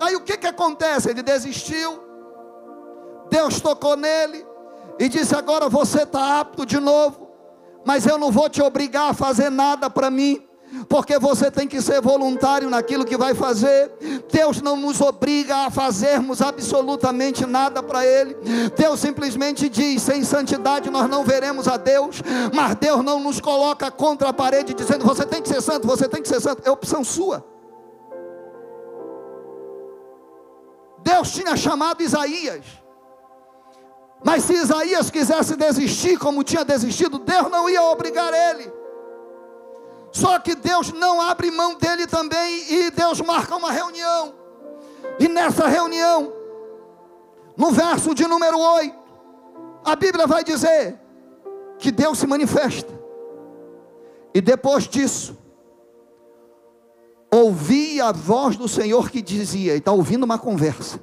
Aí 0.00 0.16
o 0.16 0.20
que, 0.20 0.36
que 0.36 0.46
acontece? 0.46 1.10
Ele 1.10 1.22
desistiu, 1.22 2.00
Deus 3.30 3.60
tocou 3.60 3.96
nele 3.96 4.44
e 4.98 5.08
disse: 5.08 5.34
Agora 5.34 5.68
você 5.68 6.02
está 6.02 6.40
apto 6.40 6.66
de 6.66 6.78
novo, 6.78 7.30
mas 7.84 8.06
eu 8.06 8.18
não 8.18 8.30
vou 8.30 8.48
te 8.48 8.62
obrigar 8.62 9.10
a 9.10 9.14
fazer 9.14 9.50
nada 9.50 9.88
para 9.88 10.10
mim 10.10 10.46
porque 10.88 11.18
você 11.18 11.50
tem 11.50 11.68
que 11.68 11.80
ser 11.80 12.00
voluntário 12.00 12.68
naquilo 12.68 13.04
que 13.04 13.16
vai 13.16 13.34
fazer. 13.34 13.92
Deus 14.30 14.60
não 14.60 14.76
nos 14.76 15.00
obriga 15.00 15.66
a 15.66 15.70
fazermos 15.70 16.42
absolutamente 16.42 17.46
nada 17.46 17.82
para 17.82 18.04
Ele. 18.04 18.36
Deus 18.76 19.00
simplesmente 19.00 19.68
diz: 19.68 20.02
sem 20.02 20.24
santidade 20.24 20.90
nós 20.90 21.08
não 21.08 21.24
veremos 21.24 21.68
a 21.68 21.76
Deus, 21.76 22.22
mas 22.52 22.74
Deus 22.76 23.04
não 23.04 23.20
nos 23.20 23.40
coloca 23.40 23.90
contra 23.90 24.30
a 24.30 24.32
parede 24.32 24.74
dizendo: 24.74 25.04
você 25.04 25.24
tem 25.24 25.40
que 25.40 25.48
ser 25.48 25.62
santo, 25.62 25.86
você 25.86 26.08
tem 26.08 26.22
que 26.22 26.28
ser 26.28 26.40
santo. 26.40 26.62
É 26.64 26.70
opção 26.70 27.04
sua. 27.04 27.53
Deus 31.04 31.30
tinha 31.30 31.54
chamado 31.54 32.02
Isaías. 32.02 32.64
Mas 34.24 34.44
se 34.44 34.54
Isaías 34.54 35.10
quisesse 35.10 35.54
desistir, 35.54 36.18
como 36.18 36.42
tinha 36.42 36.64
desistido, 36.64 37.18
Deus 37.18 37.50
não 37.50 37.68
ia 37.68 37.82
obrigar 37.82 38.32
ele. 38.32 38.72
Só 40.10 40.38
que 40.38 40.54
Deus 40.54 40.92
não 40.92 41.20
abre 41.20 41.50
mão 41.50 41.74
dele 41.74 42.06
também, 42.06 42.72
e 42.72 42.90
Deus 42.90 43.20
marca 43.20 43.54
uma 43.54 43.70
reunião. 43.70 44.34
E 45.18 45.28
nessa 45.28 45.66
reunião, 45.66 46.32
no 47.54 47.70
verso 47.70 48.14
de 48.14 48.26
número 48.26 48.58
8, 48.58 48.96
a 49.84 49.94
Bíblia 49.94 50.26
vai 50.26 50.42
dizer 50.42 50.98
que 51.78 51.92
Deus 51.92 52.18
se 52.18 52.26
manifesta. 52.26 52.92
E 54.32 54.40
depois 54.40 54.88
disso, 54.88 55.36
ouvi 57.36 58.00
a 58.00 58.12
voz 58.12 58.56
do 58.56 58.68
Senhor 58.68 59.10
que 59.10 59.22
dizia, 59.22 59.74
e 59.74 59.78
está 59.78 59.92
ouvindo 59.92 60.24
uma 60.24 60.38
conversa. 60.38 61.02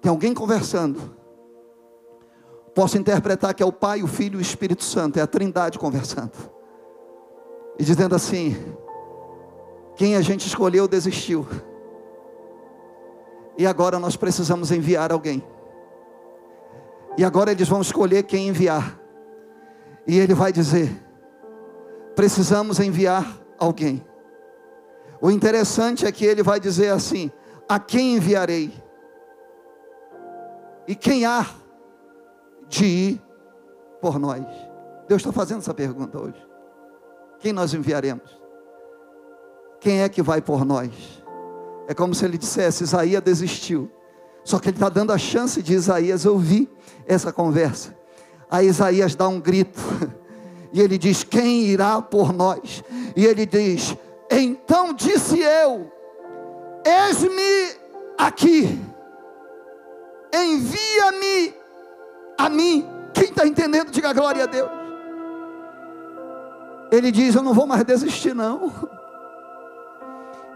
Tem 0.00 0.10
alguém 0.10 0.34
conversando. 0.34 1.16
Posso 2.74 2.98
interpretar 2.98 3.54
que 3.54 3.62
é 3.62 3.66
o 3.66 3.72
Pai, 3.72 4.02
o 4.02 4.06
Filho 4.06 4.36
e 4.36 4.38
o 4.38 4.40
Espírito 4.40 4.82
Santo, 4.82 5.18
é 5.18 5.22
a 5.22 5.26
Trindade 5.26 5.78
conversando. 5.78 6.32
E 7.78 7.84
dizendo 7.84 8.14
assim: 8.14 8.56
quem 9.94 10.16
a 10.16 10.20
gente 10.20 10.46
escolheu 10.46 10.88
desistiu. 10.88 11.46
E 13.56 13.66
agora 13.66 13.98
nós 13.98 14.16
precisamos 14.16 14.72
enviar 14.72 15.12
alguém. 15.12 15.42
E 17.18 17.24
agora 17.24 17.52
eles 17.52 17.68
vão 17.68 17.82
escolher 17.82 18.22
quem 18.22 18.48
enviar. 18.48 18.98
E 20.06 20.18
ele 20.18 20.34
vai 20.34 20.52
dizer: 20.52 20.90
precisamos 22.16 22.80
enviar 22.80 23.41
alguém. 23.62 24.04
O 25.20 25.30
interessante 25.30 26.04
é 26.04 26.12
que 26.12 26.24
ele 26.24 26.42
vai 26.42 26.58
dizer 26.58 26.92
assim: 26.92 27.30
A 27.68 27.78
quem 27.78 28.16
enviarei? 28.16 28.72
E 30.86 30.94
quem 30.94 31.24
há 31.24 31.46
de 32.68 32.84
ir 32.84 33.22
por 34.00 34.18
nós? 34.18 34.44
Deus 35.08 35.20
está 35.20 35.32
fazendo 35.32 35.58
essa 35.58 35.72
pergunta 35.72 36.20
hoje. 36.20 36.46
Quem 37.38 37.52
nós 37.52 37.72
enviaremos? 37.72 38.40
Quem 39.80 40.02
é 40.02 40.08
que 40.08 40.22
vai 40.22 40.40
por 40.40 40.64
nós? 40.64 40.90
É 41.86 41.94
como 41.94 42.14
se 42.14 42.24
ele 42.24 42.36
dissesse: 42.36 42.82
Isaías 42.82 43.22
desistiu. 43.22 43.90
Só 44.44 44.58
que 44.58 44.68
ele 44.68 44.76
está 44.76 44.88
dando 44.88 45.12
a 45.12 45.18
chance 45.18 45.62
de 45.62 45.72
Isaías 45.72 46.26
ouvir 46.26 46.68
essa 47.06 47.32
conversa. 47.32 47.96
Aí 48.50 48.66
Isaías 48.66 49.14
dá 49.14 49.28
um 49.28 49.40
grito. 49.40 49.78
E 50.72 50.80
ele 50.80 50.96
diz: 50.96 51.22
Quem 51.22 51.64
irá 51.64 52.00
por 52.00 52.32
nós? 52.32 52.82
E 53.14 53.26
ele 53.26 53.44
diz: 53.44 53.94
Então 54.30 54.94
disse 54.94 55.38
eu: 55.38 55.92
Eis-me 56.84 57.76
aqui, 58.16 58.80
envia-me 60.32 61.54
a 62.38 62.48
mim. 62.48 62.86
Quem 63.12 63.24
está 63.24 63.46
entendendo, 63.46 63.90
diga 63.90 64.12
glória 64.14 64.44
a 64.44 64.46
Deus. 64.46 64.70
Ele 66.90 67.12
diz: 67.12 67.34
Eu 67.34 67.42
não 67.42 67.52
vou 67.52 67.66
mais 67.66 67.84
desistir, 67.84 68.34
não. 68.34 68.72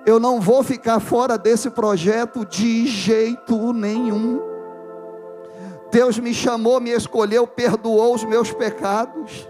Eu 0.06 0.18
não 0.18 0.40
vou 0.40 0.62
ficar 0.62 1.00
fora 1.00 1.36
desse 1.36 1.68
projeto 1.68 2.46
de 2.46 2.86
jeito 2.86 3.72
nenhum. 3.72 4.40
Deus 5.90 6.18
me 6.18 6.32
chamou, 6.32 6.80
me 6.80 6.90
escolheu, 6.90 7.46
perdoou 7.46 8.14
os 8.14 8.24
meus 8.24 8.52
pecados 8.52 9.48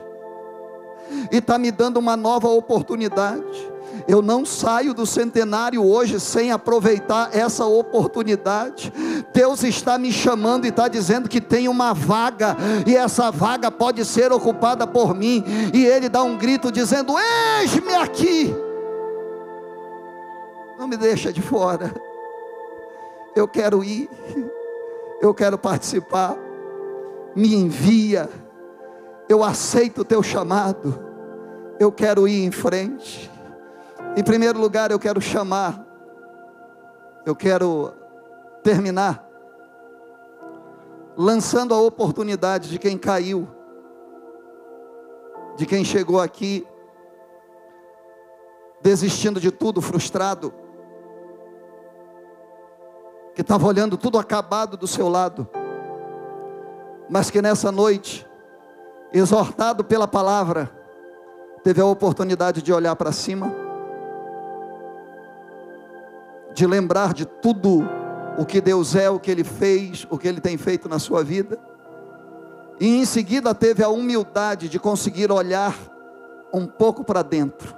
e 1.31 1.37
está 1.39 1.59
me 1.59 1.71
dando 1.71 1.99
uma 1.99 2.17
nova 2.17 2.49
oportunidade. 2.49 3.77
Eu 4.09 4.23
não 4.23 4.45
saio 4.45 4.95
do 4.95 5.07
centenário 5.07 5.85
hoje 5.85 6.21
sem 6.21 6.53
aproveitar 6.53 7.31
essa 7.33 7.65
oportunidade. 7.65 8.93
Deus 9.33 9.63
está 9.65 9.99
me 9.99 10.13
chamando 10.13 10.65
e 10.65 10.69
está 10.69 10.87
dizendo 10.87 11.29
que 11.29 11.41
tem 11.41 11.69
uma 11.69 11.93
vaga, 11.93 12.57
e 12.87 12.97
essa 12.97 13.31
vaga 13.31 13.71
pode 13.71 14.05
ser 14.05 14.33
ocupada 14.33 14.87
por 14.87 15.15
mim. 15.15 15.45
E 15.73 15.85
Ele 15.85 16.09
dá 16.09 16.23
um 16.23 16.37
grito 16.37 16.71
dizendo: 16.71 17.15
Eis-me 17.59 17.95
aqui. 17.95 18.55
Não 20.79 20.87
me 20.87 20.97
deixa 20.97 21.33
de 21.33 21.41
fora. 21.41 21.93
Eu 23.35 23.49
quero 23.49 23.83
ir, 23.83 24.09
eu 25.21 25.35
quero 25.35 25.59
participar. 25.59 26.37
Me 27.35 27.55
envia, 27.55 28.31
eu 29.29 29.43
aceito 29.43 30.03
o 30.03 30.05
teu 30.05 30.23
chamado, 30.23 30.99
eu 31.79 31.91
quero 31.93 32.27
ir 32.27 32.45
em 32.45 32.51
frente. 32.51 33.31
Em 34.17 34.23
primeiro 34.23 34.59
lugar, 34.59 34.91
eu 34.91 34.99
quero 34.99 35.21
chamar, 35.21 35.85
eu 37.25 37.35
quero 37.35 37.93
terminar 38.63 39.27
lançando 41.17 41.75
a 41.75 41.81
oportunidade 41.81 42.69
de 42.69 42.79
quem 42.79 42.99
caiu, 42.99 43.49
de 45.57 45.65
quem 45.65 45.83
chegou 45.83 46.21
aqui 46.21 46.67
desistindo 48.83 49.41
de 49.41 49.51
tudo, 49.51 49.81
frustrado, 49.81 50.53
que 53.35 53.41
estava 53.41 53.67
olhando 53.67 53.97
tudo 53.97 54.19
acabado 54.19 54.77
do 54.77 54.87
seu 54.87 55.09
lado, 55.09 55.49
mas 57.09 57.31
que 57.31 57.41
nessa 57.41 57.73
noite, 57.73 58.26
exortado 59.13 59.85
pela 59.85 60.09
palavra, 60.09 60.71
teve 61.63 61.81
a 61.81 61.87
oportunidade 61.87 62.63
de 62.63 62.73
olhar 62.73 62.95
para 62.97 63.13
cima 63.13 63.67
de 66.57 66.67
lembrar 66.67 67.13
de 67.13 67.27
tudo 67.27 67.87
o 68.39 68.47
que 68.47 68.63
Deus 68.63 68.97
é, 68.97 69.11
o 69.11 69.21
que 69.21 69.31
Ele 69.31 69.45
fez, 69.45 70.07
o 70.09 70.17
que 70.17 70.27
Ele 70.27 70.41
tem 70.41 70.57
feito 70.57 70.89
na 70.89 70.99
sua 70.99 71.23
vida. 71.23 71.59
E 72.81 72.97
em 72.97 73.05
seguida 73.05 73.55
teve 73.55 73.85
a 73.85 73.91
humildade 73.91 74.67
de 74.67 74.79
conseguir 74.79 75.31
olhar 75.31 75.77
um 76.55 76.67
pouco 76.67 77.05
para 77.05 77.21
dentro. 77.21 77.77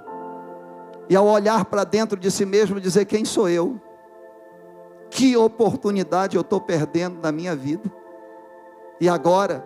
E 1.09 1.15
ao 1.15 1.27
olhar 1.27 1.65
para 1.65 1.83
dentro 1.83 2.17
de 2.17 2.31
si 2.31 2.45
mesmo, 2.45 2.79
dizer: 2.79 3.03
Quem 3.03 3.25
sou 3.25 3.49
eu? 3.49 3.81
Que 5.09 5.35
oportunidade 5.35 6.37
eu 6.37 6.41
estou 6.41 6.61
perdendo 6.61 7.19
na 7.21 7.33
minha 7.33 7.55
vida? 7.57 7.91
E 9.01 9.09
agora, 9.09 9.65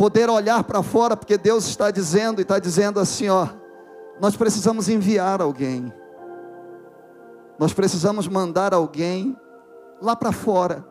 poder 0.00 0.30
olhar 0.30 0.64
para 0.64 0.82
fora, 0.82 1.14
porque 1.14 1.36
Deus 1.36 1.66
está 1.66 1.90
dizendo 1.90 2.40
e 2.40 2.42
está 2.42 2.58
dizendo 2.58 2.98
assim: 2.98 3.28
ó, 3.28 3.46
nós 4.18 4.34
precisamos 4.34 4.88
enviar 4.88 5.42
alguém. 5.42 5.92
Nós 7.58 7.74
precisamos 7.74 8.26
mandar 8.26 8.72
alguém 8.72 9.36
lá 10.00 10.16
para 10.16 10.32
fora 10.32 10.88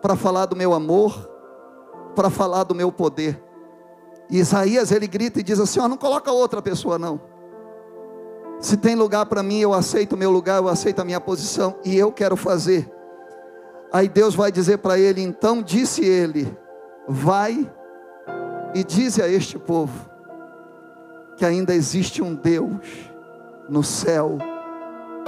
para 0.00 0.16
falar 0.16 0.46
do 0.46 0.56
meu 0.56 0.72
amor, 0.72 1.12
para 2.16 2.30
falar 2.30 2.64
do 2.64 2.74
meu 2.74 2.90
poder. 2.90 3.44
E 4.30 4.38
Isaías 4.38 4.90
ele 4.90 5.06
grita 5.06 5.40
e 5.40 5.42
diz 5.42 5.60
assim: 5.60 5.78
ó, 5.78 5.86
não 5.86 5.98
coloca 5.98 6.32
outra 6.32 6.62
pessoa 6.62 6.98
não. 6.98 7.20
Se 8.58 8.78
tem 8.78 8.94
lugar 8.94 9.26
para 9.26 9.42
mim, 9.42 9.58
eu 9.58 9.74
aceito 9.74 10.14
o 10.14 10.18
meu 10.18 10.30
lugar, 10.30 10.56
eu 10.56 10.68
aceito 10.70 11.00
a 11.00 11.04
minha 11.04 11.20
posição 11.20 11.76
e 11.84 11.94
eu 11.94 12.10
quero 12.10 12.38
fazer. 12.38 12.90
Aí 13.92 14.08
Deus 14.08 14.34
vai 14.34 14.50
dizer 14.50 14.78
para 14.78 14.98
ele: 14.98 15.20
então 15.20 15.60
disse 15.62 16.02
ele, 16.02 16.56
vai 17.06 17.70
e 18.74 18.84
dize 18.84 19.22
a 19.22 19.28
este 19.28 19.58
povo 19.58 20.08
que 21.36 21.44
ainda 21.44 21.74
existe 21.74 22.22
um 22.22 22.34
Deus 22.34 22.80
no 23.68 23.82
céu 23.84 24.38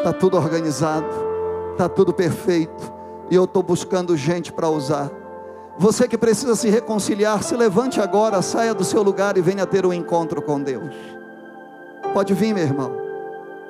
está 0.01 0.13
tudo 0.13 0.37
organizado, 0.37 1.07
está 1.73 1.89
tudo 1.89 2.13
perfeito, 2.13 2.93
e 3.31 3.35
eu 3.35 3.45
estou 3.45 3.63
buscando 3.63 4.17
gente 4.17 4.53
para 4.53 4.69
usar. 4.69 5.11
Você 5.79 6.09
que 6.09 6.19
precisa 6.19 6.57
se 6.57 6.69
reconciliar, 6.69 7.43
se 7.43 7.55
levante 7.55 8.01
agora, 8.01 8.43
saia 8.43 8.75
do 8.75 8.85
seu 8.85 9.03
lugar 9.03 9.37
e 9.37 9.41
venha 9.41 9.67
ter 9.67 9.87
um 9.87 9.93
encontro 9.93 10.43
com 10.43 10.61
Deus. 10.61 10.95
Pode 12.13 12.35
vir, 12.35 12.53
meu 12.55 12.65
irmão, 12.65 12.93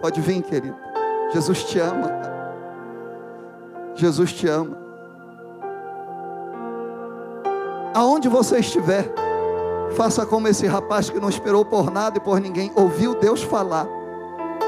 pode 0.00 0.20
vir, 0.20 0.42
querido. 0.42 0.76
Jesus 1.32 1.64
te 1.64 1.78
ama. 1.78 2.10
Jesus 3.94 4.32
te 4.32 4.48
ama. 4.48 4.78
Aonde 7.92 8.28
você 8.28 8.58
estiver, 8.58 9.12
faça 9.96 10.24
como 10.24 10.48
esse 10.48 10.66
rapaz 10.66 11.10
que 11.10 11.20
não 11.20 11.28
esperou 11.28 11.64
por 11.64 11.90
nada 11.90 12.18
e 12.18 12.20
por 12.20 12.40
ninguém, 12.40 12.72
ouviu 12.74 13.14
Deus 13.14 13.42
falar 13.42 13.86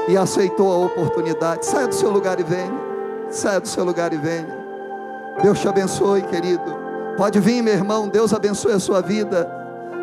e 0.07 0.17
aceitou 0.17 0.71
a 0.71 0.85
oportunidade. 0.85 1.65
Saia 1.65 1.87
do 1.87 1.95
seu 1.95 2.09
lugar 2.09 2.39
e 2.39 2.43
venha. 2.43 2.73
Saia 3.29 3.59
do 3.59 3.67
seu 3.67 3.83
lugar 3.83 4.13
e 4.13 4.17
venha. 4.17 4.63
Deus 5.41 5.59
te 5.59 5.67
abençoe, 5.67 6.21
querido. 6.23 6.63
Pode 7.17 7.39
vir, 7.39 7.61
meu 7.61 7.73
irmão. 7.73 8.07
Deus 8.07 8.33
abençoe 8.33 8.73
a 8.73 8.79
sua 8.79 9.01
vida. 9.01 9.49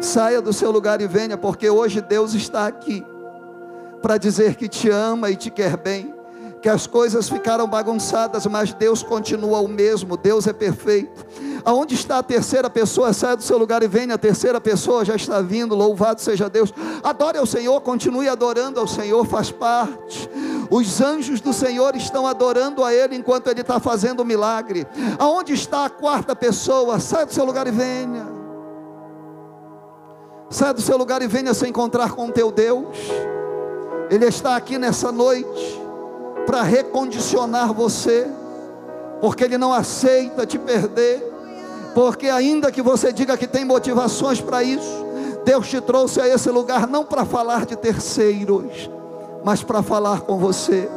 Saia 0.00 0.40
do 0.40 0.52
seu 0.52 0.70
lugar 0.70 1.00
e 1.00 1.06
venha, 1.06 1.36
porque 1.36 1.68
hoje 1.68 2.00
Deus 2.00 2.34
está 2.34 2.66
aqui 2.66 3.04
para 4.00 4.16
dizer 4.16 4.54
que 4.54 4.68
te 4.68 4.88
ama 4.88 5.30
e 5.30 5.36
te 5.36 5.50
quer 5.50 5.76
bem 5.76 6.14
que 6.60 6.68
as 6.68 6.86
coisas 6.86 7.28
ficaram 7.28 7.66
bagunçadas, 7.66 8.44
mas 8.46 8.72
Deus 8.72 9.02
continua 9.02 9.60
o 9.60 9.68
mesmo, 9.68 10.16
Deus 10.16 10.46
é 10.46 10.52
perfeito. 10.52 11.24
Aonde 11.64 11.94
está 11.94 12.18
a 12.18 12.22
terceira 12.22 12.70
pessoa? 12.70 13.12
Sai 13.12 13.36
do 13.36 13.42
seu 13.42 13.58
lugar 13.58 13.82
e 13.82 13.88
venha, 13.88 14.14
a 14.14 14.18
terceira 14.18 14.60
pessoa 14.60 15.04
já 15.04 15.14
está 15.14 15.40
vindo, 15.40 15.74
louvado 15.74 16.20
seja 16.20 16.48
Deus. 16.48 16.72
Adore 17.02 17.38
ao 17.38 17.46
Senhor, 17.46 17.80
continue 17.80 18.28
adorando 18.28 18.80
ao 18.80 18.86
Senhor, 18.86 19.24
faz 19.26 19.50
parte. 19.50 20.28
Os 20.70 21.00
anjos 21.00 21.40
do 21.40 21.52
Senhor 21.52 21.96
estão 21.96 22.26
adorando 22.26 22.84
a 22.84 22.94
Ele 22.94 23.16
enquanto 23.16 23.48
Ele 23.48 23.60
está 23.60 23.80
fazendo 23.80 24.20
o 24.20 24.24
milagre. 24.24 24.86
Aonde 25.18 25.52
está 25.52 25.84
a 25.84 25.90
quarta 25.90 26.36
pessoa? 26.36 27.00
Sai 27.00 27.26
do 27.26 27.32
seu 27.32 27.44
lugar 27.44 27.66
e 27.66 27.70
venha. 27.70 28.26
Sai 30.48 30.74
do 30.74 30.80
seu 30.80 30.96
lugar 30.96 31.22
e 31.22 31.26
venha 31.26 31.54
se 31.54 31.66
encontrar 31.68 32.12
com 32.12 32.26
o 32.26 32.32
teu 32.32 32.50
Deus. 32.50 32.96
Ele 34.10 34.26
está 34.26 34.56
aqui 34.56 34.78
nessa 34.78 35.12
noite 35.12 35.80
para 36.44 36.62
recondicionar 36.62 37.72
você, 37.72 38.26
porque 39.20 39.44
Ele 39.44 39.56
não 39.56 39.72
aceita 39.72 40.44
te 40.44 40.58
perder, 40.58 41.29
porque 41.94 42.28
ainda 42.28 42.70
que 42.70 42.82
você 42.82 43.12
diga 43.12 43.36
que 43.36 43.46
tem 43.46 43.64
motivações 43.64 44.40
para 44.40 44.62
isso, 44.62 45.06
Deus 45.44 45.68
te 45.68 45.80
trouxe 45.80 46.20
a 46.20 46.28
esse 46.28 46.50
lugar 46.50 46.86
não 46.86 47.04
para 47.04 47.24
falar 47.24 47.66
de 47.66 47.76
terceiros, 47.76 48.90
mas 49.44 49.62
para 49.62 49.82
falar 49.82 50.20
com 50.20 50.38
você. 50.38 50.88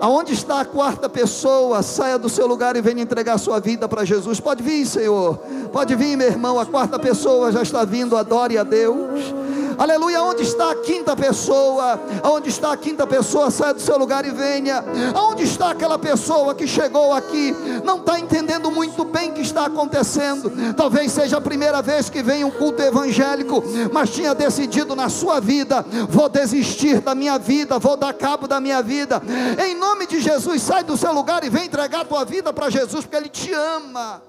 Aonde 0.00 0.32
está 0.32 0.60
a 0.60 0.64
quarta 0.64 1.08
pessoa? 1.08 1.82
Saia 1.82 2.18
do 2.18 2.28
seu 2.28 2.46
lugar 2.46 2.76
e 2.76 2.80
venha 2.80 3.02
entregar 3.02 3.38
sua 3.38 3.60
vida 3.60 3.88
para 3.88 4.04
Jesus. 4.04 4.40
Pode 4.40 4.62
vir, 4.62 4.86
Senhor. 4.86 5.38
Pode 5.72 5.94
vir, 5.94 6.16
meu 6.16 6.26
irmão. 6.26 6.58
A 6.58 6.66
quarta 6.66 6.98
pessoa 6.98 7.50
já 7.52 7.62
está 7.62 7.84
vindo. 7.84 8.16
Adore 8.16 8.58
a 8.58 8.64
Deus. 8.64 9.34
Aleluia. 9.78 10.22
Onde 10.22 10.42
está 10.42 10.70
a 10.70 10.76
quinta 10.76 11.16
pessoa? 11.16 11.98
Onde 12.22 12.48
está 12.48 12.72
a 12.72 12.76
quinta 12.76 13.06
pessoa? 13.06 13.50
Saia 13.50 13.74
do 13.74 13.80
seu 13.80 13.98
lugar 13.98 14.24
e 14.24 14.30
venha. 14.30 14.84
Onde 15.14 15.44
está 15.44 15.70
aquela 15.70 15.98
pessoa 15.98 16.54
que 16.54 16.66
chegou 16.66 17.12
aqui? 17.12 17.54
Não 17.84 17.98
está 17.98 18.18
entendendo 18.18 18.70
muito 18.70 19.04
bem 19.04 19.30
o 19.30 19.32
que 19.32 19.42
está 19.42 19.66
acontecendo. 19.66 20.52
Talvez 20.76 21.12
seja 21.12 21.38
a 21.38 21.40
primeira 21.40 21.82
vez 21.82 22.08
que 22.08 22.22
vem 22.22 22.44
um 22.44 22.50
culto 22.50 22.82
evangélico, 22.82 23.62
mas 23.92 24.10
tinha 24.10 24.34
decidido 24.34 24.94
na 24.94 25.08
sua 25.08 25.40
vida: 25.40 25.84
vou 26.08 26.28
desistir 26.28 27.00
da 27.00 27.14
minha 27.14 27.38
vida, 27.38 27.78
vou 27.78 27.96
dar 27.96 28.12
cabo 28.14 28.46
da 28.46 28.60
minha 28.60 28.82
vida. 28.82 29.20
Em 29.66 29.74
nome 29.94 30.06
de 30.08 30.20
Jesus, 30.20 30.60
sai 30.60 30.82
do 30.82 30.96
seu 30.96 31.12
lugar 31.12 31.44
e 31.44 31.48
vem 31.48 31.66
entregar 31.66 32.00
a 32.00 32.04
tua 32.04 32.24
vida 32.24 32.52
para 32.52 32.68
Jesus, 32.68 33.04
porque 33.04 33.16
Ele 33.16 33.28
te 33.28 33.52
ama. 33.52 34.20